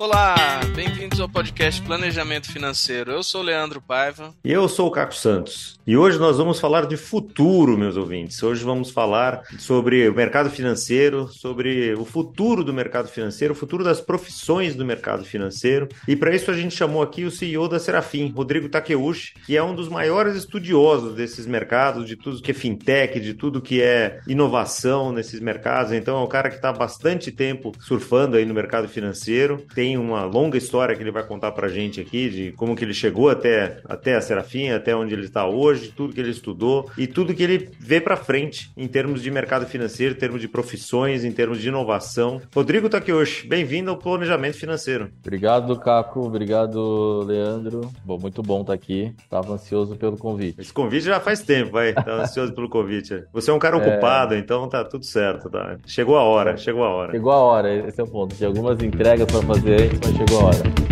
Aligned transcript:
Olá, 0.00 0.34
bem-vindos 0.74 1.20
ao 1.20 1.28
podcast 1.28 1.82
Planejamento 1.82 2.50
Financeiro. 2.50 3.12
Eu 3.12 3.22
sou 3.22 3.42
o 3.42 3.44
Leandro 3.44 3.82
Paiva. 3.82 4.32
E 4.42 4.50
eu 4.50 4.66
sou 4.66 4.88
o 4.88 4.90
Caco 4.90 5.14
Santos. 5.14 5.78
E 5.86 5.94
hoje 5.94 6.18
nós 6.18 6.38
vamos 6.38 6.58
falar 6.58 6.86
de 6.86 6.96
futuro, 6.96 7.76
meus 7.76 7.98
ouvintes. 7.98 8.42
Hoje 8.42 8.64
vamos 8.64 8.90
falar 8.90 9.42
sobre 9.58 10.08
o 10.08 10.14
mercado 10.14 10.48
financeiro, 10.48 11.28
sobre 11.28 11.92
o 11.92 12.06
futuro 12.06 12.64
do 12.64 12.72
mercado 12.72 13.08
financeiro, 13.08 13.52
o 13.52 13.56
futuro 13.56 13.84
das 13.84 14.00
profissões 14.00 14.74
do 14.74 14.86
mercado 14.86 15.22
financeiro. 15.22 15.86
E 16.08 16.16
para 16.16 16.34
isso 16.34 16.50
a 16.50 16.54
gente 16.54 16.74
chamou 16.74 17.02
aqui 17.02 17.24
o 17.24 17.30
CEO 17.30 17.68
da 17.68 17.78
Serafim, 17.78 18.32
Rodrigo 18.34 18.70
Takeuchi, 18.70 19.34
que 19.44 19.54
é 19.54 19.62
um 19.62 19.74
dos 19.74 19.90
maiores 19.90 20.34
estudiosos 20.34 21.14
desses 21.14 21.44
mercados, 21.44 22.06
de 22.06 22.16
tudo 22.16 22.40
que 22.40 22.52
é 22.52 22.54
fintech, 22.54 23.20
de 23.20 23.34
tudo 23.34 23.60
que 23.60 23.82
é 23.82 24.20
inovação 24.26 25.12
nesses 25.12 25.40
mercados. 25.40 25.92
Então 25.92 26.18
é 26.18 26.24
um 26.24 26.28
cara 26.28 26.48
que 26.48 26.56
está 26.56 26.70
há 26.70 26.72
bastante 26.72 27.30
tempo 27.30 27.72
surfando 27.80 28.38
aí 28.38 28.46
no 28.46 28.54
mercado 28.54 28.88
financeiro. 28.88 29.62
Tem 29.74 29.89
tem 29.90 29.98
uma 29.98 30.24
longa 30.24 30.56
história 30.56 30.94
que 30.94 31.02
ele 31.02 31.10
vai 31.10 31.24
contar 31.24 31.50
pra 31.50 31.66
gente 31.66 32.00
aqui 32.00 32.30
de 32.30 32.52
como 32.52 32.76
que 32.76 32.84
ele 32.84 32.94
chegou 32.94 33.28
até, 33.28 33.80
até 33.88 34.14
a 34.14 34.20
Serafim, 34.20 34.68
até 34.68 34.94
onde 34.94 35.12
ele 35.12 35.24
está 35.24 35.48
hoje, 35.48 35.92
tudo 35.96 36.14
que 36.14 36.20
ele 36.20 36.30
estudou 36.30 36.88
e 36.96 37.08
tudo 37.08 37.34
que 37.34 37.42
ele 37.42 37.68
vê 37.80 38.00
para 38.00 38.16
frente 38.16 38.70
em 38.76 38.86
termos 38.86 39.20
de 39.20 39.30
mercado 39.32 39.66
financeiro, 39.66 40.14
em 40.14 40.16
termos 40.16 40.40
de 40.40 40.46
profissões, 40.46 41.24
em 41.24 41.32
termos 41.32 41.60
de 41.60 41.66
inovação. 41.66 42.40
Rodrigo 42.54 42.88
Takeuchi, 42.88 43.48
bem-vindo 43.48 43.90
ao 43.90 43.96
Planejamento 43.96 44.58
Financeiro. 44.58 45.10
Obrigado, 45.20 45.76
Caco. 45.80 46.20
Obrigado, 46.20 47.24
Leandro. 47.26 47.90
Bom, 48.04 48.18
muito 48.20 48.42
bom 48.42 48.60
estar 48.60 48.72
tá 48.72 48.74
aqui. 48.74 49.12
Estava 49.18 49.54
ansioso 49.54 49.96
pelo 49.96 50.16
convite. 50.16 50.60
Esse 50.60 50.72
convite 50.72 51.06
já 51.06 51.18
faz 51.18 51.42
tempo, 51.42 51.72
vai. 51.72 51.88
Estava 51.88 52.22
ansioso 52.22 52.52
pelo 52.52 52.68
convite. 52.68 53.24
Você 53.32 53.50
é 53.50 53.54
um 53.54 53.58
cara 53.58 53.76
é... 53.76 53.80
ocupado, 53.80 54.36
então 54.36 54.68
tá 54.68 54.84
tudo 54.84 55.04
certo. 55.04 55.50
Tá? 55.50 55.78
Chegou 55.84 56.16
a 56.16 56.22
hora, 56.22 56.56
chegou 56.56 56.84
a 56.84 56.90
hora. 56.90 57.10
Chegou 57.10 57.32
a 57.32 57.38
hora, 57.38 57.88
esse 57.88 58.00
é 58.00 58.04
o 58.04 58.06
ponto. 58.06 58.36
Tinha 58.36 58.48
algumas 58.48 58.80
entregas 58.80 59.26
para 59.26 59.42
fazer 59.42 59.79
mas 59.88 60.16
chegou 60.16 60.40
a 60.40 60.44
hora. 60.44 60.90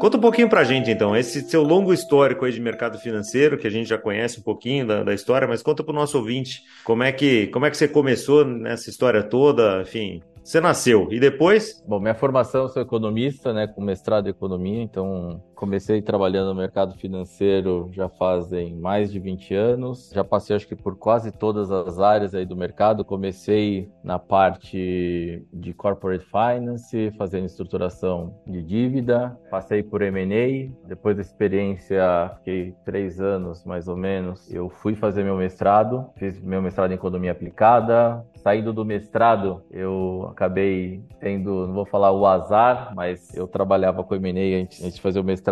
Conta 0.00 0.16
um 0.16 0.20
pouquinho 0.20 0.48
pra 0.48 0.64
gente, 0.64 0.90
então, 0.90 1.14
esse 1.14 1.42
seu 1.42 1.62
longo 1.62 1.92
histórico 1.92 2.46
aí 2.46 2.52
de 2.52 2.58
mercado 2.58 2.98
financeiro, 2.98 3.58
que 3.58 3.66
a 3.66 3.70
gente 3.70 3.86
já 3.86 3.98
conhece 3.98 4.40
um 4.40 4.42
pouquinho 4.42 4.86
da, 4.86 5.04
da 5.04 5.12
história, 5.12 5.46
mas 5.46 5.62
conta 5.62 5.84
pro 5.84 5.92
nosso 5.92 6.16
ouvinte 6.16 6.62
como 6.84 7.02
é, 7.02 7.12
que, 7.12 7.48
como 7.48 7.66
é 7.66 7.70
que 7.70 7.76
você 7.76 7.86
começou 7.86 8.42
nessa 8.42 8.88
história 8.88 9.22
toda, 9.22 9.82
enfim, 9.82 10.22
você 10.42 10.58
nasceu 10.58 11.06
e 11.10 11.20
depois? 11.20 11.84
Bom, 11.86 12.00
minha 12.00 12.14
formação 12.14 12.62
eu 12.62 12.68
sou 12.70 12.80
economista, 12.80 13.52
né, 13.52 13.66
com 13.66 13.82
mestrado 13.82 14.26
em 14.26 14.30
economia, 14.30 14.82
então 14.82 15.42
comecei 15.60 16.00
trabalhando 16.00 16.48
no 16.48 16.54
mercado 16.54 16.94
financeiro 16.94 17.90
já 17.92 18.08
fazem 18.08 18.74
mais 18.76 19.12
de 19.12 19.20
20 19.20 19.54
anos. 19.54 20.10
Já 20.10 20.24
passei 20.24 20.56
acho 20.56 20.66
que 20.66 20.74
por 20.74 20.96
quase 20.96 21.30
todas 21.30 21.70
as 21.70 21.98
áreas 21.98 22.34
aí 22.34 22.46
do 22.46 22.56
mercado. 22.56 23.04
Comecei 23.04 23.92
na 24.02 24.18
parte 24.18 25.46
de 25.52 25.74
corporate 25.74 26.24
finance, 26.24 27.12
fazendo 27.18 27.44
estruturação 27.44 28.34
de 28.46 28.62
dívida. 28.62 29.38
Passei 29.50 29.82
por 29.82 30.00
M&A. 30.00 30.70
Depois 30.88 31.14
da 31.14 31.20
experiência, 31.20 32.02
fiquei 32.38 32.74
três 32.82 33.20
anos 33.20 33.62
mais 33.66 33.86
ou 33.86 33.98
menos. 33.98 34.50
Eu 34.50 34.70
fui 34.70 34.94
fazer 34.94 35.22
meu 35.24 35.36
mestrado, 35.36 36.08
fiz 36.16 36.40
meu 36.40 36.62
mestrado 36.62 36.92
em 36.92 36.94
economia 36.94 37.32
aplicada. 37.32 38.24
Saindo 38.36 38.72
do 38.72 38.82
mestrado, 38.82 39.62
eu 39.70 40.26
acabei 40.32 41.04
tendo, 41.20 41.66
não 41.66 41.74
vou 41.74 41.84
falar 41.84 42.12
o 42.12 42.24
azar, 42.24 42.94
mas 42.96 43.36
eu 43.36 43.46
trabalhava 43.46 44.02
com 44.02 44.14
M&A 44.14 44.62
antes, 44.62 44.94
de 44.94 44.98
fazer 45.02 45.20
o 45.20 45.24
mestrado 45.24 45.49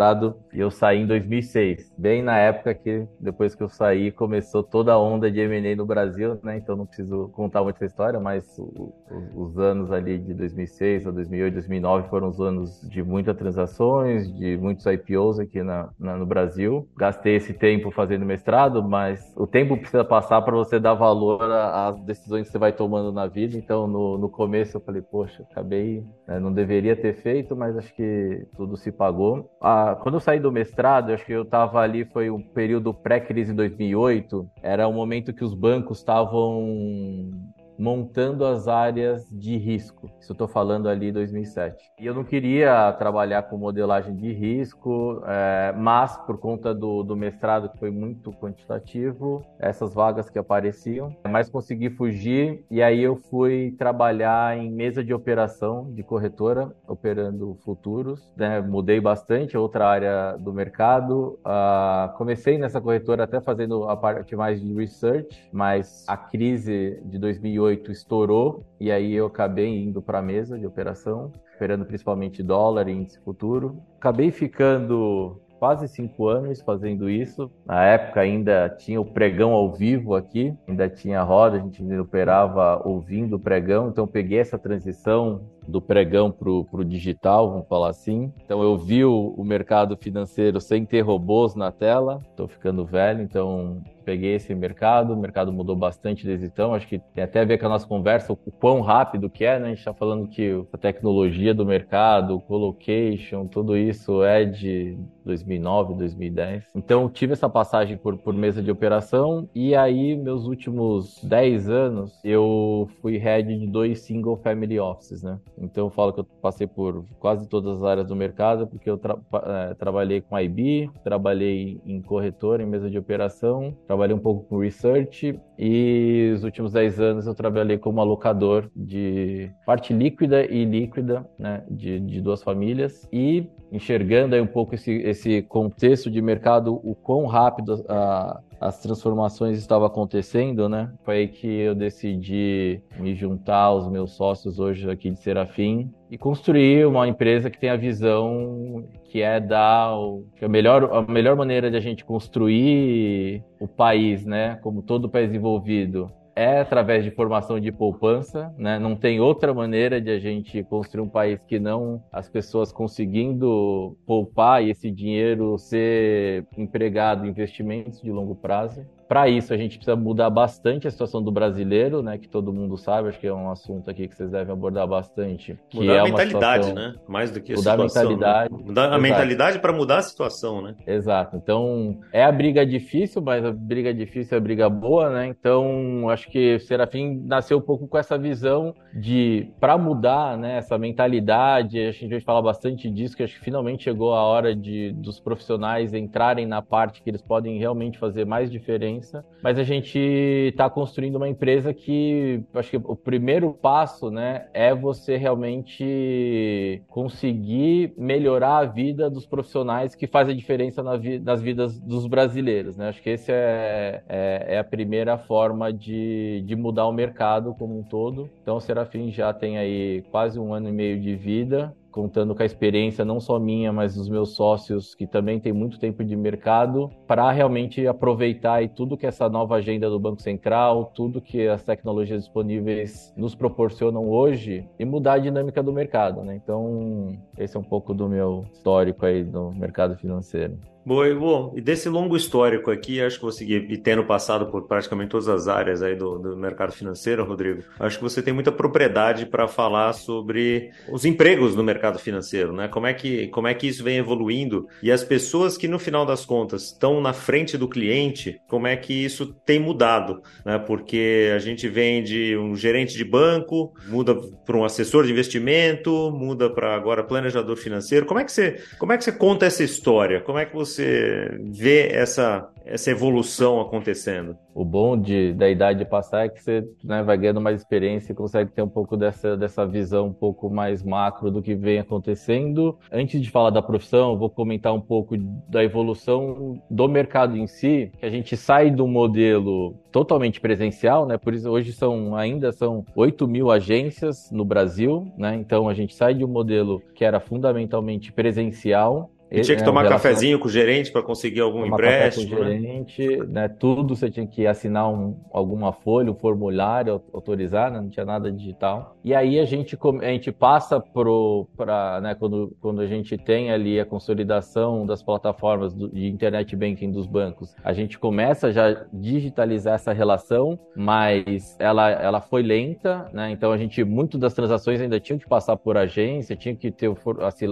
e 0.53 0.59
eu 0.59 0.71
saí 0.71 0.99
em 0.99 1.05
2006, 1.05 1.93
bem 1.97 2.23
na 2.23 2.37
época 2.37 2.73
que 2.73 3.05
depois 3.19 3.53
que 3.53 3.61
eu 3.61 3.67
saí 3.67 4.11
começou 4.11 4.63
toda 4.63 4.93
a 4.93 4.97
onda 4.97 5.29
de 5.29 5.39
M&A 5.41 5.75
no 5.75 5.85
Brasil, 5.85 6.39
né? 6.41 6.57
Então 6.57 6.75
não 6.75 6.85
preciso 6.85 7.27
contar 7.33 7.61
muito 7.63 7.75
essa 7.75 7.85
história, 7.85 8.19
mas 8.19 8.57
o, 8.57 8.93
o, 9.11 9.43
os 9.43 9.59
anos 9.59 9.91
ali 9.91 10.17
de 10.17 10.33
2006 10.33 11.05
a 11.05 11.11
2008, 11.11 11.53
2009 11.53 12.07
foram 12.07 12.29
os 12.29 12.39
anos 12.39 12.79
de 12.89 13.03
muitas 13.03 13.35
transações, 13.35 14.31
de 14.37 14.57
muitos 14.57 14.85
IPOs 14.85 15.37
aqui 15.39 15.61
na, 15.61 15.89
na, 15.99 16.15
no 16.15 16.25
Brasil. 16.25 16.87
Gastei 16.97 17.35
esse 17.35 17.53
tempo 17.53 17.91
fazendo 17.91 18.25
mestrado, 18.25 18.81
mas 18.81 19.33
o 19.35 19.45
tempo 19.45 19.75
precisa 19.75 20.05
passar 20.05 20.41
para 20.43 20.55
você 20.55 20.79
dar 20.79 20.93
valor 20.93 21.41
às 21.43 21.99
decisões 22.03 22.47
que 22.47 22.51
você 22.51 22.57
vai 22.57 22.71
tomando 22.71 23.11
na 23.11 23.27
vida. 23.27 23.57
Então 23.57 23.85
no, 23.85 24.17
no 24.17 24.29
começo 24.29 24.77
eu 24.77 24.81
falei, 24.81 25.01
poxa, 25.01 25.43
acabei, 25.51 26.03
né, 26.25 26.39
não 26.39 26.53
deveria 26.53 26.95
ter 26.95 27.13
feito, 27.15 27.55
mas 27.55 27.77
acho 27.77 27.93
que 27.93 28.47
tudo 28.55 28.77
se 28.77 28.91
pagou. 28.91 29.49
Quando 29.95 30.15
eu 30.15 30.19
saí 30.19 30.39
do 30.39 30.51
mestrado, 30.51 31.11
acho 31.11 31.25
que 31.25 31.31
eu 31.31 31.43
estava 31.43 31.79
ali, 31.79 32.05
foi 32.05 32.29
um 32.29 32.41
período 32.41 32.93
pré-crise 32.93 33.53
2008, 33.53 34.49
era 34.61 34.87
o 34.87 34.91
um 34.91 34.93
momento 34.93 35.33
que 35.33 35.43
os 35.43 35.53
bancos 35.53 35.99
estavam 35.99 37.48
montando 37.79 38.45
as 38.45 38.67
áreas 38.67 39.25
de 39.31 39.57
risco. 39.57 40.11
Isso 40.19 40.33
eu 40.33 40.33
estou 40.33 40.47
falando 40.47 40.89
ali 40.89 41.13
2007. 41.13 41.91
E 41.97 42.05
eu 42.05 42.13
não 42.13 42.25
queria 42.25 42.91
trabalhar 42.93 43.43
com 43.43 43.57
modelagem 43.57 44.15
de 44.17 44.33
risco, 44.33 45.23
é, 45.25 45.73
mas 45.77 46.17
por 46.17 46.37
conta 46.37 46.75
do, 46.75 47.03
do 47.03 47.15
mestrado 47.15 47.69
que 47.69 47.79
foi 47.79 47.89
muito 47.89 48.33
quantitativo, 48.33 49.45
essas 49.57 49.93
vagas 49.93 50.29
que 50.29 50.37
apareciam, 50.37 51.15
mas 51.25 51.49
consegui 51.49 51.89
fugir 51.89 52.65
e 52.69 52.81
aí 52.81 53.01
eu 53.01 53.15
fui 53.15 53.73
trabalhar 53.77 54.57
em 54.57 54.69
mesa 54.69 55.01
de 55.01 55.13
operação 55.13 55.89
de 55.93 56.03
corretora, 56.03 56.75
operando 56.85 57.57
futuros. 57.63 58.33
Né? 58.35 58.59
Mudei 58.59 58.99
bastante, 58.99 59.57
outra 59.57 59.87
área 59.87 60.35
do 60.37 60.51
mercado. 60.51 61.39
Uh, 61.45 62.17
comecei 62.17 62.57
nessa 62.57 62.81
corretora 62.81 63.23
até 63.23 63.39
fazendo 63.39 63.87
a 63.87 63.95
parte 63.95 64.35
mais 64.35 64.59
de 64.59 64.73
research, 64.73 65.49
mas 65.53 66.03
a 66.07 66.17
crise 66.17 67.01
de 67.05 67.17
2008 67.17 67.68
2018 67.69 67.91
estourou 67.91 68.65
e 68.79 68.91
aí 68.91 69.13
eu 69.13 69.27
acabei 69.27 69.83
indo 69.83 70.01
para 70.01 70.19
a 70.19 70.21
mesa 70.21 70.57
de 70.57 70.65
operação, 70.65 71.31
esperando 71.51 71.85
principalmente 71.85 72.41
dólar 72.41 72.87
e 72.87 72.93
índice 72.93 73.19
futuro. 73.19 73.77
Acabei 73.97 74.31
ficando 74.31 75.39
quase 75.59 75.87
cinco 75.87 76.27
anos 76.27 76.61
fazendo 76.61 77.09
isso. 77.09 77.51
Na 77.65 77.83
época 77.83 78.21
ainda 78.21 78.69
tinha 78.69 78.99
o 78.99 79.05
pregão 79.05 79.51
ao 79.51 79.73
vivo 79.73 80.15
aqui, 80.15 80.53
ainda 80.67 80.89
tinha 80.89 81.21
roda, 81.21 81.57
a 81.57 81.59
gente 81.59 81.83
operava 81.97 82.81
ouvindo 82.87 83.35
o 83.35 83.39
pregão, 83.39 83.89
então 83.89 84.07
peguei 84.07 84.39
essa 84.39 84.57
transição 84.57 85.41
do 85.69 85.81
pregão 85.81 86.31
para 86.31 86.49
o 86.49 86.83
digital, 86.83 87.51
vamos 87.51 87.67
falar 87.67 87.89
assim. 87.89 88.33
Então 88.43 88.61
eu 88.61 88.77
vi 88.77 89.05
o, 89.05 89.33
o 89.37 89.43
mercado 89.43 89.95
financeiro 89.95 90.59
sem 90.59 90.85
ter 90.85 91.01
robôs 91.01 91.55
na 91.55 91.71
tela, 91.71 92.19
estou 92.29 92.47
ficando 92.47 92.85
velho, 92.85 93.21
então 93.21 93.81
peguei 94.09 94.33
esse 94.33 94.55
mercado, 94.55 95.13
o 95.13 95.17
mercado 95.17 95.53
mudou 95.53 95.75
bastante 95.75 96.25
desde 96.25 96.47
então, 96.47 96.73
acho 96.73 96.87
que 96.87 96.97
tem 97.13 97.23
até 97.23 97.41
a 97.41 97.45
ver 97.45 97.59
com 97.59 97.67
a 97.67 97.69
nossa 97.69 97.85
conversa, 97.85 98.33
o 98.33 98.35
quão 98.35 98.81
rápido 98.81 99.29
que 99.29 99.45
é, 99.45 99.59
né? 99.59 99.67
A 99.67 99.69
gente 99.69 99.79
está 99.79 99.93
falando 99.93 100.27
que 100.27 100.65
a 100.73 100.77
tecnologia 100.79 101.53
do 101.53 101.63
mercado, 101.63 102.35
o 102.35 102.41
colocation, 102.41 103.45
tudo 103.45 103.77
isso 103.77 104.23
é 104.23 104.45
de 104.45 104.97
2009, 105.23 105.93
2010. 105.93 106.63
Então 106.75 107.07
tive 107.07 107.33
essa 107.33 107.47
passagem 107.47 107.97
por, 107.97 108.17
por 108.17 108.33
mesa 108.33 108.63
de 108.63 108.71
operação 108.71 109.47
e 109.53 109.75
aí 109.75 110.17
meus 110.17 110.45
últimos 110.45 111.23
10 111.23 111.69
anos 111.69 112.19
eu 112.23 112.89
fui 113.01 113.17
head 113.17 113.59
de 113.59 113.67
dois 113.67 113.99
single 113.99 114.37
family 114.37 114.79
offices, 114.79 115.21
né? 115.21 115.37
Então 115.61 115.85
eu 115.85 115.89
falo 115.89 116.13
que 116.13 116.19
eu 116.19 116.23
passei 116.41 116.67
por 116.67 117.05
quase 117.19 117.47
todas 117.47 117.77
as 117.77 117.83
áreas 117.83 118.07
do 118.07 118.15
mercado, 118.15 118.67
porque 118.67 118.89
eu 118.89 118.97
tra 118.97 119.17
é, 119.45 119.73
trabalhei 119.73 120.21
com 120.21 120.39
IB, 120.39 120.89
trabalhei 121.03 121.79
em 121.85 122.01
corretora, 122.01 122.63
em 122.63 122.65
mesa 122.65 122.89
de 122.89 122.97
operação, 122.97 123.75
trabalhei 123.87 124.15
um 124.15 124.19
pouco 124.19 124.45
com 124.45 124.59
research 124.59 125.39
e 125.57 126.31
os 126.33 126.43
últimos 126.43 126.71
10 126.71 126.99
anos 126.99 127.27
eu 127.27 127.35
trabalhei 127.35 127.77
como 127.77 127.99
alocador 127.99 128.69
de 128.75 129.51
parte 129.65 129.93
líquida 129.93 130.45
e 130.45 130.65
líquida 130.65 131.25
né, 131.37 131.63
de, 131.69 131.99
de 131.99 132.21
duas 132.21 132.41
famílias 132.41 133.07
e 133.11 133.47
enxergando 133.71 134.35
aí 134.35 134.41
um 134.41 134.47
pouco 134.47 134.75
esse, 134.75 134.91
esse 134.91 135.41
contexto 135.43 136.09
de 136.09 136.21
mercado, 136.21 136.79
o 136.83 136.95
quão 136.95 137.25
rápido 137.25 137.85
a, 137.87 138.41
as 138.59 138.79
transformações 138.81 139.57
estavam 139.57 139.87
acontecendo, 139.87 140.67
né? 140.67 140.91
Foi 141.03 141.17
aí 141.17 141.27
que 141.27 141.47
eu 141.47 141.73
decidi 141.73 142.81
me 142.97 143.15
juntar 143.15 143.63
aos 143.63 143.89
meus 143.89 144.11
sócios 144.11 144.59
hoje 144.59 144.89
aqui 144.89 145.09
de 145.09 145.19
Serafim 145.19 145.91
e 146.11 146.17
construir 146.17 146.85
uma 146.85 147.07
empresa 147.07 147.49
que 147.49 147.59
tem 147.59 147.69
a 147.69 147.77
visão 147.77 148.83
que 149.05 149.21
é 149.21 149.39
dar 149.39 149.97
o, 149.97 150.25
que 150.35 150.43
é 150.43 150.47
a 150.47 150.49
melhor 150.49 150.83
a 150.93 151.01
melhor 151.01 151.35
maneira 151.35 151.71
de 151.71 151.77
a 151.77 151.79
gente 151.79 152.03
construir 152.03 153.43
o 153.59 153.67
país, 153.67 154.25
né? 154.25 154.55
Como 154.61 154.81
todo 154.81 155.09
país 155.09 155.27
desenvolvido 155.27 156.11
é 156.39 156.61
através 156.61 157.03
de 157.03 157.11
formação 157.11 157.59
de 157.59 157.69
poupança, 157.69 158.53
né? 158.57 158.79
Não 158.79 158.95
tem 158.95 159.19
outra 159.19 159.53
maneira 159.53 159.99
de 159.99 160.09
a 160.09 160.17
gente 160.17 160.63
construir 160.63 161.03
um 161.03 161.09
país 161.09 161.43
que 161.45 161.59
não 161.59 162.01
as 162.13 162.29
pessoas 162.29 162.71
conseguindo 162.71 163.97
poupar 164.05 164.63
e 164.63 164.69
esse 164.69 164.89
dinheiro 164.89 165.57
ser 165.57 166.47
empregado 166.57 167.25
em 167.25 167.29
investimentos 167.29 168.01
de 168.01 168.09
longo 168.09 168.35
prazo. 168.35 168.85
Para 169.09 169.27
isso, 169.27 169.51
a 169.51 169.57
gente 169.57 169.77
precisa 169.77 169.95
mudar 169.95 170.29
bastante 170.29 170.87
a 170.87 170.91
situação 170.91 171.23
do 171.23 171.31
brasileiro, 171.31 172.03
né? 172.03 172.19
Que 172.19 172.29
todo 172.29 172.53
mundo 172.53 172.77
sabe, 172.77 173.09
acho 173.09 173.19
que 173.19 173.25
é 173.25 173.33
um 173.33 173.49
assunto 173.49 173.89
aqui 173.89 174.07
que 174.07 174.15
vocês 174.15 174.29
devem 174.29 174.53
abordar 174.53 174.87
bastante. 174.87 175.57
mudar 175.73 175.93
é 175.93 175.99
a 175.99 176.03
mentalidade, 176.03 176.65
situação... 176.67 176.91
né? 176.91 176.95
Mais 177.07 177.31
do 177.31 177.41
que 177.41 177.53
a 177.53 177.55
mudar 177.55 177.71
situação. 177.71 178.01
A 178.01 178.05
mentalidade. 178.05 178.53
Né? 178.53 178.59
Mudar 178.67 178.81
a 178.83 178.85
Exato. 178.85 179.01
mentalidade 179.01 179.59
para 179.59 179.73
mudar 179.73 179.97
a 179.97 180.01
situação, 180.03 180.61
né? 180.61 180.75
Exato. 180.85 181.35
Então, 181.37 181.99
é 182.13 182.23
a 182.23 182.31
briga 182.31 182.63
difícil, 182.63 183.19
mas 183.19 183.43
a 183.43 183.51
briga 183.51 183.91
difícil 183.91 184.35
é 184.35 184.37
a 184.37 184.43
briga 184.43 184.69
boa, 184.69 185.09
né? 185.09 185.25
Então, 185.25 186.07
acho 186.09 186.29
que 186.29 186.57
o 186.57 186.59
Serafim 186.59 187.23
nasceu 187.25 187.57
um 187.57 187.61
pouco 187.61 187.87
com 187.87 187.97
essa 187.97 188.15
visão 188.15 188.75
de, 188.93 189.51
para 189.59 189.75
mudar 189.75 190.37
né, 190.37 190.57
essa 190.57 190.77
mentalidade, 190.77 191.79
a 191.79 191.91
gente 191.91 192.11
vai 192.11 192.21
falar 192.21 192.43
bastante 192.43 192.87
disso, 192.91 193.17
que 193.17 193.23
acho 193.23 193.39
que 193.39 193.43
finalmente 193.43 193.85
chegou 193.85 194.13
a 194.13 194.21
hora 194.21 194.55
de, 194.55 194.91
dos 194.93 195.19
profissionais 195.19 195.95
entrarem 195.95 196.45
na 196.45 196.61
parte 196.61 197.01
que 197.01 197.09
eles 197.09 197.23
podem 197.23 197.57
realmente 197.57 197.97
fazer 197.97 198.23
mais 198.23 198.51
diferença, 198.99 199.25
mas 199.41 199.57
a 199.57 199.63
gente 199.63 199.97
está 199.97 200.69
construindo 200.69 201.15
uma 201.15 201.27
empresa 201.27 201.73
que, 201.73 202.43
acho 202.53 202.69
que 202.69 202.77
o 202.77 202.95
primeiro 202.95 203.53
passo, 203.53 204.11
né, 204.11 204.47
é 204.53 204.73
você 204.75 205.17
realmente 205.17 206.81
conseguir 206.87 207.93
melhorar 207.97 208.57
a 208.57 208.65
vida 208.65 209.09
dos 209.09 209.25
profissionais 209.25 209.95
que 209.95 210.07
faz 210.07 210.29
a 210.29 210.33
diferença 210.33 210.83
na 210.83 210.97
vi 210.97 211.19
nas 211.19 211.41
vidas 211.41 211.79
dos 211.79 212.05
brasileiros, 212.05 212.77
né? 212.77 212.89
Acho 212.89 213.01
que 213.01 213.09
esse 213.09 213.31
é, 213.31 214.03
é, 214.07 214.55
é 214.55 214.59
a 214.59 214.63
primeira 214.63 215.17
forma 215.17 215.71
de, 215.71 216.43
de 216.45 216.55
mudar 216.55 216.87
o 216.87 216.91
mercado 216.91 217.53
como 217.55 217.77
um 217.77 217.83
todo. 217.83 218.29
Então, 218.41 218.57
o 218.57 218.61
Serafim 218.61 219.11
já 219.11 219.33
tem 219.33 219.57
aí 219.57 220.03
quase 220.11 220.39
um 220.39 220.53
ano 220.53 220.69
e 220.69 220.71
meio 220.71 220.99
de 220.99 221.15
vida, 221.15 221.75
contando 221.99 222.33
com 222.33 222.41
a 222.41 222.45
experiência 222.45 223.03
não 223.03 223.19
só 223.19 223.37
minha, 223.37 223.73
mas 223.73 223.95
dos 223.95 224.07
meus 224.07 224.33
sócios 224.33 224.95
que 224.95 225.05
também 225.05 225.37
têm 225.37 225.51
muito 225.51 225.77
tempo 225.77 226.01
de 226.01 226.15
mercado, 226.15 226.89
para 227.05 227.29
realmente 227.29 227.85
aproveitar 227.85 228.63
e 228.63 228.69
tudo 228.69 228.95
que 228.95 229.05
essa 229.05 229.27
nova 229.27 229.55
agenda 229.55 229.89
do 229.89 229.99
Banco 229.99 230.21
Central, 230.21 230.93
tudo 230.95 231.19
que 231.19 231.45
as 231.45 231.61
tecnologias 231.61 232.23
disponíveis 232.23 233.13
nos 233.17 233.35
proporcionam 233.35 234.09
hoje 234.09 234.65
e 234.79 234.85
mudar 234.85 235.13
a 235.13 235.19
dinâmica 235.19 235.61
do 235.61 235.73
mercado, 235.73 236.23
né? 236.23 236.39
Então, 236.41 237.17
esse 237.37 237.57
é 237.57 237.59
um 237.59 237.63
pouco 237.63 237.93
do 237.93 238.07
meu 238.07 238.45
histórico 238.53 239.05
aí 239.05 239.21
no 239.23 239.51
mercado 239.51 239.97
financeiro. 239.97 240.57
Bom, 240.89 241.03
bom, 241.19 241.53
e 241.55 241.61
desse 241.61 241.87
longo 241.87 242.17
histórico 242.17 242.71
aqui, 242.71 242.99
acho 242.99 243.19
que 243.19 243.23
você 243.23 243.45
e 243.45 243.77
tendo 243.77 244.03
passado 244.05 244.47
por 244.47 244.63
praticamente 244.63 245.11
todas 245.11 245.29
as 245.29 245.47
áreas 245.47 245.83
aí 245.83 245.95
do, 245.95 246.17
do 246.17 246.35
mercado 246.35 246.71
financeiro, 246.73 247.23
Rodrigo, 247.23 247.61
acho 247.79 247.97
que 247.97 248.03
você 248.03 248.23
tem 248.23 248.33
muita 248.33 248.51
propriedade 248.51 249.27
para 249.27 249.47
falar 249.47 249.93
sobre 249.93 250.71
os 250.91 251.05
empregos 251.05 251.55
no 251.55 251.63
mercado 251.63 251.99
financeiro, 251.99 252.51
né? 252.53 252.67
Como 252.67 252.87
é 252.87 252.93
que 252.95 253.27
como 253.27 253.47
é 253.47 253.53
que 253.53 253.67
isso 253.67 253.83
vem 253.83 253.97
evoluindo 253.97 254.65
e 254.81 254.91
as 254.91 255.03
pessoas 255.03 255.59
que 255.59 255.67
no 255.67 255.77
final 255.77 256.07
das 256.07 256.25
contas 256.25 256.63
estão 256.63 256.99
na 256.99 257.13
frente 257.13 257.55
do 257.55 257.69
cliente, 257.69 258.41
como 258.47 258.65
é 258.65 258.75
que 258.75 258.91
isso 258.91 259.27
tem 259.45 259.59
mudado, 259.59 260.23
né? 260.43 260.57
Porque 260.57 261.31
a 261.35 261.37
gente 261.37 261.67
vem 261.67 262.01
de 262.01 262.35
um 262.35 262.55
gerente 262.55 262.97
de 262.97 263.05
banco, 263.05 263.71
muda 263.87 264.15
para 264.43 264.57
um 264.57 264.65
assessor 264.65 265.05
de 265.05 265.11
investimento, 265.11 266.09
muda 266.09 266.49
para 266.49 266.73
agora 266.73 267.03
planejador 267.03 267.57
financeiro. 267.57 268.07
Como 268.07 268.19
é 268.19 268.23
que 268.23 268.31
você 268.31 268.59
como 268.79 268.91
é 268.91 268.97
que 268.97 269.03
você 269.03 269.11
conta 269.11 269.45
essa 269.45 269.63
história? 269.63 270.19
Como 270.21 270.39
é 270.39 270.47
que 270.47 270.55
você 270.55 270.78
você 270.79 271.37
vê 271.51 271.87
essa, 271.89 272.49
essa 272.65 272.89
evolução 272.89 273.59
acontecendo? 273.59 274.37
O 274.53 274.63
bom 274.63 274.97
de, 274.97 275.33
da 275.33 275.49
idade 275.49 275.79
de 275.79 275.85
passar 275.85 276.25
é 276.25 276.29
que 276.29 276.41
você 276.41 276.67
né, 276.83 277.03
vai 277.03 277.17
ganhando 277.17 277.41
mais 277.41 277.59
experiência 277.59 278.11
e 278.11 278.15
consegue 278.15 278.51
ter 278.51 278.61
um 278.61 278.69
pouco 278.69 278.95
dessa, 278.95 279.35
dessa 279.35 279.65
visão 279.65 280.07
um 280.07 280.13
pouco 280.13 280.49
mais 280.49 280.83
macro 280.83 281.29
do 281.31 281.41
que 281.41 281.55
vem 281.55 281.79
acontecendo. 281.79 282.77
Antes 282.91 283.21
de 283.21 283.29
falar 283.29 283.49
da 283.49 283.61
profissão, 283.61 284.17
vou 284.17 284.29
comentar 284.29 284.73
um 284.73 284.81
pouco 284.81 285.15
da 285.47 285.63
evolução 285.63 286.61
do 286.69 286.87
mercado 286.87 287.37
em 287.37 287.47
si, 287.47 287.91
que 287.99 288.05
a 288.05 288.09
gente 288.09 288.35
sai 288.35 288.71
do 288.71 288.87
modelo 288.87 289.75
totalmente 289.91 290.39
presencial, 290.39 291.05
né? 291.05 291.17
Por 291.17 291.33
isso 291.33 291.49
hoje 291.49 291.71
são 291.73 292.15
ainda 292.15 292.51
são 292.51 292.85
8 292.95 293.27
mil 293.27 293.49
agências 293.49 294.29
no 294.31 294.45
Brasil, 294.45 295.11
né? 295.17 295.35
Então 295.35 295.67
a 295.67 295.73
gente 295.73 295.95
sai 295.95 296.13
de 296.13 296.23
um 296.23 296.27
modelo 296.27 296.81
que 296.93 297.03
era 297.03 297.19
fundamentalmente 297.19 298.11
presencial 298.11 299.09
e 299.31 299.41
tinha 299.41 299.55
que 299.55 299.61
é, 299.61 299.65
tomar 299.65 299.87
cafezinho 299.87 300.39
com 300.39 300.47
o 300.47 300.51
gerente 300.51 300.91
para 300.91 301.03
conseguir 301.03 301.41
algum 301.41 301.63
tomar 301.63 301.75
empréstimo. 301.75 302.35
com 302.35 302.41
o 302.41 302.45
né? 302.45 302.51
gerente, 302.51 303.17
né? 303.27 303.47
Tudo 303.47 303.95
você 303.95 304.09
tinha 304.09 304.25
que 304.25 304.47
assinar 304.47 304.89
um, 304.91 305.15
alguma 305.31 305.71
folha, 305.71 306.11
um 306.11 306.15
formulário, 306.15 307.01
autorizar, 307.13 307.71
né? 307.71 307.79
não 307.79 307.89
tinha 307.89 308.05
nada 308.05 308.31
digital. 308.31 308.97
E 309.03 309.13
aí 309.13 309.39
a 309.39 309.45
gente, 309.45 309.77
a 310.01 310.05
gente 310.07 310.31
passa 310.31 310.79
para, 310.79 312.01
né, 312.01 312.15
quando, 312.15 312.55
quando 312.59 312.81
a 312.81 312.87
gente 312.87 313.17
tem 313.17 313.51
ali 313.51 313.79
a 313.79 313.85
consolidação 313.85 314.85
das 314.85 315.03
plataformas 315.03 315.73
do, 315.73 315.89
de 315.89 316.07
internet 316.07 316.55
banking 316.55 316.91
dos 316.91 317.05
bancos, 317.05 317.55
a 317.63 317.71
gente 317.71 317.99
começa 317.99 318.51
já 318.51 318.69
a 318.69 318.85
digitalizar 318.91 319.75
essa 319.75 319.93
relação, 319.93 320.59
mas 320.75 321.55
ela, 321.59 321.89
ela 321.89 322.21
foi 322.21 322.41
lenta, 322.41 323.09
né? 323.13 323.31
Então 323.31 323.51
a 323.51 323.57
gente, 323.57 323.83
muito 323.83 324.17
das 324.17 324.33
transações 324.33 324.81
ainda 324.81 324.99
tinham 324.99 325.19
que 325.19 325.27
passar 325.27 325.55
por 325.55 325.77
agência, 325.77 326.35
tinha 326.35 326.55
que 326.55 326.71
ter 326.71 326.89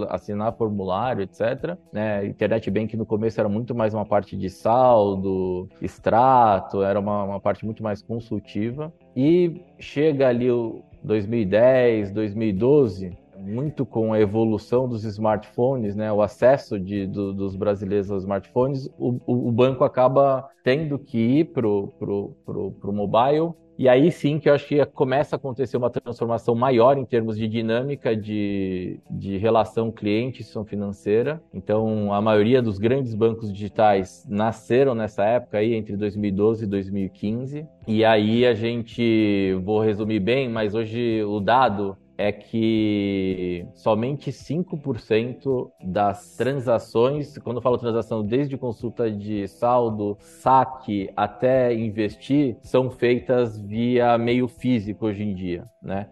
assinar 0.09 0.53
formulário, 0.53 1.23
etc. 1.23 1.66
Né? 1.91 2.25
Internet 2.27 2.69
Bank 2.69 2.95
no 2.95 3.05
começo 3.05 3.39
era 3.39 3.49
muito 3.49 3.73
mais 3.73 3.93
uma 3.93 4.05
parte 4.05 4.37
de 4.37 4.49
saldo, 4.49 5.67
extrato, 5.81 6.83
era 6.83 6.99
uma, 6.99 7.23
uma 7.23 7.39
parte 7.39 7.65
muito 7.65 7.81
mais 7.81 8.01
consultiva. 8.01 8.93
E 9.15 9.61
chega 9.79 10.27
ali 10.27 10.51
o 10.51 10.83
2010, 11.03 12.11
2012, 12.11 13.17
muito 13.39 13.85
com 13.85 14.13
a 14.13 14.19
evolução 14.19 14.87
dos 14.87 15.03
smartphones, 15.03 15.95
né, 15.95 16.11
o 16.11 16.21
acesso 16.21 16.79
de, 16.79 17.05
do, 17.05 17.33
dos 17.33 17.55
brasileiros 17.55 18.11
aos 18.11 18.23
smartphones, 18.23 18.87
o, 18.97 19.19
o, 19.25 19.47
o, 19.47 19.51
banco 19.51 19.83
acaba 19.83 20.49
tendo 20.63 20.97
que 20.97 21.17
ir 21.17 21.45
para 21.45 21.67
o 21.67 22.91
mobile 22.91 23.53
e 23.77 23.87
aí 23.87 24.11
sim 24.11 24.39
que 24.39 24.49
eu 24.49 24.53
acho 24.53 24.67
que 24.67 24.83
começa 24.87 25.35
a 25.35 25.37
acontecer 25.37 25.77
uma 25.77 25.89
transformação 25.89 26.55
maior 26.55 26.97
em 26.97 27.05
termos 27.05 27.37
de 27.37 27.47
dinâmica 27.47 28.15
de, 28.15 28.99
de 29.09 29.37
relação 29.37 29.91
cliente-instituição 29.91 30.65
financeira. 30.65 31.41
Então, 31.53 32.13
a 32.13 32.21
maioria 32.21 32.61
dos 32.61 32.79
grandes 32.79 33.13
bancos 33.13 33.51
digitais 33.51 34.25
nasceram 34.27 34.95
nessa 34.95 35.23
época 35.23 35.59
aí, 35.59 35.73
entre 35.73 35.95
2012 35.95 36.63
e 36.63 36.67
2015. 36.67 37.67
E 37.87 38.03
aí 38.03 38.45
a 38.45 38.53
gente, 38.53 39.53
vou 39.63 39.81
resumir 39.81 40.19
bem, 40.19 40.49
mas 40.49 40.73
hoje 40.73 41.23
o 41.23 41.39
dado 41.39 41.97
é 42.17 42.31
que 42.31 43.65
somente 43.75 44.31
5% 44.31 45.69
das 45.83 46.35
transações, 46.35 47.37
quando 47.37 47.57
eu 47.57 47.61
falo 47.61 47.77
transação, 47.77 48.25
desde 48.25 48.57
consulta 48.57 49.11
de 49.11 49.47
saldo, 49.47 50.17
saque 50.19 51.09
até 51.15 51.73
investir, 51.73 52.57
são 52.61 52.89
feitas 52.89 53.59
via 53.61 54.17
meio 54.17 54.47
físico 54.47 55.05
hoje 55.05 55.23
em 55.23 55.33
dia, 55.33 55.63
né? 55.81 56.09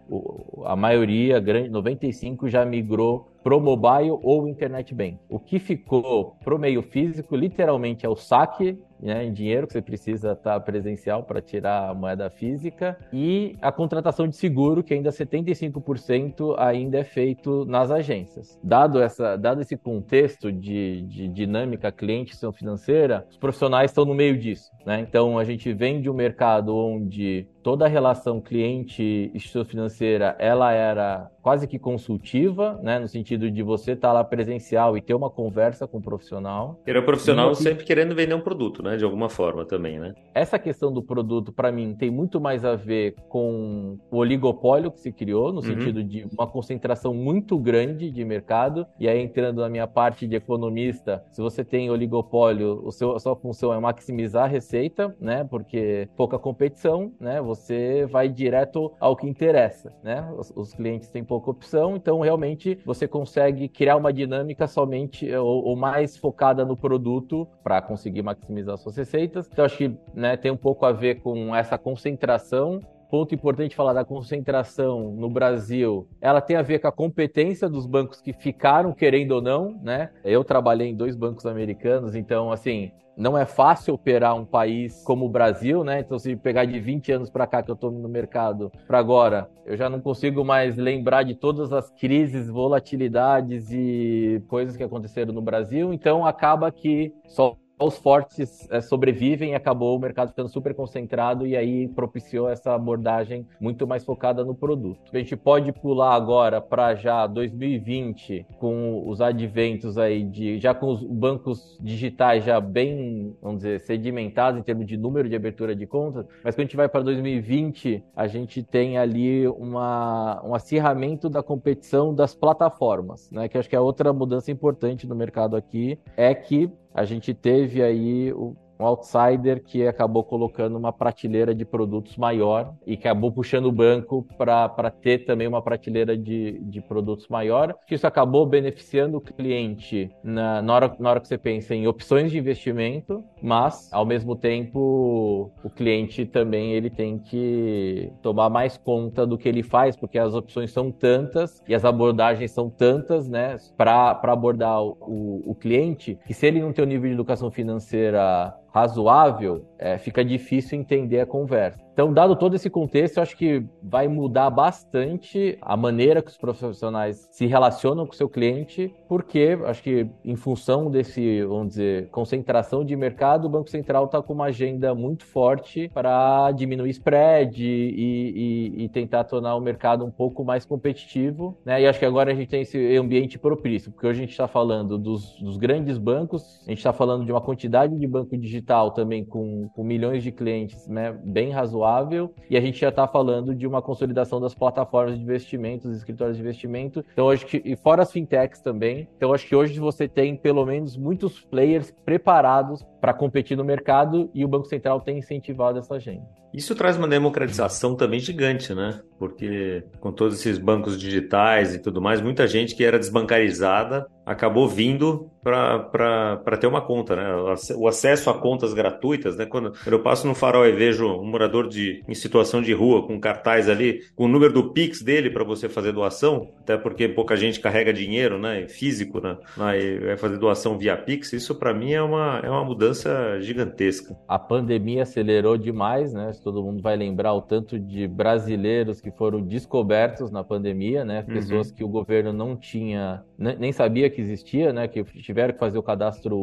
A 0.64 0.76
maioria, 0.76 1.40
grande 1.40 1.68
95 1.70 2.48
já 2.48 2.64
migrou 2.64 3.28
pro 3.42 3.60
mobile 3.60 4.18
ou 4.22 4.48
internet 4.48 4.94
bank. 4.94 5.18
O 5.28 5.38
que 5.38 5.58
ficou 5.58 6.36
pro 6.44 6.58
meio 6.58 6.82
físico, 6.82 7.36
literalmente 7.36 8.04
é 8.04 8.08
o 8.08 8.16
saque 8.16 8.78
né, 9.00 9.24
em 9.24 9.32
dinheiro, 9.32 9.66
que 9.66 9.72
você 9.72 9.82
precisa 9.82 10.32
estar 10.32 10.58
presencial 10.60 11.22
para 11.22 11.40
tirar 11.40 11.90
a 11.90 11.94
moeda 11.94 12.30
física, 12.30 12.98
e 13.12 13.56
a 13.60 13.70
contratação 13.70 14.26
de 14.28 14.36
seguro, 14.36 14.82
que 14.82 14.94
ainda 14.94 15.10
75% 15.10 16.54
ainda 16.58 16.98
é 16.98 17.04
feito 17.04 17.64
nas 17.66 17.90
agências. 17.90 18.58
Dado, 18.62 19.00
essa, 19.00 19.36
dado 19.36 19.60
esse 19.60 19.76
contexto 19.76 20.52
de, 20.52 21.02
de 21.02 21.28
dinâmica 21.28 21.92
cliente-instituição 21.92 22.52
financeira, 22.52 23.26
os 23.30 23.36
profissionais 23.36 23.90
estão 23.90 24.04
no 24.04 24.14
meio 24.14 24.38
disso. 24.38 24.70
Né? 24.84 25.00
Então, 25.00 25.38
a 25.38 25.44
gente 25.44 25.72
vem 25.72 26.00
de 26.00 26.10
um 26.10 26.14
mercado 26.14 26.74
onde 26.76 27.48
toda 27.66 27.84
a 27.84 27.88
relação 27.88 28.40
cliente-instituição 28.40 29.64
financeira, 29.64 30.36
ela 30.38 30.72
era 30.72 31.28
quase 31.42 31.66
que 31.66 31.80
consultiva, 31.80 32.78
né, 32.80 32.98
no 33.00 33.08
sentido 33.08 33.50
de 33.50 33.60
você 33.60 33.92
estar 33.92 34.08
tá 34.08 34.14
lá 34.14 34.24
presencial 34.24 34.96
e 34.96 35.00
ter 35.00 35.14
uma 35.14 35.28
conversa 35.28 35.86
com 35.86 35.98
o 35.98 36.02
profissional. 36.02 36.80
Era 36.86 37.00
o 37.00 37.04
profissional 37.04 37.52
sempre 37.56 37.84
querendo 37.84 38.14
vender 38.14 38.34
um 38.34 38.40
produto, 38.40 38.84
né, 38.84 38.96
de 38.96 39.04
alguma 39.04 39.28
forma 39.28 39.64
também, 39.64 39.98
né? 39.98 40.14
Essa 40.32 40.60
questão 40.60 40.92
do 40.92 41.02
produto, 41.02 41.52
para 41.52 41.72
mim, 41.72 41.94
tem 41.94 42.08
muito 42.10 42.40
mais 42.40 42.64
a 42.64 42.76
ver 42.76 43.14
com 43.28 43.96
o 44.12 44.16
oligopólio 44.16 44.92
que 44.92 45.00
se 45.00 45.12
criou, 45.12 45.52
no 45.52 45.56
uhum. 45.56 45.62
sentido 45.62 46.04
de 46.04 46.26
uma 46.32 46.46
concentração 46.46 47.12
muito 47.14 47.58
grande 47.58 48.10
de 48.12 48.24
mercado. 48.24 48.86
E 48.98 49.08
aí, 49.08 49.20
entrando 49.20 49.60
na 49.60 49.68
minha 49.68 49.86
parte 49.88 50.26
de 50.26 50.36
economista, 50.36 51.24
se 51.30 51.40
você 51.40 51.64
tem 51.64 51.90
oligopólio, 51.90 52.80
o 52.84 52.92
seu, 52.92 53.14
a 53.14 53.20
sua 53.20 53.34
função 53.34 53.72
é 53.72 53.78
maximizar 53.78 54.44
a 54.44 54.48
receita, 54.48 55.16
né, 55.20 55.44
porque 55.44 56.08
pouca 56.16 56.38
competição, 56.38 57.12
né, 57.20 57.40
você 57.40 57.55
você 57.56 58.06
vai 58.06 58.28
direto 58.28 58.92
ao 59.00 59.16
que 59.16 59.26
interessa, 59.26 59.92
né? 60.02 60.28
Os, 60.36 60.52
os, 60.54 60.74
clientes 60.74 61.08
têm 61.08 61.24
pouca 61.24 61.50
opção, 61.50 61.96
então 61.96 62.20
realmente 62.20 62.78
você 62.84 63.08
consegue 63.08 63.68
criar 63.68 63.96
uma 63.96 64.12
dinâmica 64.12 64.66
somente 64.66 65.32
ou, 65.34 65.64
ou 65.64 65.76
mais 65.76 66.16
focada 66.16 66.64
no 66.64 66.76
produto 66.76 67.48
para 67.62 67.80
conseguir 67.80 68.22
maximizar 68.22 68.76
suas 68.76 68.96
receitas. 68.96 69.48
Então 69.50 69.64
acho 69.64 69.76
que 69.76 69.96
né, 70.14 70.36
tem 70.36 70.50
um 70.50 70.56
pouco 70.56 70.84
a 70.84 70.92
ver 70.92 71.20
com 71.20 71.54
essa 71.54 71.78
concentração 71.78 72.80
ponto 73.10 73.34
importante 73.34 73.76
falar 73.76 73.92
da 73.92 74.04
concentração 74.04 75.12
no 75.12 75.28
Brasil, 75.28 76.08
ela 76.20 76.40
tem 76.40 76.56
a 76.56 76.62
ver 76.62 76.78
com 76.78 76.88
a 76.88 76.92
competência 76.92 77.68
dos 77.68 77.86
bancos 77.86 78.20
que 78.20 78.32
ficaram, 78.32 78.92
querendo 78.92 79.32
ou 79.32 79.42
não, 79.42 79.78
né? 79.82 80.10
Eu 80.24 80.44
trabalhei 80.44 80.88
em 80.88 80.96
dois 80.96 81.16
bancos 81.16 81.46
americanos, 81.46 82.14
então, 82.14 82.50
assim, 82.50 82.90
não 83.16 83.36
é 83.36 83.46
fácil 83.46 83.94
operar 83.94 84.36
um 84.36 84.44
país 84.44 85.02
como 85.04 85.24
o 85.24 85.28
Brasil, 85.28 85.82
né? 85.82 86.00
Então, 86.00 86.18
se 86.18 86.36
pegar 86.36 86.66
de 86.66 86.78
20 86.78 87.12
anos 87.12 87.30
para 87.30 87.46
cá 87.46 87.62
que 87.62 87.70
eu 87.70 87.74
estou 87.74 87.90
no 87.90 88.08
mercado 88.08 88.70
para 88.86 88.98
agora, 88.98 89.48
eu 89.64 89.76
já 89.76 89.88
não 89.88 90.00
consigo 90.00 90.44
mais 90.44 90.76
lembrar 90.76 91.22
de 91.22 91.34
todas 91.34 91.72
as 91.72 91.90
crises, 91.92 92.48
volatilidades 92.48 93.70
e 93.72 94.42
coisas 94.48 94.76
que 94.76 94.82
aconteceram 94.82 95.32
no 95.32 95.40
Brasil. 95.40 95.94
Então, 95.94 96.26
acaba 96.26 96.70
que 96.70 97.12
só 97.26 97.56
os 97.78 97.98
fortes 97.98 98.66
é, 98.70 98.80
sobrevivem 98.80 99.54
acabou 99.54 99.96
o 99.96 100.00
mercado 100.00 100.30
ficando 100.30 100.48
super 100.48 100.74
concentrado 100.74 101.46
e 101.46 101.56
aí 101.56 101.88
propiciou 101.88 102.48
essa 102.48 102.74
abordagem 102.74 103.46
muito 103.60 103.86
mais 103.86 104.04
focada 104.04 104.44
no 104.44 104.54
produto. 104.54 105.10
A 105.12 105.18
gente 105.18 105.36
pode 105.36 105.72
pular 105.72 106.14
agora 106.14 106.60
para 106.60 106.94
já 106.94 107.26
2020 107.26 108.46
com 108.58 109.06
os 109.06 109.20
adventos 109.20 109.98
aí 109.98 110.24
de 110.24 110.58
já 110.58 110.74
com 110.74 110.86
os 110.88 111.02
bancos 111.02 111.78
digitais 111.80 112.44
já 112.44 112.60
bem, 112.60 113.36
vamos 113.42 113.58
dizer, 113.58 113.80
sedimentados 113.80 114.58
em 114.58 114.62
termos 114.62 114.86
de 114.86 114.96
número 114.96 115.28
de 115.28 115.36
abertura 115.36 115.76
de 115.76 115.86
contas, 115.86 116.26
mas 116.42 116.54
quando 116.54 116.60
a 116.60 116.64
gente 116.64 116.76
vai 116.76 116.88
para 116.88 117.02
2020, 117.02 118.02
a 118.14 118.26
gente 118.26 118.62
tem 118.62 118.96
ali 118.96 119.46
uma, 119.48 120.42
um 120.44 120.54
acirramento 120.54 121.28
da 121.28 121.42
competição 121.42 122.14
das 122.14 122.34
plataformas, 122.34 123.30
né? 123.30 123.48
Que 123.48 123.58
acho 123.58 123.68
que 123.68 123.76
é 123.76 123.80
outra 123.80 124.12
mudança 124.12 124.50
importante 124.50 125.06
no 125.06 125.14
mercado 125.14 125.56
aqui 125.56 125.98
é 126.16 126.34
que 126.34 126.70
a 126.96 127.04
gente 127.04 127.34
teve 127.34 127.82
aí 127.82 128.32
o, 128.32 128.56
um 128.78 128.86
outsider 128.86 129.62
que 129.62 129.86
acabou 129.86 130.24
colocando 130.24 130.76
uma 130.76 130.92
prateleira 130.92 131.54
de 131.54 131.64
produtos 131.64 132.16
maior 132.16 132.74
e 132.86 132.94
acabou 132.94 133.32
puxando 133.32 133.66
o 133.66 133.72
banco 133.72 134.26
para 134.36 134.90
ter 134.90 135.24
também 135.24 135.46
uma 135.46 135.62
prateleira 135.62 136.16
de, 136.16 136.58
de 136.62 136.80
produtos 136.80 137.28
maior. 137.28 137.74
Isso 137.90 138.06
acabou 138.06 138.46
beneficiando 138.46 139.18
o 139.18 139.20
cliente 139.20 140.10
na, 140.22 140.60
na, 140.62 140.74
hora, 140.74 140.96
na 140.98 141.10
hora 141.10 141.20
que 141.20 141.28
você 141.28 141.38
pensa 141.38 141.74
em 141.74 141.86
opções 141.86 142.30
de 142.30 142.38
investimento, 142.38 143.24
mas 143.42 143.92
ao 143.92 144.04
mesmo 144.04 144.36
tempo 144.36 145.50
o 145.64 145.70
cliente 145.70 146.26
também 146.26 146.72
ele 146.72 146.90
tem 146.90 147.18
que 147.18 148.12
tomar 148.22 148.50
mais 148.50 148.76
conta 148.76 149.26
do 149.26 149.38
que 149.38 149.48
ele 149.48 149.62
faz, 149.62 149.96
porque 149.96 150.18
as 150.18 150.34
opções 150.34 150.70
são 150.70 150.90
tantas 150.90 151.62
e 151.66 151.74
as 151.74 151.84
abordagens 151.84 152.50
são 152.50 152.68
tantas, 152.68 153.28
né, 153.28 153.56
para 153.76 154.18
abordar 154.24 154.82
o, 154.82 154.96
o, 155.00 155.50
o 155.50 155.54
cliente, 155.54 156.18
que 156.26 156.34
se 156.34 156.46
ele 156.46 156.60
não 156.60 156.72
tem 156.72 156.84
um 156.84 156.88
nível 156.88 157.08
de 157.08 157.14
educação 157.14 157.50
financeira 157.50 158.54
razoável, 158.76 159.66
é, 159.78 159.96
fica 159.96 160.22
difícil 160.22 160.78
entender 160.78 161.18
a 161.18 161.24
conversa. 161.24 161.85
Então, 161.96 162.12
dado 162.12 162.36
todo 162.36 162.54
esse 162.54 162.68
contexto, 162.68 163.16
eu 163.16 163.22
acho 163.22 163.34
que 163.34 163.64
vai 163.82 164.06
mudar 164.06 164.50
bastante 164.50 165.56
a 165.62 165.78
maneira 165.78 166.20
que 166.20 166.30
os 166.30 166.36
profissionais 166.36 167.26
se 167.32 167.46
relacionam 167.46 168.04
com 168.04 168.12
o 168.12 168.14
seu 168.14 168.28
cliente, 168.28 168.94
porque 169.08 169.58
acho 169.64 169.82
que 169.82 170.06
em 170.22 170.36
função 170.36 170.90
desse, 170.90 171.42
vamos 171.44 171.68
dizer, 171.68 172.10
concentração 172.10 172.84
de 172.84 172.94
mercado, 172.94 173.46
o 173.46 173.48
Banco 173.48 173.70
Central 173.70 174.04
está 174.04 174.20
com 174.20 174.34
uma 174.34 174.44
agenda 174.44 174.94
muito 174.94 175.24
forte 175.24 175.88
para 175.88 176.52
diminuir 176.52 176.90
spread 176.90 177.64
e, 177.64 178.74
e, 178.76 178.84
e, 178.84 178.88
tentar 178.90 179.24
tornar 179.24 179.54
o 179.54 179.60
mercado 179.62 180.04
um 180.04 180.10
pouco 180.10 180.44
mais 180.44 180.66
competitivo. 180.66 181.56
Né? 181.64 181.80
E 181.80 181.86
acho 181.86 181.98
que 181.98 182.04
agora 182.04 182.30
a 182.30 182.34
gente 182.34 182.50
tem 182.50 182.60
esse 182.60 182.94
ambiente 182.98 183.38
propício, 183.38 183.90
porque 183.90 184.06
hoje 184.06 184.18
a 184.18 184.22
gente 184.22 184.32
está 184.32 184.46
falando 184.46 184.98
dos, 184.98 185.40
dos, 185.40 185.56
grandes 185.56 185.96
bancos, 185.96 186.60
a 186.66 186.68
gente 186.68 186.78
está 186.78 186.92
falando 186.92 187.24
de 187.24 187.32
uma 187.32 187.40
quantidade 187.40 187.98
de 187.98 188.06
banco 188.06 188.36
digital 188.36 188.90
também 188.90 189.24
com, 189.24 189.70
com 189.74 189.82
milhões 189.82 190.22
de 190.22 190.30
clientes 190.30 190.86
né, 190.86 191.18
bem 191.24 191.52
razoável 191.52 191.85
razoável 191.86 192.34
e 192.50 192.56
a 192.56 192.60
gente 192.60 192.80
já 192.80 192.88
está 192.88 193.06
falando 193.06 193.54
de 193.54 193.66
uma 193.66 193.80
consolidação 193.80 194.40
das 194.40 194.54
plataformas 194.54 195.16
de 195.16 195.22
investimentos, 195.22 195.90
escritórios 195.96 196.36
de 196.36 196.42
investimento. 196.42 197.04
Então, 197.12 197.30
acho 197.30 197.46
que, 197.46 197.62
e 197.64 197.76
fora 197.76 198.02
as 198.02 198.12
fintechs 198.12 198.60
também. 198.60 199.08
Então, 199.16 199.32
acho 199.32 199.46
que 199.46 199.54
hoje 199.54 199.78
você 199.78 200.08
tem 200.08 200.36
pelo 200.36 200.66
menos 200.66 200.96
muitos 200.96 201.40
players 201.40 201.94
preparados 202.04 202.84
para 203.06 203.14
competir 203.14 203.56
no 203.56 203.62
mercado 203.62 204.28
e 204.34 204.44
o 204.44 204.48
Banco 204.48 204.66
Central 204.66 205.00
tem 205.00 205.18
incentivado 205.18 205.78
essa 205.78 205.94
agenda. 205.94 206.26
Isso 206.52 206.74
traz 206.74 206.96
uma 206.96 207.06
democratização 207.06 207.94
também 207.94 208.18
gigante, 208.18 208.74
né? 208.74 208.98
Porque 209.18 209.84
com 210.00 210.10
todos 210.10 210.40
esses 210.40 210.58
bancos 210.58 210.98
digitais 210.98 211.74
e 211.74 211.78
tudo 211.78 212.00
mais, 212.00 212.20
muita 212.20 212.48
gente 212.48 212.74
que 212.74 212.82
era 212.82 212.98
desbancarizada 212.98 214.06
acabou 214.24 214.66
vindo 214.66 215.30
para 215.42 216.56
ter 216.58 216.66
uma 216.66 216.80
conta, 216.80 217.14
né? 217.14 217.34
O 217.76 217.86
acesso 217.86 218.28
a 218.30 218.34
contas 218.34 218.74
gratuitas, 218.74 219.36
né? 219.36 219.46
Quando 219.46 219.72
eu 219.86 220.02
passo 220.02 220.26
no 220.26 220.34
farol 220.34 220.66
e 220.66 220.72
vejo 220.72 221.06
um 221.06 221.26
morador 221.26 221.68
de, 221.68 222.02
em 222.08 222.14
situação 222.14 222.60
de 222.60 222.72
rua 222.72 223.06
com 223.06 223.20
cartaz 223.20 223.68
ali, 223.68 224.00
com 224.16 224.24
o 224.24 224.28
número 224.28 224.52
do 224.52 224.72
Pix 224.72 225.02
dele 225.02 225.30
para 225.30 225.44
você 225.44 225.68
fazer 225.68 225.92
doação, 225.92 226.52
até 226.60 226.76
porque 226.76 227.06
pouca 227.06 227.36
gente 227.36 227.60
carrega 227.60 227.92
dinheiro, 227.92 228.38
né? 228.38 228.66
Físico, 228.66 229.20
né? 229.20 229.36
Vai 229.56 230.16
fazer 230.16 230.38
doação 230.38 230.76
via 230.78 230.96
Pix, 230.96 231.32
isso 231.34 231.54
para 231.54 231.74
mim 231.74 231.92
é 231.92 232.02
uma, 232.02 232.40
é 232.42 232.50
uma 232.50 232.64
mudança 232.64 232.95
gigantesca. 233.40 234.16
A 234.28 234.38
pandemia 234.38 235.02
acelerou 235.02 235.56
demais, 235.56 236.12
né? 236.12 236.32
Todo 236.42 236.62
mundo 236.62 236.82
vai 236.82 236.96
lembrar 236.96 237.32
o 237.34 237.40
tanto 237.40 237.78
de 237.78 238.06
brasileiros 238.06 239.00
que 239.00 239.10
foram 239.10 239.42
descobertos 239.42 240.30
na 240.30 240.44
pandemia, 240.44 241.04
né? 241.04 241.24
Uhum. 241.26 241.34
Pessoas 241.34 241.70
uhum. 241.70 241.74
que 241.76 241.84
o 241.84 241.88
governo 241.88 242.32
não 242.32 242.56
tinha, 242.56 243.22
nem 243.38 243.72
sabia 243.72 244.08
que 244.10 244.20
existia, 244.20 244.72
né? 244.72 244.88
Que 244.88 245.04
tiveram 245.04 245.52
que 245.52 245.58
fazer 245.58 245.78
o 245.78 245.82
cadastro 245.82 246.36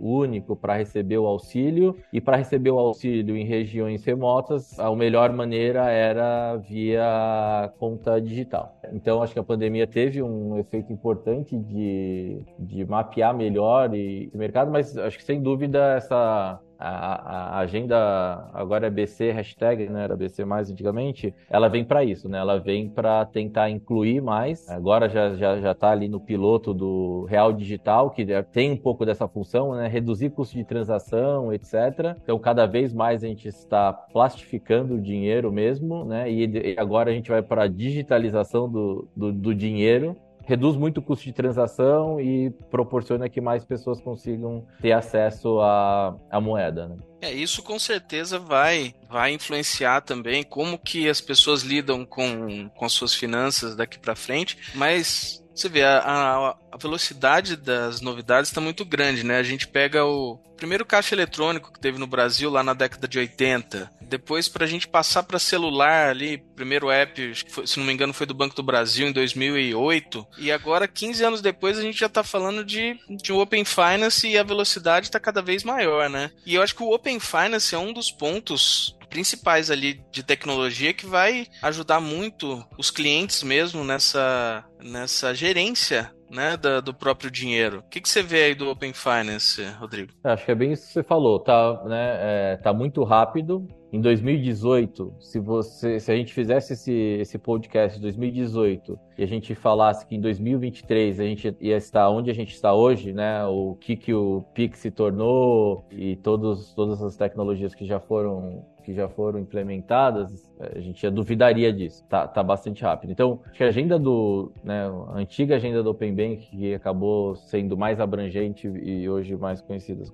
único 0.00 0.56
para 0.56 0.76
receber 0.76 1.18
o 1.18 1.26
auxílio 1.26 1.96
e 2.12 2.20
para 2.20 2.36
receber 2.36 2.70
o 2.70 2.78
auxílio 2.78 3.36
em 3.36 3.44
regiões 3.44 4.04
remotas, 4.04 4.78
a 4.78 4.94
melhor 4.94 5.32
maneira 5.32 5.90
era 5.90 6.56
via 6.56 7.72
conta 7.78 8.20
digital. 8.20 8.78
Então, 8.92 9.22
acho 9.22 9.32
que 9.32 9.38
a 9.38 9.44
pandemia 9.44 9.86
teve 9.86 10.22
um 10.22 10.58
efeito 10.58 10.92
importante 10.92 11.56
de, 11.56 12.42
de 12.58 12.84
mapear 12.84 13.34
melhor 13.36 13.90
o 13.90 14.38
mercado, 14.38 14.70
mas 14.70 14.96
acho 14.96 15.18
que 15.18 15.24
sem 15.24 15.40
dúvida 15.40 15.81
essa 15.96 16.60
a, 16.82 17.56
a, 17.56 17.58
agenda 17.60 18.50
agora 18.52 18.88
é 18.88 18.90
BC 18.90 19.30
hashtag, 19.30 19.88
né? 19.88 20.02
Era 20.02 20.16
BC 20.16 20.44
mais 20.44 20.68
antigamente. 20.68 21.32
Ela 21.48 21.68
vem 21.68 21.84
para 21.84 22.02
isso, 22.04 22.28
né? 22.28 22.38
Ela 22.38 22.58
vem 22.58 22.88
para 22.88 23.24
tentar 23.24 23.70
incluir 23.70 24.20
mais. 24.20 24.68
Agora 24.68 25.08
já 25.08 25.36
já 25.36 25.60
já 25.60 25.70
está 25.70 25.90
ali 25.90 26.08
no 26.08 26.18
piloto 26.18 26.74
do 26.74 27.24
Real 27.28 27.52
Digital 27.52 28.10
que 28.10 28.26
tem 28.50 28.72
um 28.72 28.76
pouco 28.76 29.06
dessa 29.06 29.28
função, 29.28 29.74
né? 29.76 29.86
Reduzir 29.86 30.30
custo 30.30 30.56
de 30.56 30.64
transação, 30.64 31.52
etc. 31.52 32.16
Então 32.20 32.38
cada 32.38 32.66
vez 32.66 32.92
mais 32.92 33.22
a 33.22 33.28
gente 33.28 33.46
está 33.46 33.92
plastificando 33.92 34.94
o 34.94 35.00
dinheiro 35.00 35.52
mesmo, 35.52 36.04
né? 36.04 36.30
E, 36.30 36.74
e 36.74 36.76
agora 36.78 37.10
a 37.10 37.14
gente 37.14 37.30
vai 37.30 37.42
para 37.42 37.68
digitalização 37.68 38.68
do, 38.68 39.08
do, 39.14 39.32
do 39.32 39.54
dinheiro 39.54 40.16
reduz 40.44 40.76
muito 40.76 40.98
o 40.98 41.02
custo 41.02 41.24
de 41.24 41.32
transação 41.32 42.20
e 42.20 42.50
proporciona 42.70 43.28
que 43.28 43.40
mais 43.40 43.64
pessoas 43.64 44.00
consigam 44.00 44.66
ter 44.80 44.92
acesso 44.92 45.60
à, 45.60 46.16
à 46.30 46.40
moeda. 46.40 46.88
Né? 46.88 46.96
É, 47.20 47.32
isso 47.32 47.62
com 47.62 47.78
certeza 47.78 48.38
vai, 48.38 48.94
vai 49.08 49.32
influenciar 49.32 50.00
também 50.00 50.42
como 50.42 50.78
que 50.78 51.08
as 51.08 51.20
pessoas 51.20 51.62
lidam 51.62 52.04
com, 52.04 52.68
com 52.70 52.84
as 52.84 52.92
suas 52.92 53.14
finanças 53.14 53.76
daqui 53.76 53.98
para 53.98 54.16
frente, 54.16 54.58
mas 54.74 55.41
você 55.54 55.68
vê, 55.68 55.82
a, 55.82 55.98
a, 55.98 56.56
a 56.72 56.76
velocidade 56.76 57.56
das 57.56 58.00
novidades 58.00 58.50
está 58.50 58.60
muito 58.60 58.84
grande, 58.84 59.24
né? 59.24 59.36
A 59.36 59.42
gente 59.42 59.68
pega 59.68 60.04
o 60.04 60.38
primeiro 60.56 60.86
caixa 60.86 61.14
eletrônico 61.14 61.72
que 61.72 61.80
teve 61.80 61.98
no 61.98 62.06
Brasil 62.06 62.48
lá 62.48 62.62
na 62.62 62.72
década 62.72 63.08
de 63.08 63.18
80. 63.18 63.90
Depois, 64.00 64.48
para 64.48 64.64
a 64.64 64.68
gente 64.68 64.86
passar 64.86 65.22
para 65.24 65.38
celular 65.38 66.10
ali, 66.10 66.38
primeiro 66.54 66.90
app, 66.90 67.32
foi, 67.48 67.66
se 67.66 67.78
não 67.78 67.86
me 67.86 67.92
engano, 67.92 68.12
foi 68.12 68.26
do 68.26 68.34
Banco 68.34 68.54
do 68.54 68.62
Brasil 68.62 69.08
em 69.08 69.12
2008. 69.12 70.26
E 70.38 70.52
agora, 70.52 70.86
15 70.86 71.24
anos 71.24 71.42
depois, 71.42 71.78
a 71.78 71.82
gente 71.82 71.98
já 71.98 72.06
está 72.06 72.22
falando 72.22 72.64
de, 72.64 72.96
de 73.08 73.32
Open 73.32 73.64
Finance 73.64 74.28
e 74.28 74.38
a 74.38 74.42
velocidade 74.42 75.06
está 75.06 75.18
cada 75.18 75.42
vez 75.42 75.64
maior, 75.64 76.08
né? 76.08 76.30
E 76.46 76.54
eu 76.54 76.62
acho 76.62 76.74
que 76.74 76.82
o 76.82 76.94
Open 76.94 77.18
Finance 77.18 77.74
é 77.74 77.78
um 77.78 77.92
dos 77.92 78.10
pontos 78.10 78.96
principais 79.12 79.70
ali 79.70 80.02
de 80.10 80.22
tecnologia 80.22 80.94
que 80.94 81.04
vai 81.04 81.46
ajudar 81.60 82.00
muito 82.00 82.66
os 82.78 82.90
clientes 82.90 83.42
mesmo 83.42 83.84
nessa, 83.84 84.64
nessa 84.82 85.34
gerência 85.34 86.10
né, 86.30 86.56
da, 86.56 86.80
do 86.80 86.94
próprio 86.94 87.30
dinheiro. 87.30 87.80
O 87.80 87.90
que, 87.90 88.00
que 88.00 88.08
você 88.08 88.22
vê 88.22 88.44
aí 88.44 88.54
do 88.54 88.70
Open 88.70 88.94
Finance, 88.94 89.62
Rodrigo? 89.78 90.12
Acho 90.24 90.46
que 90.46 90.50
é 90.50 90.54
bem 90.54 90.72
isso 90.72 90.86
que 90.86 90.92
você 90.94 91.02
falou. 91.02 91.38
Tá, 91.38 91.84
né, 91.84 92.16
é, 92.20 92.56
tá 92.56 92.72
muito 92.72 93.04
rápido. 93.04 93.68
Em 93.92 94.00
2018, 94.00 95.16
se 95.20 95.38
você, 95.38 96.00
se 96.00 96.10
a 96.10 96.16
gente 96.16 96.32
fizesse 96.32 96.72
esse, 96.72 96.92
esse 97.20 97.38
podcast 97.38 97.98
de 97.98 98.02
2018 98.04 98.98
e 99.18 99.22
a 99.22 99.26
gente 99.26 99.54
falasse 99.54 100.06
que 100.06 100.14
em 100.14 100.20
2023 100.20 101.20
a 101.20 101.24
gente 101.24 101.54
ia 101.60 101.76
estar 101.76 102.08
onde 102.08 102.30
a 102.30 102.34
gente 102.34 102.54
está 102.54 102.72
hoje, 102.72 103.12
né, 103.12 103.44
o 103.44 103.76
que 103.78 103.94
que 103.94 104.14
o 104.14 104.46
Pix 104.54 104.78
se 104.78 104.90
tornou 104.90 105.86
e 105.90 106.16
todos, 106.16 106.72
todas 106.72 107.02
as 107.02 107.18
tecnologias 107.18 107.74
que 107.74 107.84
já 107.84 108.00
foram 108.00 108.64
que 108.82 108.94
já 108.94 109.08
foram 109.08 109.38
implementadas, 109.38 110.50
a 110.58 110.78
gente 110.78 111.02
já 111.02 111.10
duvidaria 111.10 111.72
disso. 111.72 112.04
Tá, 112.08 112.26
tá 112.26 112.42
bastante 112.42 112.82
rápido. 112.82 113.10
Então, 113.10 113.40
acho 113.46 113.58
que 113.58 113.64
a 113.64 113.68
agenda 113.68 113.98
do, 113.98 114.52
né, 114.62 114.86
a 115.08 115.18
antiga 115.18 115.56
agenda 115.56 115.82
do 115.82 115.90
Open 115.90 116.14
Bank, 116.14 116.48
que 116.50 116.74
acabou 116.74 117.34
sendo 117.36 117.76
mais 117.76 118.00
abrangente 118.00 118.66
e 118.68 119.08
hoje 119.08 119.36
mais 119.36 119.60
conhecida 119.60 120.04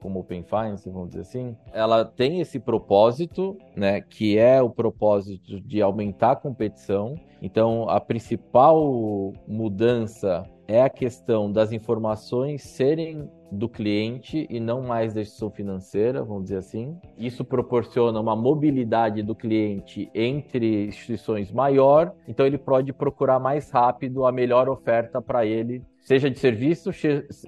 como 0.00 0.20
Open 0.20 0.42
Finance, 0.44 0.88
vamos 0.88 1.08
dizer 1.08 1.22
assim, 1.22 1.56
ela 1.72 2.04
tem 2.04 2.40
esse 2.40 2.60
propósito, 2.60 3.56
né, 3.76 4.00
que 4.00 4.38
é 4.38 4.62
o 4.62 4.70
propósito 4.70 5.60
de 5.60 5.82
aumentar 5.82 6.32
a 6.32 6.36
competição. 6.36 7.14
Então, 7.42 7.88
a 7.88 8.00
principal 8.00 9.32
mudança 9.46 10.48
é 10.66 10.82
a 10.82 10.90
questão 10.90 11.50
das 11.50 11.72
informações 11.72 12.62
serem 12.62 13.28
do 13.50 13.68
cliente 13.68 14.46
e 14.50 14.58
não 14.58 14.82
mais 14.82 15.14
da 15.14 15.20
instituição 15.20 15.50
financeira, 15.50 16.24
vamos 16.24 16.44
dizer 16.44 16.56
assim. 16.56 16.98
Isso 17.16 17.44
proporciona 17.44 18.18
uma 18.18 18.34
mobilidade 18.34 19.22
do 19.22 19.34
cliente 19.34 20.10
entre 20.14 20.86
instituições 20.86 21.52
maior, 21.52 22.12
então 22.26 22.44
ele 22.46 22.58
pode 22.58 22.92
procurar 22.92 23.38
mais 23.38 23.70
rápido 23.70 24.26
a 24.26 24.32
melhor 24.32 24.68
oferta 24.68 25.22
para 25.22 25.46
ele 25.46 25.82
seja 26.04 26.30
de 26.30 26.38
serviço, 26.38 26.90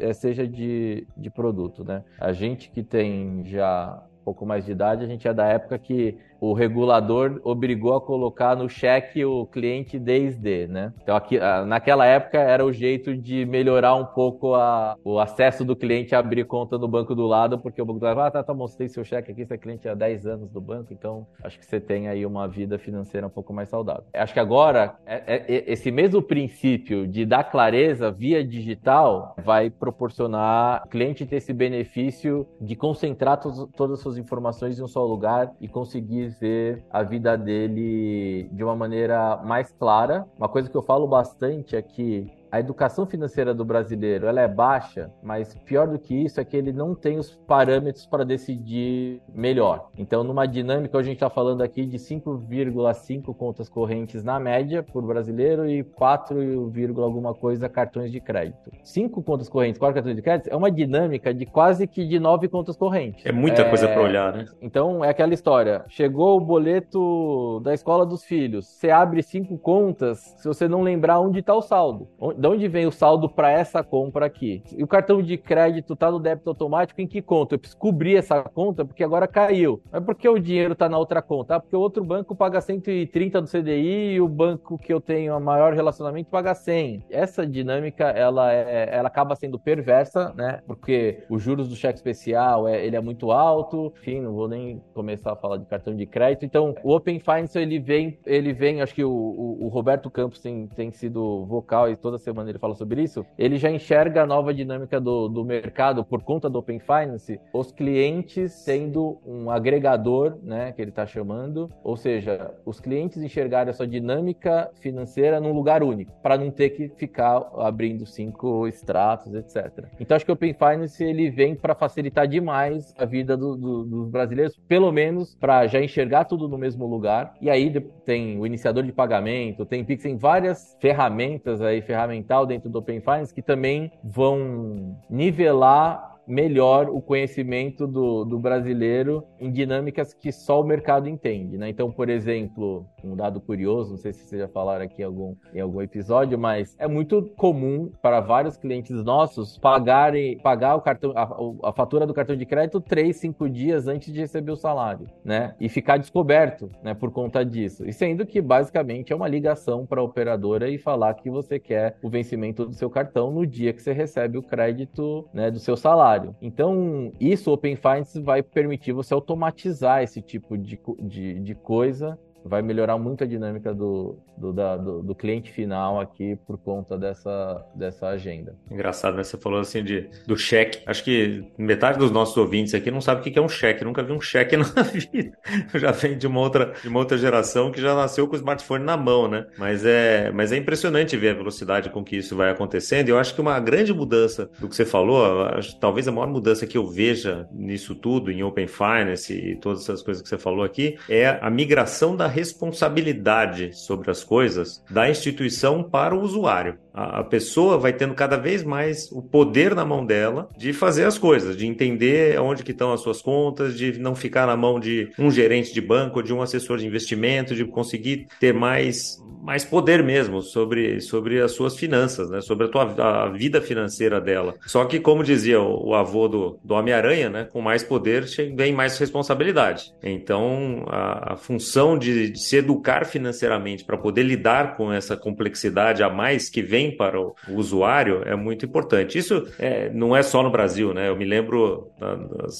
eh, 0.00 0.12
seja 0.14 0.48
de, 0.48 1.06
de 1.14 1.30
produto, 1.30 1.84
né? 1.84 2.02
A 2.18 2.32
gente 2.32 2.70
que 2.70 2.82
tem 2.82 3.44
já 3.44 4.02
pouco 4.24 4.44
mais 4.44 4.64
de 4.64 4.72
idade, 4.72 5.04
a 5.04 5.06
gente 5.06 5.28
é 5.28 5.32
da 5.32 5.46
época 5.46 5.78
que 5.78 6.18
o 6.40 6.52
regulador 6.52 7.40
obrigou 7.44 7.94
a 7.94 8.00
colocar 8.00 8.56
no 8.56 8.68
cheque 8.68 9.24
o 9.24 9.46
cliente 9.46 9.98
desde, 9.98 10.66
né? 10.66 10.92
Então, 11.02 11.16
aqui, 11.16 11.38
naquela 11.66 12.06
época 12.06 12.38
era 12.38 12.64
o 12.64 12.72
jeito 12.72 13.16
de 13.16 13.44
melhorar 13.46 13.94
um 13.94 14.04
pouco 14.04 14.54
a, 14.54 14.96
o 15.04 15.18
acesso 15.18 15.64
do 15.64 15.74
cliente 15.74 16.14
a 16.14 16.18
abrir 16.18 16.44
conta 16.44 16.78
no 16.78 16.88
banco 16.88 17.14
do 17.14 17.26
lado, 17.26 17.58
porque 17.58 17.80
o 17.80 17.84
banco 17.84 18.00
do 18.00 18.06
lado, 18.06 18.20
ah, 18.20 18.30
tá, 18.30 18.42
tá 18.42 18.54
tem 18.76 18.88
seu 18.88 19.04
cheque 19.04 19.32
aqui, 19.32 19.44
você 19.44 19.54
é 19.54 19.58
cliente 19.58 19.88
há 19.88 19.94
10 19.94 20.26
anos 20.26 20.50
do 20.50 20.60
banco, 20.60 20.92
então 20.92 21.26
acho 21.42 21.58
que 21.58 21.64
você 21.64 21.80
tem 21.80 22.08
aí 22.08 22.26
uma 22.26 22.46
vida 22.48 22.78
financeira 22.78 23.26
um 23.26 23.30
pouco 23.30 23.52
mais 23.52 23.68
saudável. 23.68 24.04
Acho 24.12 24.32
que 24.32 24.40
agora, 24.40 24.96
é, 25.06 25.44
é 25.46 25.64
esse 25.72 25.90
mesmo 25.90 26.20
princípio 26.22 27.06
de 27.06 27.24
dar 27.24 27.44
clareza 27.44 28.10
via 28.10 28.44
digital 28.44 29.34
vai 29.42 29.70
proporcionar 29.70 30.82
o 30.84 30.88
cliente 30.88 31.24
ter 31.24 31.36
esse 31.36 31.52
benefício 31.52 32.46
de 32.60 32.74
concentrar 32.74 33.38
todas 33.38 33.92
as 33.92 34.00
suas 34.00 34.18
informações 34.18 34.78
em 34.78 34.82
um 34.82 34.88
só 34.88 35.04
lugar 35.04 35.52
e 35.60 35.68
conseguir 35.68 36.25
dizer 36.26 36.84
a 36.90 37.02
vida 37.02 37.36
dele 37.36 38.48
de 38.52 38.64
uma 38.64 38.76
maneira 38.76 39.36
mais 39.38 39.72
clara. 39.72 40.26
Uma 40.36 40.48
coisa 40.48 40.68
que 40.68 40.76
eu 40.76 40.82
falo 40.82 41.06
bastante 41.06 41.76
é 41.76 41.82
que 41.82 42.30
a 42.56 42.60
educação 42.60 43.06
financeira 43.06 43.54
do 43.54 43.64
brasileiro 43.64 44.26
ela 44.26 44.40
é 44.40 44.48
baixa, 44.48 45.10
mas 45.22 45.54
pior 45.64 45.86
do 45.86 45.98
que 45.98 46.14
isso 46.14 46.40
é 46.40 46.44
que 46.44 46.56
ele 46.56 46.72
não 46.72 46.94
tem 46.94 47.18
os 47.18 47.30
parâmetros 47.46 48.06
para 48.06 48.24
decidir 48.24 49.20
melhor. 49.32 49.90
Então, 49.96 50.24
numa 50.24 50.46
dinâmica, 50.46 50.96
a 50.96 51.02
gente 51.02 51.16
está 51.16 51.28
falando 51.28 51.62
aqui 51.62 51.84
de 51.84 51.98
5,5 51.98 53.34
contas 53.34 53.68
correntes 53.68 54.24
na 54.24 54.40
média 54.40 54.82
por 54.82 55.02
brasileiro 55.04 55.68
e 55.68 55.84
4, 55.84 56.72
alguma 57.02 57.34
coisa 57.34 57.68
cartões 57.68 58.10
de 58.10 58.20
crédito. 58.20 58.70
Cinco 58.82 59.22
contas 59.22 59.48
correntes, 59.48 59.78
quatro 59.78 59.94
cartões 59.94 60.16
de 60.16 60.22
crédito 60.22 60.48
é 60.48 60.56
uma 60.56 60.70
dinâmica 60.70 61.34
de 61.34 61.44
quase 61.44 61.86
que 61.86 62.06
de 62.06 62.18
nove 62.18 62.48
contas 62.48 62.76
correntes. 62.76 63.26
É 63.26 63.32
muita 63.32 63.62
é... 63.62 63.68
coisa 63.68 63.86
para 63.86 64.00
olhar, 64.00 64.32
né? 64.32 64.46
Então, 64.62 65.04
é 65.04 65.10
aquela 65.10 65.34
história. 65.34 65.84
Chegou 65.88 66.38
o 66.38 66.40
boleto 66.40 67.60
da 67.60 67.74
escola 67.74 68.06
dos 68.06 68.24
filhos. 68.24 68.66
Você 68.66 68.90
abre 68.90 69.22
cinco 69.22 69.58
contas 69.58 70.18
se 70.38 70.48
você 70.48 70.66
não 70.66 70.80
lembrar 70.80 71.20
onde 71.20 71.40
está 71.40 71.54
o 71.54 71.60
saldo 71.60 72.08
de 72.46 72.52
onde 72.52 72.68
vem 72.68 72.86
o 72.86 72.92
saldo 72.92 73.28
para 73.28 73.50
essa 73.50 73.82
compra 73.82 74.26
aqui? 74.26 74.62
E 74.76 74.82
o 74.82 74.86
cartão 74.86 75.20
de 75.20 75.36
crédito 75.36 75.94
está 75.94 76.10
no 76.10 76.20
débito 76.20 76.50
automático 76.50 77.00
em 77.00 77.06
que 77.06 77.20
conta? 77.20 77.54
Eu 77.54 77.58
preciso 77.58 77.78
cobrir 77.78 78.16
essa 78.16 78.42
conta 78.42 78.84
porque 78.84 79.02
agora 79.02 79.26
caiu. 79.26 79.82
Mas 79.90 80.04
por 80.04 80.14
que 80.14 80.28
o 80.28 80.38
dinheiro 80.38 80.72
está 80.72 80.88
na 80.88 80.96
outra 80.96 81.20
conta? 81.20 81.56
Ah, 81.56 81.60
porque 81.60 81.74
o 81.74 81.80
outro 81.80 82.04
banco 82.04 82.36
paga 82.36 82.60
130 82.60 83.42
do 83.42 83.48
CDI 83.48 84.14
e 84.14 84.20
o 84.20 84.28
banco 84.28 84.78
que 84.78 84.92
eu 84.92 85.00
tenho 85.00 85.34
a 85.34 85.40
maior 85.40 85.72
relacionamento 85.72 86.30
paga 86.30 86.54
100. 86.54 87.04
Essa 87.10 87.46
dinâmica, 87.46 88.04
ela, 88.04 88.52
é, 88.52 88.90
ela 88.92 89.08
acaba 89.08 89.34
sendo 89.34 89.58
perversa, 89.58 90.32
né? 90.34 90.60
Porque 90.66 91.24
os 91.28 91.42
juros 91.42 91.68
do 91.68 91.74
cheque 91.74 91.98
especial, 91.98 92.68
é, 92.68 92.84
ele 92.84 92.94
é 92.94 93.00
muito 93.00 93.32
alto. 93.32 93.92
Enfim, 94.00 94.20
não 94.20 94.32
vou 94.32 94.48
nem 94.48 94.80
começar 94.94 95.32
a 95.32 95.36
falar 95.36 95.56
de 95.56 95.66
cartão 95.66 95.94
de 95.94 96.06
crédito. 96.06 96.44
Então, 96.44 96.74
o 96.84 96.94
Open 96.94 97.18
Finance, 97.18 97.58
ele 97.58 97.80
vem, 97.80 98.18
ele 98.24 98.52
vem 98.52 98.82
acho 98.82 98.94
que 98.94 99.04
o, 99.04 99.10
o, 99.10 99.64
o 99.64 99.68
Roberto 99.68 100.10
Campos 100.10 100.40
tem, 100.40 100.68
tem 100.68 100.92
sido 100.92 101.44
vocal 101.46 101.90
e 101.90 101.96
toda 101.96 102.18
semana 102.26 102.50
ele 102.50 102.58
fala 102.58 102.74
sobre 102.74 103.02
isso, 103.02 103.24
ele 103.38 103.56
já 103.56 103.70
enxerga 103.70 104.22
a 104.22 104.26
nova 104.26 104.52
dinâmica 104.52 105.00
do, 105.00 105.28
do 105.28 105.44
mercado 105.44 106.04
por 106.04 106.22
conta 106.22 106.50
do 106.50 106.58
Open 106.58 106.80
Finance, 106.80 107.40
os 107.52 107.70
clientes 107.70 108.52
sendo 108.52 109.18
um 109.24 109.48
agregador, 109.48 110.36
né, 110.42 110.72
que 110.72 110.82
ele 110.82 110.90
está 110.90 111.06
chamando, 111.06 111.70
ou 111.84 111.96
seja, 111.96 112.52
os 112.64 112.80
clientes 112.80 113.22
enxergarem 113.22 113.70
a 113.70 113.72
sua 113.72 113.86
dinâmica 113.86 114.70
financeira 114.80 115.38
num 115.40 115.52
lugar 115.52 115.82
único, 115.82 116.12
para 116.20 116.36
não 116.36 116.50
ter 116.50 116.70
que 116.70 116.88
ficar 116.96 117.48
abrindo 117.58 118.04
cinco 118.04 118.66
extratos, 118.66 119.32
etc. 119.32 119.86
Então 120.00 120.16
acho 120.16 120.24
que 120.24 120.32
o 120.32 120.34
Open 120.34 120.54
Finance 120.54 121.02
ele 121.04 121.30
vem 121.30 121.54
para 121.54 121.74
facilitar 121.74 122.26
demais 122.26 122.92
a 122.98 123.04
vida 123.04 123.36
do, 123.36 123.56
do, 123.56 123.84
dos 123.84 124.10
brasileiros, 124.10 124.58
pelo 124.66 124.90
menos 124.90 125.36
para 125.36 125.66
já 125.66 125.80
enxergar 125.80 126.24
tudo 126.24 126.48
no 126.48 126.58
mesmo 126.58 126.86
lugar. 126.86 127.34
E 127.40 127.48
aí 127.48 127.70
tem 128.04 128.38
o 128.38 128.46
iniciador 128.46 128.82
de 128.82 128.92
pagamento, 128.92 129.64
tem 129.64 129.84
Pix, 129.84 130.02
tem 130.02 130.16
várias 130.16 130.76
ferramentas 130.80 131.60
aí, 131.60 131.80
ferramentas 131.82 132.15
fundamental 132.16 132.46
dentro 132.46 132.70
do 132.70 132.78
Open 132.78 133.00
Finance 133.00 133.34
que 133.34 133.42
também 133.42 133.92
vão 134.02 134.96
nivelar 135.08 136.15
melhor 136.26 136.88
o 136.88 137.00
conhecimento 137.00 137.86
do, 137.86 138.24
do 138.24 138.38
brasileiro 138.38 139.24
em 139.38 139.50
dinâmicas 139.50 140.12
que 140.12 140.32
só 140.32 140.60
o 140.60 140.64
mercado 140.64 141.08
entende, 141.08 141.56
né? 141.56 141.68
Então, 141.68 141.90
por 141.90 142.08
exemplo, 142.08 142.86
um 143.04 143.14
dado 143.14 143.40
curioso, 143.40 143.92
não 143.92 143.98
sei 143.98 144.12
se 144.12 144.24
vocês 144.24 144.40
já 144.40 144.48
falaram 144.48 144.84
aqui 144.84 145.02
em 145.02 145.04
algum, 145.04 145.34
em 145.54 145.60
algum 145.60 145.80
episódio, 145.80 146.38
mas 146.38 146.74
é 146.78 146.88
muito 146.88 147.22
comum 147.36 147.90
para 148.02 148.20
vários 148.20 148.56
clientes 148.56 149.04
nossos 149.04 149.58
pagarem, 149.58 150.38
pagar 150.38 150.74
o 150.74 150.80
cartão, 150.80 151.12
a, 151.14 151.68
a 151.68 151.72
fatura 151.72 152.06
do 152.06 152.14
cartão 152.14 152.36
de 152.36 152.44
crédito 152.44 152.80
três, 152.80 153.16
cinco 153.16 153.48
dias 153.48 153.86
antes 153.86 154.12
de 154.12 154.20
receber 154.20 154.50
o 154.50 154.56
salário, 154.56 155.06
né? 155.24 155.54
E 155.60 155.68
ficar 155.68 155.96
descoberto, 155.96 156.70
né? 156.82 156.94
Por 156.94 157.10
conta 157.12 157.44
disso. 157.44 157.86
E 157.86 157.92
sendo 157.92 158.26
que 158.26 158.40
basicamente 158.40 159.12
é 159.12 159.16
uma 159.16 159.28
ligação 159.28 159.86
para 159.86 160.00
a 160.00 160.04
operadora 160.04 160.68
e 160.68 160.78
falar 160.78 161.14
que 161.14 161.30
você 161.30 161.58
quer 161.58 161.96
o 162.02 162.10
vencimento 162.10 162.66
do 162.66 162.72
seu 162.72 162.90
cartão 162.90 163.30
no 163.30 163.46
dia 163.46 163.72
que 163.72 163.82
você 163.82 163.92
recebe 163.92 164.38
o 164.38 164.42
crédito, 164.42 165.28
né? 165.32 165.50
Do 165.50 165.58
seu 165.58 165.76
salário 165.76 166.15
salário. 166.16 166.36
Então, 166.40 167.12
isso 167.20 167.50
o 167.50 167.54
Open 167.54 167.76
Finance 167.76 168.20
vai 168.20 168.42
permitir 168.42 168.92
você 168.92 169.14
automatizar 169.14 170.02
esse 170.02 170.20
tipo 170.20 170.56
de, 170.56 170.78
de, 171.00 171.40
de 171.40 171.54
coisa 171.54 172.18
vai 172.46 172.62
melhorar 172.62 172.96
muito 172.98 173.24
a 173.24 173.26
dinâmica 173.26 173.74
do, 173.74 174.18
do, 174.36 174.52
da, 174.52 174.76
do, 174.76 175.02
do, 175.02 175.14
cliente 175.14 175.50
final 175.50 176.00
aqui 176.00 176.36
por 176.46 176.58
conta 176.58 176.96
dessa, 176.96 177.64
dessa 177.74 178.08
agenda. 178.08 178.54
Engraçado, 178.70 179.16
né? 179.16 179.24
Você 179.24 179.36
falou 179.36 179.60
assim 179.60 179.82
de, 179.82 180.08
do 180.26 180.36
cheque. 180.36 180.80
Acho 180.86 181.02
que 181.04 181.44
metade 181.58 181.98
dos 181.98 182.10
nossos 182.10 182.36
ouvintes 182.36 182.74
aqui 182.74 182.90
não 182.90 183.00
sabe 183.00 183.20
o 183.20 183.24
que 183.24 183.38
é 183.38 183.42
um 183.42 183.48
cheque. 183.48 183.84
Nunca 183.84 184.02
vi 184.02 184.12
um 184.12 184.20
cheque 184.20 184.56
na 184.56 184.64
vida. 184.64 185.36
Já 185.74 185.90
vem 185.90 186.16
de 186.16 186.26
uma 186.26 186.40
outra, 186.40 186.72
de 186.80 186.88
uma 186.88 186.98
outra 186.98 187.18
geração 187.18 187.70
que 187.70 187.80
já 187.80 187.94
nasceu 187.94 188.26
com 188.26 188.34
o 188.34 188.36
smartphone 188.36 188.84
na 188.84 188.96
mão, 188.96 189.28
né? 189.28 189.46
Mas 189.58 189.84
é, 189.84 190.30
mas 190.30 190.52
é 190.52 190.56
impressionante 190.56 191.16
ver 191.16 191.30
a 191.30 191.34
velocidade 191.34 191.90
com 191.90 192.04
que 192.04 192.16
isso 192.16 192.36
vai 192.36 192.50
acontecendo. 192.50 193.08
E 193.08 193.10
eu 193.10 193.18
acho 193.18 193.34
que 193.34 193.40
uma 193.40 193.58
grande 193.58 193.92
mudança 193.92 194.50
do 194.58 194.68
que 194.68 194.76
você 194.76 194.84
falou, 194.84 195.42
acho, 195.46 195.78
talvez 195.78 196.06
a 196.06 196.12
maior 196.12 196.28
mudança 196.28 196.66
que 196.66 196.78
eu 196.78 196.86
veja 196.86 197.48
nisso 197.52 197.94
tudo, 197.94 198.30
em 198.30 198.42
Open 198.42 198.66
Finance 198.66 199.32
e 199.32 199.56
todas 199.56 199.82
essas 199.82 200.02
coisas 200.02 200.22
que 200.22 200.28
você 200.28 200.38
falou 200.38 200.64
aqui, 200.64 200.96
é 201.08 201.38
a 201.40 201.50
migração 201.50 202.16
da 202.16 202.26
responsabilidade 202.36 203.70
sobre 203.72 204.10
as 204.10 204.22
coisas 204.22 204.84
da 204.90 205.08
instituição 205.08 205.82
para 205.82 206.14
o 206.14 206.20
usuário. 206.20 206.78
A, 206.92 207.24
pessoa 207.24 207.78
vai 207.78 207.92
tendo 207.92 208.14
cada 208.14 208.36
vez 208.36 208.62
mais 208.62 209.10
o 209.12 209.22
poder 209.22 209.74
na 209.74 209.84
mão 209.84 210.04
dela 210.04 210.48
de 210.56 210.72
fazer 210.72 211.04
as 211.04 211.18
coisas, 211.18 211.56
de 211.56 211.66
entender 211.66 212.38
onde 212.40 212.62
que 212.62 212.72
estão 212.72 212.92
as 212.92 213.00
suas 213.00 213.20
contas, 213.20 213.76
de 213.76 213.98
não 213.98 214.14
ficar 214.14 214.46
na 214.46 214.56
mão 214.56 214.80
de 214.80 215.10
um 215.18 215.30
gerente 215.30 215.72
de 215.72 215.80
banco, 215.80 216.22
de 216.22 216.32
um 216.32 216.40
assessor 216.40 216.78
de 216.78 216.86
investimento, 216.86 217.54
de 217.54 217.64
conseguir 217.64 218.26
ter 218.40 218.52
mais 218.52 219.18
mais 219.46 219.64
poder 219.64 220.02
mesmo 220.02 220.42
sobre, 220.42 221.00
sobre 221.00 221.40
as 221.40 221.52
suas 221.52 221.76
finanças, 221.76 222.28
né? 222.28 222.40
sobre 222.40 222.66
a, 222.66 222.68
tua, 222.68 222.82
a 222.82 223.28
vida 223.28 223.62
financeira 223.62 224.20
dela. 224.20 224.56
Só 224.66 224.84
que, 224.84 224.98
como 224.98 225.22
dizia 225.22 225.60
o, 225.60 225.90
o 225.90 225.94
avô 225.94 226.26
do, 226.26 226.58
do 226.64 226.74
Homem-Aranha, 226.74 227.30
né? 227.30 227.44
com 227.44 227.60
mais 227.60 227.84
poder 227.84 228.24
vem 228.56 228.72
mais 228.72 228.98
responsabilidade. 228.98 229.94
Então, 230.02 230.84
a, 230.88 231.34
a 231.34 231.36
função 231.36 231.96
de 231.96 232.25
de, 232.30 232.38
se 232.38 232.56
educar 232.56 233.04
financeiramente 233.04 233.84
para 233.84 233.96
poder 233.96 234.22
lidar 234.22 234.76
com 234.76 234.92
essa 234.92 235.16
complexidade 235.16 236.02
a 236.02 236.10
mais 236.10 236.48
que 236.48 236.62
vem 236.62 236.96
para 236.96 237.20
o, 237.20 237.34
o 237.48 237.54
usuário 237.54 238.22
é 238.24 238.34
muito 238.36 238.64
importante. 238.64 239.18
Isso 239.18 239.46
é, 239.58 239.90
não 239.90 240.16
é 240.16 240.22
só 240.22 240.42
no 240.42 240.50
Brasil, 240.50 240.92
né? 240.92 241.08
Eu 241.08 241.16
me 241.16 241.24
lembro 241.24 241.90
na, 242.00 242.18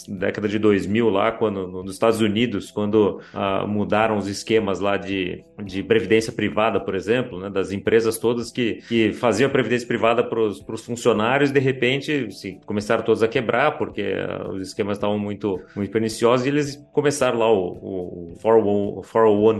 década 0.09 0.49
de 0.49 0.59
2000 0.59 1.09
lá, 1.09 1.33
quando 1.33 1.67
nos 1.67 1.93
Estados 1.93 2.21
Unidos, 2.21 2.71
quando 2.71 3.21
ah, 3.33 3.67
mudaram 3.67 4.17
os 4.17 4.27
esquemas 4.27 4.81
lá 4.81 4.97
de, 4.97 5.45
de 5.65 5.83
previdência 5.83 6.33
privada, 6.33 6.81
por 6.81 6.95
exemplo, 6.95 7.39
né? 7.39 7.51
das 7.51 7.73
empresas 7.73 8.19
todas 8.19 8.51
que, 8.51 8.83
que 8.89 9.13
faziam 9.13 9.51
previdência 9.51 9.87
privada 9.87 10.23
para 10.23 10.41
os 10.41 10.85
funcionários, 10.85 11.51
de 11.51 11.61
repente 11.61 12.31
se, 12.33 12.59
começaram 12.65 13.03
todos 13.03 13.23
a 13.23 13.29
quebrar 13.29 13.79
porque 13.79 14.03
ah, 14.03 14.49
os 14.51 14.69
esquemas 14.69 14.97
estavam 14.97 15.19
muito, 15.19 15.61
muito 15.75 15.91
perniciosos 15.91 16.47
e 16.47 16.49
eles 16.49 16.87
começaram 16.93 17.39
lá 17.39 17.53
o, 17.53 18.33
o 18.33 18.35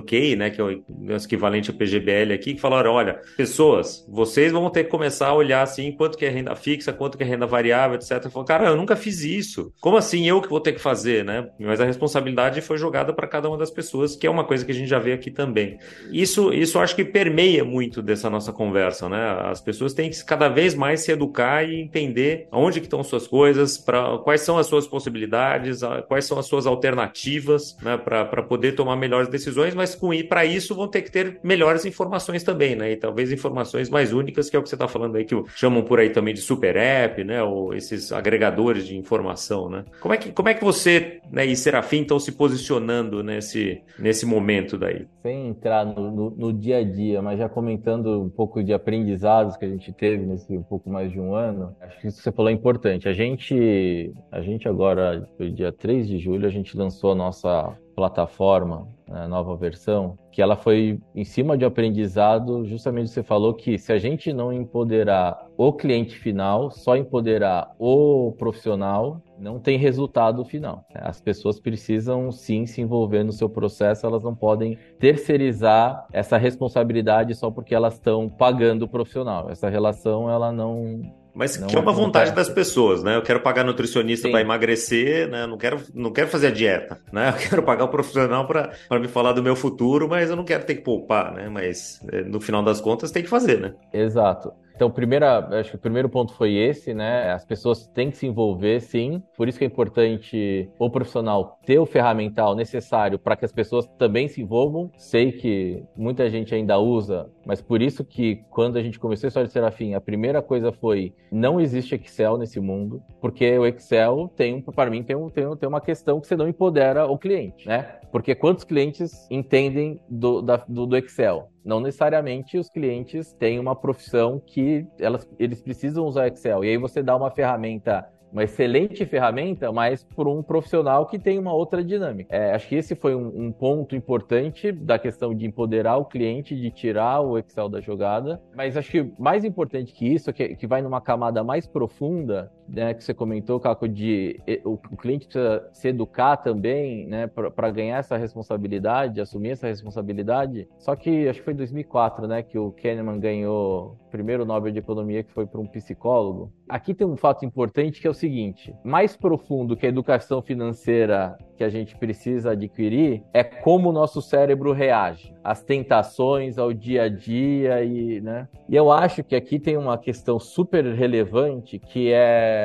401k, 0.03 0.37
né? 0.37 0.51
Que 0.51 0.61
é 0.61 0.65
o 0.65 0.83
equivalente 1.15 1.71
ao 1.71 1.77
PGBL 1.77 2.33
aqui, 2.33 2.55
que 2.55 2.61
falaram: 2.61 2.93
olha, 2.93 3.21
pessoas, 3.37 4.05
vocês 4.09 4.53
vão 4.53 4.69
ter 4.71 4.85
que 4.85 4.91
começar 4.91 5.29
a 5.29 5.35
olhar 5.35 5.63
assim 5.63 5.93
quanto 5.93 6.17
que 6.17 6.25
é 6.25 6.29
renda 6.29 6.55
fixa, 6.55 6.93
quanto 6.93 7.17
que 7.17 7.25
é 7.25 7.27
renda 7.27 7.47
variável, 7.47 7.97
etc. 7.97 8.31
Cara, 8.47 8.69
eu 8.69 8.77
nunca 8.77 8.97
fiz 8.97 9.23
isso. 9.23 9.73
Como 9.81 9.97
assim 9.97 10.29
eu 10.29 10.41
que 10.41 10.49
vou 10.49 10.61
ter 10.61 10.73
que 10.73 10.81
fazer, 10.81 11.25
né? 11.25 11.49
Mas 11.59 11.81
a 11.81 11.85
responsabilidade 11.85 12.61
foi 12.61 12.79
jogada 12.79 13.13
para 13.13 13.27
cada 13.27 13.49
uma 13.49 13.59
das 13.59 13.71
pessoas, 13.71 14.17
que 14.17 14.27
é 14.27 14.31
uma 14.31 14.45
coisa 14.45 14.65
que 14.65 14.73
a 14.73 14.75
gente 14.75 14.89
já 14.89 14.99
vê 14.99 15.13
aqui 15.13 15.31
também. 15.31 15.79
Isso, 16.11 16.53
isso 16.53 16.79
acho 16.79 16.95
que 16.95 17.05
permeia 17.05 17.65
muito 17.65 18.03
dessa 18.03 18.29
nossa 18.31 18.53
conversa, 18.53 19.09
né? 19.09 19.39
As 19.45 19.61
pessoas 19.61 19.95
têm 19.95 20.11
que 20.11 20.25
cada 20.25 20.49
vez 20.49 20.75
mais 20.75 21.01
se 21.01 21.13
educar 21.13 21.65
e 21.65 21.81
entender 21.81 22.49
onde 22.53 22.81
que 22.81 22.87
estão 22.87 23.03
suas 23.03 23.27
coisas, 23.27 23.79
para 23.79 24.19
quais 24.19 24.41
são 24.41 24.59
as 24.59 24.67
suas 24.67 24.87
possibilidades, 24.87 25.81
quais 26.09 26.25
são 26.25 26.39
as 26.39 26.47
suas 26.47 26.67
alternativas, 26.67 27.77
né? 27.83 27.97
Para 27.97 28.43
poder 28.43 28.73
tomar 28.73 28.97
melhores 28.97 29.29
decisões, 29.29 29.75
mas 29.77 29.95
com 29.95 30.11
para 30.29 30.45
isso 30.45 30.75
vão 30.75 30.89
ter 30.89 31.03
que 31.03 31.11
ter 31.11 31.39
melhores 31.43 31.85
informações 31.85 32.43
também, 32.43 32.75
né? 32.75 32.93
E 32.93 32.97
talvez 32.97 33.31
informações 33.31 33.91
mais 33.91 34.13
únicas, 34.13 34.49
que 34.49 34.57
é 34.57 34.59
o 34.59 34.63
que 34.63 34.69
você 34.69 34.75
está 34.75 34.89
falando 34.89 35.17
aí, 35.17 35.25
que 35.25 35.35
chamam 35.55 35.83
por 35.83 35.99
aí 35.99 36.11
também 36.11 36.35
de 36.35 36.41
super 36.41 36.77
app, 36.77 37.23
né? 37.23 37.43
Ou 37.43 37.75
esses 37.75 38.13
agregadores 38.13 38.87
de 38.87 38.97
informação, 38.97 39.69
né? 39.69 39.85
Como 40.01 40.15
é 40.15 40.17
que, 40.17 40.33
como 40.33 40.49
é 40.49 40.55
que 40.55 40.65
você 40.65 41.21
né, 41.31 41.45
e 41.45 41.57
Serafim 41.57 42.03
estão 42.03 42.19
se 42.19 42.33
posicionando 42.33 43.23
nesse, 43.23 43.83
nesse 43.99 44.25
momento 44.25 44.79
daí? 44.79 45.07
Sem 45.23 45.49
entrar 45.49 45.85
no, 45.85 46.11
no, 46.11 46.31
no, 46.31 46.53
dia 46.53 46.79
a 46.79 46.85
dia, 46.85 47.21
mas 47.21 47.39
já 47.39 47.49
comentando 47.49 48.23
um 48.23 48.29
pouco 48.29 48.63
de 48.63 48.73
aprendizados 48.73 49.57
que 49.57 49.65
a 49.65 49.69
gente 49.69 49.93
teve 49.93 50.25
nesse 50.25 50.57
um 50.57 50.63
pouco 50.63 50.89
mais 50.89 51.11
de 51.11 51.21
um 51.21 51.35
ano, 51.35 51.75
acho 51.81 52.01
que 52.01 52.07
isso 52.07 52.19
que 52.19 52.23
você 52.23 52.33
falou 52.33 52.51
é 52.51 52.55
importante. 52.55 53.09
A 53.09 53.13
gente, 53.13 54.13
a 54.31 54.41
gente 54.41 54.69
agora, 54.69 55.29
foi 55.37 55.51
dia 55.51 55.73
3 55.73 56.09
de 56.09 56.19
julho, 56.19 56.47
a 56.47 56.51
gente 56.51 56.77
lançou 56.77 57.13
a 57.13 57.15
nossa 57.15 57.77
plataforma, 57.97 58.87
a 59.09 59.21
né, 59.21 59.27
nova 59.27 59.57
versão, 59.57 60.19
que 60.31 60.43
ela 60.43 60.55
foi 60.55 61.01
em 61.15 61.25
cima 61.25 61.57
de 61.57 61.65
aprendizado, 61.65 62.67
justamente 62.67 63.09
você 63.09 63.23
falou 63.23 63.55
que 63.55 63.79
se 63.79 63.91
a 63.91 63.99
gente 63.99 64.35
não 64.35 64.53
empoderar 64.53 65.47
o 65.57 65.73
cliente 65.73 66.15
final, 66.19 66.71
só 66.71 66.95
empoderar 66.95 67.75
o 67.79 68.33
profissional, 68.39 69.23
não 69.39 69.59
tem 69.59 69.79
resultado 69.79 70.45
final. 70.45 70.85
As 70.95 71.23
pessoas 71.23 71.59
precisam 71.59 72.31
sim 72.31 72.67
se 72.67 72.83
envolver 72.83 73.25
no 73.25 73.33
seu 73.33 73.49
processo, 73.49 74.07
elas 74.07 74.23
não 74.23 74.35
podem 74.35 74.79
terceirizar 74.99 76.07
essa 76.13 76.37
responsabilidade 76.37 77.35
só 77.35 77.51
porque 77.51 77.75
elas 77.75 77.95
estão 77.95 78.29
pagando 78.29 78.83
o 78.83 78.89
profissional. 78.89 79.49
Essa 79.51 79.71
relação 79.71 80.31
ela 80.31 80.53
não 80.53 81.01
mas 81.37 81.59
não 81.59 81.69
que 81.69 81.77
é 81.77 81.79
uma 81.79 81.93
vontade 81.93 82.33
das 82.33 82.49
pessoas, 82.49 83.03
né? 83.03 83.15
Eu 83.15 83.23
quero 83.23 83.41
pagar 83.41 83.63
nutricionista 83.63 84.29
para 84.31 84.41
emagrecer, 84.41 85.29
né? 85.29 85.47
Não 85.47 85.59
quero, 85.59 85.83
não 85.95 86.11
quero 86.11 86.29
fazer 86.29 86.47
a 86.47 86.51
dieta, 86.51 86.99
né? 87.13 87.29
Eu 87.29 87.49
quero 87.49 87.63
pagar 87.63 87.85
o 87.85 87.89
profissional 87.89 88.47
para 88.47 88.73
me 88.99 89.07
falar 89.07 89.33
do 89.33 89.43
meu 89.43 89.55
futuro, 89.55 90.09
mas 90.09 90.31
eu 90.31 90.37
não 90.37 90.45
quero 90.45 90.65
ter 90.65 90.77
que 90.77 90.81
poupar, 90.81 91.35
né? 91.35 91.51
Mas 91.51 92.01
eh, 92.11 92.23
no 92.23 92.41
final 92.41 92.63
das 92.63 92.81
contas 92.81 93.11
tem 93.11 93.23
que 93.23 93.29
fazer, 93.29 93.61
né? 93.61 93.75
Exato. 93.93 94.51
Então, 94.77 94.91
primeira, 94.91 95.39
acho 95.59 95.71
que 95.71 95.77
o 95.77 95.81
primeiro 95.81 96.07
ponto 96.07 96.35
foi 96.35 96.55
esse, 96.55 96.93
né? 96.93 97.33
As 97.33 97.47
pessoas 97.47 97.87
têm 97.87 98.11
que 98.11 98.17
se 98.19 98.27
envolver, 98.27 98.81
sim. 98.81 99.23
Por 99.35 99.49
isso 99.49 99.59
que 99.59 99.65
é 99.65 99.67
importante 99.67 100.69
o 100.79 100.91
profissional 100.91 101.59
ter 101.65 101.79
o 101.79 101.87
ferramental 101.87 102.55
necessário 102.55 103.19
para 103.19 103.37
que 103.37 103.47
as 103.47 103.53
pessoas 103.53 103.87
também 103.99 104.29
se 104.29 104.43
envolvam. 104.43 104.91
Sei 104.99 105.33
que 105.33 105.83
muita 105.97 106.29
gente 106.29 106.55
ainda 106.55 106.79
usa, 106.79 107.27
mas 107.47 107.63
por 107.63 107.81
isso 107.81 108.05
que 108.05 108.43
quando 108.51 108.77
a 108.77 108.83
gente 108.83 108.99
começou 108.99 109.27
a 109.27 109.29
história 109.29 109.47
de 109.47 109.53
Serafim, 109.53 109.95
a 109.95 110.01
primeira 110.01 110.43
coisa 110.43 110.73
foi 110.73 111.15
não 111.31 111.61
existe 111.61 111.95
Excel 111.95 112.37
nesse 112.37 112.59
mundo, 112.59 113.01
porque 113.21 113.57
o 113.57 113.65
Excel 113.65 114.31
tem, 114.37 114.61
para 114.61 114.91
mim, 114.91 115.05
tem, 115.05 115.15
um, 115.15 115.31
tem, 115.31 115.45
tem 115.57 115.69
uma 115.69 115.81
questão 115.81 116.21
que 116.21 116.27
você 116.27 116.37
não 116.37 116.49
empodera 116.49 117.07
o 117.07 117.17
cliente, 117.17 117.69
né? 117.69 118.01
Porque 118.11 118.35
quantos 118.35 118.65
clientes 118.65 119.27
entendem 119.31 120.01
do, 120.09 120.43
da, 120.43 120.57
do, 120.57 120.87
do 120.87 120.97
Excel? 120.97 121.49
Não 121.65 121.81
necessariamente 121.81 122.59
os 122.59 122.69
clientes 122.69 123.33
têm 123.33 123.59
uma 123.59 123.77
profissão 123.77 124.41
que 124.45 124.87
elas, 124.99 125.29
eles 125.39 125.61
precisam 125.61 126.05
usar 126.05 126.29
Excel. 126.29 126.65
E 126.65 126.69
aí 126.71 126.77
você 126.77 127.03
dá 127.03 127.17
uma 127.17 127.31
ferramenta 127.31 128.09
uma 128.37 128.45
excelente 128.45 129.07
ferramenta, 129.07 129.73
mas 129.73 130.05
por 130.05 130.29
um 130.29 130.43
profissional 130.43 131.07
que 131.07 131.19
tem 131.19 131.39
uma 131.39 131.55
outra 131.55 131.83
dinâmica. 131.83 132.37
É, 132.37 132.53
acho 132.53 132.69
que 132.69 132.75
esse 132.75 132.95
foi 132.95 133.15
um, 133.15 133.47
um, 133.47 133.51
ponto 133.51 133.97
importante 133.97 134.71
da 134.71 134.99
questão 134.99 135.35
de 135.35 135.47
empoderar 135.47 135.97
o 135.97 136.05
cliente, 136.05 136.55
de 136.55 136.71
tirar 136.71 137.23
o 137.23 137.39
Excel 137.39 137.71
da 137.71 137.81
jogada. 137.81 138.39
Mas 138.55 138.77
acho 138.77 138.91
que 138.91 139.11
mais 139.19 139.43
importante 139.43 139.95
que 139.95 140.07
isso, 140.07 140.31
que, 140.35 140.55
que 140.55 140.67
vai 140.67 140.83
numa 140.83 141.01
camada 141.01 141.43
mais 141.43 141.67
profunda, 141.67 142.53
né, 142.69 142.95
que 142.95 143.03
você 143.03 143.15
comentou, 143.15 143.61
Caco, 143.61 143.89
de 143.89 144.41
o, 144.65 144.77
cliente 144.97 145.27
precisa 145.27 145.69
se 145.73 145.89
educar 145.89 146.37
também, 146.37 147.07
né, 147.07 147.27
para 147.27 147.71
ganhar 147.71 147.99
essa 147.99 148.17
responsabilidade, 148.17 149.21
assumir 149.21 149.51
essa 149.51 149.67
responsabilidade. 149.67 150.69
Só 150.79 150.97
que 150.97 151.29
acho 151.29 151.39
que 151.41 151.45
foi 151.45 151.55
em 151.55 151.57
2004, 151.57 152.27
né, 152.27 152.43
que 152.43 152.59
o 152.59 152.73
Kahneman 152.73 153.19
ganhou 153.19 153.97
o 154.07 154.11
primeiro 154.11 154.45
Nobel 154.45 154.73
de 154.73 154.79
Economia, 154.79 155.23
que 155.23 155.33
foi 155.33 155.47
para 155.47 155.61
um 155.61 155.67
psicólogo. 155.67 156.53
Aqui 156.69 156.95
tem 156.95 157.07
um 157.07 157.17
fato 157.17 157.45
importante 157.45 158.01
que 158.01 158.07
é 158.07 158.11
o 158.11 158.15
seguinte: 158.15 158.75
mais 158.83 159.17
profundo 159.17 159.77
que 159.77 159.87
a 159.87 159.89
educação 159.89 160.43
financeira 160.43 161.37
que 161.57 161.65
a 161.65 161.69
gente 161.69 161.97
precisa 161.97 162.51
adquirir 162.53 163.23
é 163.33 163.43
como 163.43 163.89
o 163.89 163.93
nosso 163.93 164.21
cérebro 164.21 164.73
reage 164.73 165.35
às 165.43 165.63
tentações, 165.63 166.59
ao 166.59 166.73
dia 166.73 167.05
a 167.05 167.09
dia 167.09 167.85
e, 167.85 168.21
né? 168.21 168.49
E 168.69 168.75
eu 168.75 168.91
acho 168.91 169.23
que 169.23 169.37
aqui 169.37 169.59
tem 169.59 169.77
uma 169.77 169.97
questão 169.97 170.39
super 170.39 170.85
relevante 170.85 171.79
que 171.79 172.11
é 172.13 172.56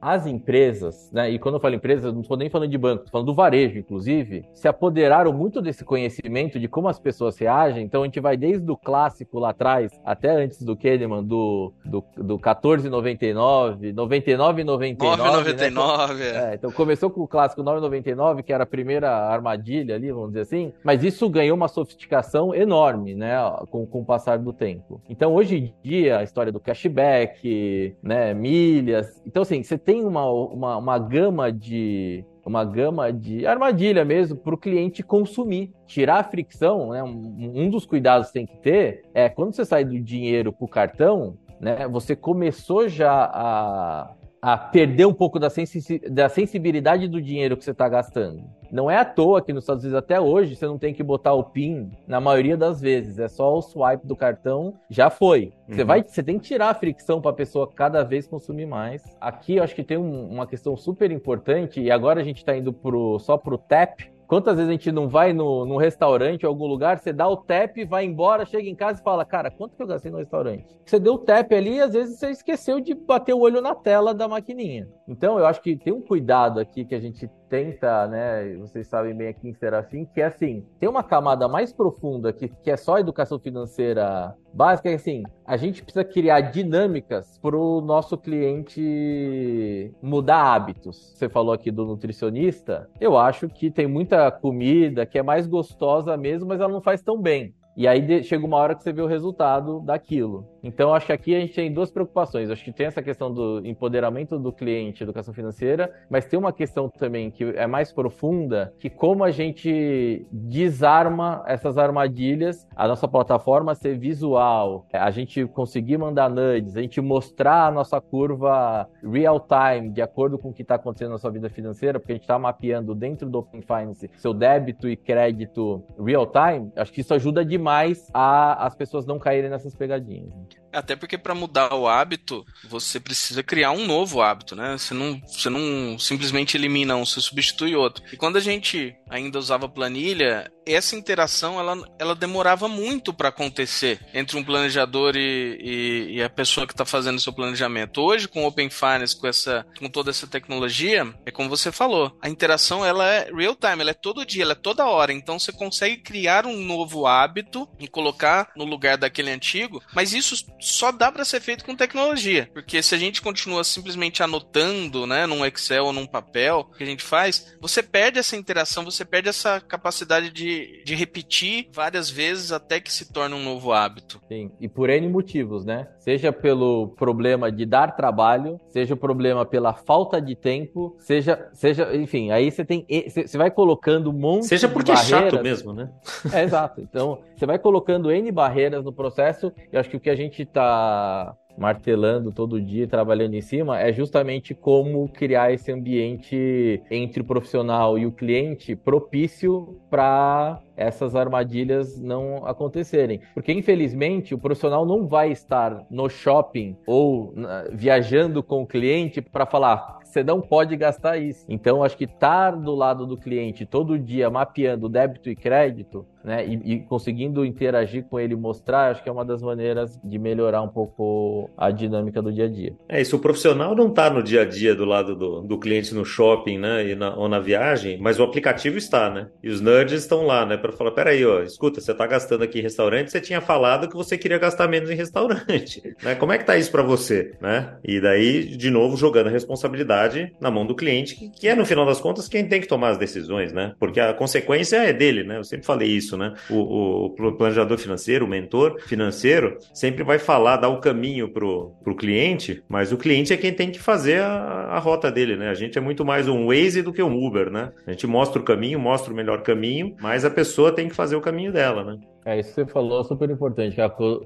as 0.00 0.26
empresas, 0.26 1.10
né? 1.12 1.30
E 1.30 1.38
quando 1.38 1.56
eu 1.56 1.60
falo 1.60 1.74
empresas, 1.74 2.12
não 2.12 2.22
estou 2.22 2.36
nem 2.36 2.48
falando 2.48 2.70
de 2.70 2.78
banco, 2.78 3.04
estou 3.04 3.12
falando 3.12 3.26
do 3.26 3.34
varejo, 3.34 3.78
inclusive, 3.78 4.44
se 4.52 4.66
apoderaram 4.66 5.32
muito 5.32 5.60
desse 5.60 5.84
conhecimento 5.84 6.58
de 6.58 6.68
como 6.68 6.88
as 6.88 6.98
pessoas 6.98 7.38
reagem. 7.38 7.84
Então 7.84 8.02
a 8.02 8.04
gente 8.06 8.20
vai 8.20 8.36
desde 8.36 8.70
o 8.70 8.76
clássico 8.76 9.38
lá 9.38 9.50
atrás 9.50 9.90
até 10.04 10.30
antes 10.30 10.62
do 10.62 10.76
Kahneman, 10.76 11.22
do, 11.22 11.72
do, 11.84 12.04
do 12.16 12.38
14,99, 12.38 13.94
99,99. 13.94 14.96
9,99. 14.96 16.14
Né? 16.14 16.52
É, 16.52 16.54
então 16.54 16.70
começou 16.70 17.10
com 17.10 17.22
o 17.22 17.28
clássico 17.28 17.62
9,99, 17.62 18.42
que 18.42 18.52
era 18.52 18.64
a 18.64 18.66
primeira 18.66 19.10
armadilha 19.10 19.94
ali, 19.94 20.10
vamos 20.10 20.28
dizer 20.28 20.42
assim, 20.42 20.72
mas 20.82 21.04
isso 21.04 21.28
ganhou 21.28 21.56
uma 21.56 21.68
sofisticação 21.68 22.54
enorme, 22.54 23.14
né, 23.14 23.36
com, 23.70 23.86
com 23.86 24.00
o 24.00 24.04
passar 24.04 24.38
do 24.38 24.52
tempo. 24.52 25.00
Então 25.08 25.34
hoje 25.34 25.56
em 25.56 25.74
dia, 25.82 26.18
a 26.18 26.22
história 26.22 26.52
do 26.52 26.60
cashback, 26.60 27.96
né, 28.02 28.34
milhas. 28.34 29.22
Então, 29.30 29.42
assim, 29.42 29.62
você 29.62 29.78
tem 29.78 30.04
uma, 30.04 30.28
uma, 30.28 30.76
uma 30.76 30.98
gama 30.98 31.52
de 31.52 32.24
uma 32.44 32.64
gama 32.64 33.12
de 33.12 33.46
armadilha 33.46 34.04
mesmo 34.04 34.36
para 34.36 34.52
o 34.52 34.58
cliente 34.58 35.04
consumir. 35.04 35.72
Tirar 35.86 36.18
a 36.18 36.24
fricção, 36.24 36.90
né? 36.90 37.00
Um, 37.00 37.62
um, 37.62 37.70
dos 37.70 37.86
cuidados 37.86 38.26
que 38.26 38.32
tem 38.32 38.44
que 38.44 38.56
ter 38.56 39.04
é 39.14 39.28
quando 39.28 39.54
você 39.54 39.64
sai 39.64 39.84
do 39.84 40.00
dinheiro 40.00 40.52
para 40.52 40.64
o 40.64 40.68
cartão, 40.68 41.38
né? 41.60 41.86
Você 41.86 42.16
começou 42.16 42.88
já 42.88 43.30
a, 43.32 44.10
a 44.42 44.56
perder 44.56 45.06
um 45.06 45.12
pouco 45.12 45.38
da, 45.38 45.50
sensi 45.50 45.98
da 46.10 46.28
sensibilidade 46.28 47.08
do 47.08 47.20
dinheiro 47.20 47.56
que 47.56 47.64
você 47.64 47.72
está 47.72 47.88
gastando. 47.88 48.42
Não 48.70 48.90
é 48.90 48.96
à 48.96 49.04
toa 49.04 49.42
que 49.42 49.52
nos 49.52 49.64
Estados 49.64 49.82
Unidos 49.82 49.98
até 49.98 50.20
hoje 50.20 50.54
você 50.54 50.66
não 50.66 50.78
tem 50.78 50.94
que 50.94 51.02
botar 51.02 51.34
o 51.34 51.42
PIN 51.42 51.90
na 52.06 52.20
maioria 52.20 52.56
das 52.56 52.80
vezes. 52.80 53.18
É 53.18 53.28
só 53.28 53.56
o 53.56 53.60
swipe 53.60 54.06
do 54.06 54.14
cartão, 54.14 54.74
já 54.88 55.10
foi. 55.10 55.52
Você, 55.68 55.80
uhum. 55.80 55.86
vai, 55.86 56.02
você 56.02 56.22
tem 56.22 56.38
que 56.38 56.46
tirar 56.46 56.70
a 56.70 56.74
fricção 56.74 57.20
para 57.20 57.32
a 57.32 57.34
pessoa 57.34 57.68
cada 57.68 58.02
vez 58.04 58.26
consumir 58.26 58.66
mais. 58.66 59.02
Aqui 59.20 59.56
eu 59.56 59.64
acho 59.64 59.74
que 59.74 59.82
tem 59.82 59.98
um, 59.98 60.28
uma 60.28 60.46
questão 60.46 60.76
super 60.76 61.10
importante, 61.10 61.80
e 61.80 61.90
agora 61.90 62.20
a 62.20 62.24
gente 62.24 62.38
está 62.38 62.56
indo 62.56 62.72
pro, 62.72 63.18
só 63.18 63.36
para 63.36 63.54
o 63.54 63.58
TAP, 63.58 64.02
Quantas 64.30 64.54
vezes 64.54 64.68
a 64.68 64.72
gente 64.72 64.92
não 64.92 65.08
vai 65.08 65.32
no, 65.32 65.66
num 65.66 65.76
restaurante 65.76 66.46
algum 66.46 66.64
lugar, 66.64 67.00
você 67.00 67.12
dá 67.12 67.26
o 67.26 67.36
tap, 67.36 67.76
vai 67.88 68.04
embora, 68.04 68.46
chega 68.46 68.68
em 68.68 68.76
casa 68.76 69.00
e 69.00 69.02
fala, 69.02 69.24
cara, 69.24 69.50
quanto 69.50 69.74
que 69.74 69.82
eu 69.82 69.88
gastei 69.88 70.08
no 70.08 70.18
restaurante? 70.18 70.64
Você 70.86 71.00
deu 71.00 71.14
o 71.14 71.18
tap 71.18 71.52
ali 71.52 71.78
e 71.78 71.80
às 71.80 71.92
vezes 71.92 72.16
você 72.16 72.30
esqueceu 72.30 72.78
de 72.78 72.94
bater 72.94 73.34
o 73.34 73.40
olho 73.40 73.60
na 73.60 73.74
tela 73.74 74.14
da 74.14 74.28
maquininha. 74.28 74.88
Então 75.08 75.36
eu 75.36 75.44
acho 75.44 75.60
que 75.60 75.76
tem 75.76 75.92
um 75.92 76.00
cuidado 76.00 76.60
aqui 76.60 76.84
que 76.84 76.94
a 76.94 77.00
gente 77.00 77.28
tenta, 77.50 78.06
né? 78.06 78.54
Vocês 78.58 78.86
sabem 78.86 79.14
bem 79.14 79.28
aqui 79.28 79.48
em 79.48 79.52
Serafim, 79.52 80.06
que 80.06 80.20
é 80.20 80.26
assim: 80.26 80.64
tem 80.78 80.88
uma 80.88 81.02
camada 81.02 81.48
mais 81.48 81.72
profunda 81.72 82.32
que, 82.32 82.48
que 82.48 82.70
é 82.70 82.76
só 82.76 82.98
educação 82.98 83.38
financeira 83.38 84.34
básica, 84.54 84.88
é 84.88 84.94
assim: 84.94 85.24
a 85.44 85.56
gente 85.56 85.82
precisa 85.82 86.04
criar 86.04 86.40
dinâmicas 86.40 87.38
para 87.42 87.56
o 87.56 87.80
nosso 87.80 88.16
cliente 88.16 89.92
mudar 90.00 90.54
hábitos. 90.54 91.12
Você 91.14 91.28
falou 91.28 91.52
aqui 91.52 91.70
do 91.70 91.84
nutricionista, 91.84 92.88
eu 93.00 93.18
acho 93.18 93.48
que 93.48 93.70
tem 93.70 93.86
muita 93.86 94.30
comida 94.30 95.04
que 95.04 95.18
é 95.18 95.22
mais 95.22 95.46
gostosa 95.46 96.16
mesmo, 96.16 96.48
mas 96.48 96.60
ela 96.60 96.72
não 96.72 96.80
faz 96.80 97.02
tão 97.02 97.20
bem. 97.20 97.52
E 97.76 97.88
aí 97.88 98.22
chega 98.22 98.44
uma 98.44 98.58
hora 98.58 98.74
que 98.74 98.82
você 98.82 98.92
vê 98.92 99.00
o 99.00 99.06
resultado 99.06 99.80
daquilo. 99.80 100.46
Então, 100.62 100.94
acho 100.94 101.06
que 101.06 101.12
aqui 101.12 101.34
a 101.34 101.40
gente 101.40 101.54
tem 101.54 101.72
duas 101.72 101.90
preocupações. 101.90 102.50
Acho 102.50 102.64
que 102.64 102.72
tem 102.72 102.86
essa 102.86 103.02
questão 103.02 103.32
do 103.32 103.64
empoderamento 103.64 104.38
do 104.38 104.52
cliente, 104.52 105.02
educação 105.02 105.32
financeira, 105.32 105.92
mas 106.08 106.26
tem 106.26 106.38
uma 106.38 106.52
questão 106.52 106.88
também 106.88 107.30
que 107.30 107.44
é 107.44 107.66
mais 107.66 107.92
profunda, 107.92 108.72
que 108.78 108.90
como 108.90 109.24
a 109.24 109.30
gente 109.30 110.26
desarma 110.30 111.42
essas 111.46 111.78
armadilhas, 111.78 112.66
a 112.76 112.86
nossa 112.86 113.08
plataforma 113.08 113.74
ser 113.74 113.98
visual, 113.98 114.86
a 114.92 115.10
gente 115.10 115.46
conseguir 115.46 115.98
mandar 115.98 116.28
nudes, 116.28 116.76
a 116.76 116.82
gente 116.82 117.00
mostrar 117.00 117.66
a 117.66 117.70
nossa 117.70 118.00
curva 118.00 118.88
real 119.02 119.40
time, 119.40 119.90
de 119.90 120.02
acordo 120.02 120.38
com 120.38 120.50
o 120.50 120.52
que 120.52 120.62
está 120.62 120.74
acontecendo 120.74 121.10
na 121.10 121.18
sua 121.18 121.30
vida 121.30 121.48
financeira, 121.48 121.98
porque 121.98 122.12
a 122.12 122.14
gente 122.16 122.22
está 122.22 122.38
mapeando 122.38 122.94
dentro 122.94 123.28
do 123.28 123.38
Open 123.38 123.62
Finance 123.62 124.10
seu 124.16 124.34
débito 124.34 124.88
e 124.88 124.96
crédito 124.96 125.82
real 125.98 126.26
time, 126.26 126.70
acho 126.76 126.92
que 126.92 127.00
isso 127.00 127.14
ajuda 127.14 127.44
demais 127.44 128.10
a 128.12 128.66
as 128.66 128.74
pessoas 128.74 129.06
não 129.06 129.18
caírem 129.18 129.50
nessas 129.50 129.74
pegadinhas. 129.74 130.32
link. 130.50 130.59
Até 130.72 130.96
porque 130.96 131.18
para 131.18 131.34
mudar 131.34 131.74
o 131.74 131.88
hábito, 131.88 132.44
você 132.68 133.00
precisa 133.00 133.42
criar 133.42 133.72
um 133.72 133.86
novo 133.86 134.22
hábito, 134.22 134.54
né? 134.54 134.76
Você 134.78 134.94
não, 134.94 135.20
você 135.26 135.50
não 135.50 135.98
simplesmente 135.98 136.56
elimina 136.56 136.96
um, 136.96 137.04
você 137.04 137.20
substitui 137.20 137.74
outro. 137.74 138.02
E 138.12 138.16
quando 138.16 138.36
a 138.36 138.40
gente 138.40 138.94
ainda 139.08 139.38
usava 139.38 139.68
planilha, 139.68 140.50
essa 140.66 140.96
interação 140.96 141.58
ela, 141.58 141.76
ela 141.98 142.14
demorava 142.14 142.68
muito 142.68 143.12
para 143.12 143.28
acontecer 143.28 144.00
entre 144.14 144.36
um 144.36 144.44
planejador 144.44 145.16
e, 145.16 145.58
e, 145.60 146.16
e 146.16 146.22
a 146.22 146.30
pessoa 146.30 146.66
que 146.66 146.72
está 146.72 146.84
fazendo 146.84 147.16
o 147.16 147.20
seu 147.20 147.32
planejamento. 147.32 148.00
Hoje, 148.00 148.28
com 148.28 148.44
o 148.44 148.46
Open 148.46 148.70
Finance, 148.70 149.18
com, 149.18 149.26
essa, 149.26 149.66
com 149.78 149.88
toda 149.88 150.10
essa 150.10 150.26
tecnologia, 150.26 151.12
é 151.26 151.30
como 151.30 151.48
você 151.48 151.72
falou, 151.72 152.16
a 152.22 152.28
interação 152.28 152.84
ela 152.84 153.06
é 153.06 153.30
real 153.32 153.56
time, 153.56 153.80
ela 153.80 153.90
é 153.90 153.94
todo 153.94 154.24
dia, 154.24 154.42
ela 154.42 154.52
é 154.52 154.56
toda 154.56 154.86
hora. 154.86 155.12
Então 155.12 155.38
você 155.38 155.52
consegue 155.52 155.98
criar 155.98 156.46
um 156.46 156.60
novo 156.62 157.06
hábito 157.06 157.68
e 157.78 157.88
colocar 157.88 158.50
no 158.56 158.64
lugar 158.64 158.96
daquele 158.96 159.30
antigo, 159.30 159.82
mas 159.92 160.12
isso 160.12 160.36
só 160.60 160.92
dá 160.92 161.10
para 161.10 161.24
ser 161.24 161.40
feito 161.40 161.64
com 161.64 161.74
tecnologia. 161.74 162.48
Porque 162.52 162.82
se 162.82 162.94
a 162.94 162.98
gente 162.98 163.22
continua 163.22 163.64
simplesmente 163.64 164.22
anotando, 164.22 165.06
né, 165.06 165.26
num 165.26 165.44
Excel 165.44 165.86
ou 165.86 165.92
num 165.92 166.06
papel, 166.06 166.64
que 166.76 166.82
a 166.82 166.86
gente 166.86 167.02
faz, 167.02 167.56
você 167.60 167.82
perde 167.82 168.18
essa 168.18 168.36
interação, 168.36 168.84
você 168.84 169.04
perde 169.04 169.28
essa 169.28 169.60
capacidade 169.60 170.30
de, 170.30 170.82
de 170.84 170.94
repetir 170.94 171.68
várias 171.72 172.10
vezes 172.10 172.52
até 172.52 172.80
que 172.80 172.92
se 172.92 173.12
torne 173.12 173.34
um 173.34 173.42
novo 173.42 173.72
hábito. 173.72 174.20
Sim, 174.28 174.50
e 174.60 174.68
por 174.68 174.90
N 174.90 175.08
motivos, 175.08 175.64
né? 175.64 175.88
Seja 175.98 176.32
pelo 176.32 176.88
problema 176.88 177.50
de 177.50 177.64
dar 177.64 177.96
trabalho, 177.96 178.60
seja 178.68 178.94
o 178.94 178.96
problema 178.96 179.44
pela 179.46 179.74
falta 179.74 180.20
de 180.20 180.34
tempo, 180.34 180.96
seja, 180.98 181.48
seja 181.52 181.94
enfim, 181.96 182.30
aí 182.30 182.50
você 182.50 182.64
tem, 182.64 182.86
você 183.08 183.38
vai 183.38 183.50
colocando 183.50 184.10
um 184.10 184.12
monte 184.12 184.46
Seja 184.46 184.68
porque 184.68 184.90
é 184.90 184.96
chato 184.96 185.42
mesmo, 185.42 185.72
né? 185.72 185.90
É, 186.32 186.42
exato. 186.42 186.80
Então, 186.80 187.22
você 187.36 187.46
vai 187.46 187.58
colocando 187.58 188.10
N 188.10 188.30
barreiras 188.30 188.84
no 188.84 188.92
processo, 188.92 189.52
e 189.72 189.76
acho 189.76 189.88
que 189.88 189.96
o 189.96 190.00
que 190.00 190.10
a 190.10 190.14
gente 190.14 190.44
está 190.50 191.34
martelando 191.56 192.32
todo 192.32 192.60
dia, 192.60 192.86
trabalhando 192.88 193.34
em 193.34 193.40
cima, 193.40 193.78
é 193.78 193.92
justamente 193.92 194.54
como 194.54 195.08
criar 195.08 195.52
esse 195.52 195.70
ambiente 195.70 196.82
entre 196.90 197.20
o 197.20 197.24
profissional 197.24 197.98
e 197.98 198.06
o 198.06 198.12
cliente 198.12 198.74
propício 198.74 199.78
para 199.90 200.58
essas 200.74 201.14
armadilhas 201.14 202.00
não 202.00 202.46
acontecerem. 202.46 203.20
Porque, 203.34 203.52
infelizmente, 203.52 204.34
o 204.34 204.38
profissional 204.38 204.86
não 204.86 205.06
vai 205.06 205.30
estar 205.30 205.84
no 205.90 206.08
shopping 206.08 206.76
ou 206.86 207.34
viajando 207.72 208.42
com 208.42 208.62
o 208.62 208.66
cliente 208.66 209.20
para 209.20 209.44
falar 209.44 210.00
você 210.10 210.24
não 210.24 210.40
pode 210.40 210.76
gastar 210.76 211.18
isso. 211.18 211.44
Então, 211.48 211.84
acho 211.84 211.96
que 211.96 212.04
estar 212.04 212.50
do 212.56 212.74
lado 212.74 213.06
do 213.06 213.16
cliente 213.16 213.64
todo 213.64 213.98
dia 213.98 214.28
mapeando 214.28 214.88
débito 214.88 215.30
e 215.30 215.36
crédito 215.36 216.04
né, 216.24 216.46
e, 216.46 216.74
e, 216.74 216.80
conseguindo 216.80 217.44
interagir 217.44 218.04
com 218.04 218.18
ele, 218.18 218.34
mostrar, 218.36 218.90
acho 218.90 219.02
que 219.02 219.08
é 219.08 219.12
uma 219.12 219.24
das 219.24 219.42
maneiras 219.42 219.98
de 220.02 220.18
melhorar 220.18 220.62
um 220.62 220.68
pouco 220.68 221.50
a 221.56 221.70
dinâmica 221.70 222.20
do 222.20 222.32
dia 222.32 222.44
a 222.44 222.48
dia. 222.48 222.74
É 222.88 223.00
isso, 223.00 223.16
o 223.16 223.20
profissional 223.20 223.74
não 223.74 223.88
está 223.88 224.10
no 224.10 224.22
dia 224.22 224.42
a 224.42 224.44
dia 224.44 224.74
do 224.74 224.84
lado 224.84 225.16
do, 225.16 225.40
do 225.42 225.58
cliente 225.58 225.94
no 225.94 226.04
shopping, 226.04 226.58
né, 226.58 226.94
na, 226.94 227.14
ou 227.16 227.28
na 227.28 227.40
viagem, 227.40 227.98
mas 228.00 228.18
o 228.18 228.22
aplicativo 228.22 228.76
está, 228.78 229.10
né, 229.10 229.28
e 229.42 229.48
os 229.48 229.60
nerds 229.60 230.02
estão 230.02 230.26
lá, 230.26 230.44
né, 230.44 230.56
para 230.56 230.72
falar, 230.72 230.92
peraí, 230.92 231.24
ó, 231.24 231.42
escuta, 231.42 231.80
você 231.80 231.92
está 231.92 232.06
gastando 232.06 232.44
aqui 232.44 232.58
em 232.58 232.62
restaurante, 232.62 233.10
você 233.10 233.20
tinha 233.20 233.40
falado 233.40 233.88
que 233.88 233.96
você 233.96 234.18
queria 234.18 234.38
gastar 234.38 234.68
menos 234.68 234.90
em 234.90 234.94
restaurante, 234.94 235.82
né, 236.02 236.14
como 236.14 236.32
é 236.32 236.38
que 236.38 236.44
tá 236.44 236.56
isso 236.56 236.70
para 236.70 236.82
você, 236.82 237.32
né, 237.40 237.76
e 237.84 238.00
daí, 238.00 238.44
de 238.44 238.70
novo, 238.70 238.96
jogando 238.96 239.28
a 239.28 239.30
responsabilidade 239.30 240.32
na 240.40 240.50
mão 240.50 240.66
do 240.66 240.74
cliente, 240.74 241.30
que 241.30 241.48
é, 241.48 241.54
no 241.54 241.64
final 241.64 241.86
das 241.86 242.00
contas, 242.00 242.28
quem 242.28 242.46
tem 242.46 242.60
que 242.60 242.68
tomar 242.68 242.90
as 242.90 242.98
decisões, 242.98 243.52
né, 243.52 243.74
porque 243.78 244.00
a 244.00 244.12
consequência 244.12 244.76
é 244.76 244.92
dele, 244.92 245.24
né, 245.24 245.38
eu 245.38 245.44
sempre 245.44 245.66
falei 245.66 245.88
isso, 245.88 246.09
isso, 246.10 246.16
né? 246.16 246.34
O, 246.48 247.06
o, 247.06 247.32
planejador 247.32 247.78
financeiro, 247.78 248.26
o 248.26 248.28
mentor 248.28 248.80
financeiro, 248.82 249.58
sempre 249.72 250.02
vai 250.02 250.18
falar, 250.18 250.56
dar 250.56 250.68
o 250.68 250.80
caminho 250.80 251.28
pro, 251.28 251.72
pro 251.84 251.94
cliente, 251.94 252.62
mas 252.68 252.92
o 252.92 252.96
cliente 252.96 253.32
é 253.32 253.36
quem 253.36 253.52
tem 253.52 253.70
que 253.70 253.78
fazer 253.78 254.20
a, 254.20 254.68
a 254.70 254.78
rota 254.78 255.10
dele, 255.10 255.36
né? 255.36 255.48
A 255.48 255.54
gente 255.54 255.78
é 255.78 255.80
muito 255.80 256.04
mais 256.04 256.28
um 256.28 256.46
Waze 256.46 256.82
do 256.82 256.92
que 256.92 257.02
um 257.02 257.24
Uber, 257.24 257.50
né? 257.50 257.70
A 257.86 257.92
gente 257.92 258.06
mostra 258.06 258.40
o 258.40 258.44
caminho, 258.44 258.78
mostra 258.78 259.12
o 259.12 259.16
melhor 259.16 259.42
caminho, 259.42 259.94
mas 260.00 260.24
a 260.24 260.30
pessoa 260.30 260.72
tem 260.72 260.88
que 260.88 260.94
fazer 260.94 261.16
o 261.16 261.20
caminho 261.20 261.52
dela, 261.52 261.84
né? 261.84 261.98
É, 262.24 262.38
isso 262.38 262.50
que 262.50 262.54
você 262.56 262.66
falou 262.66 263.00
é 263.00 263.04
super 263.04 263.30
importante, 263.30 263.76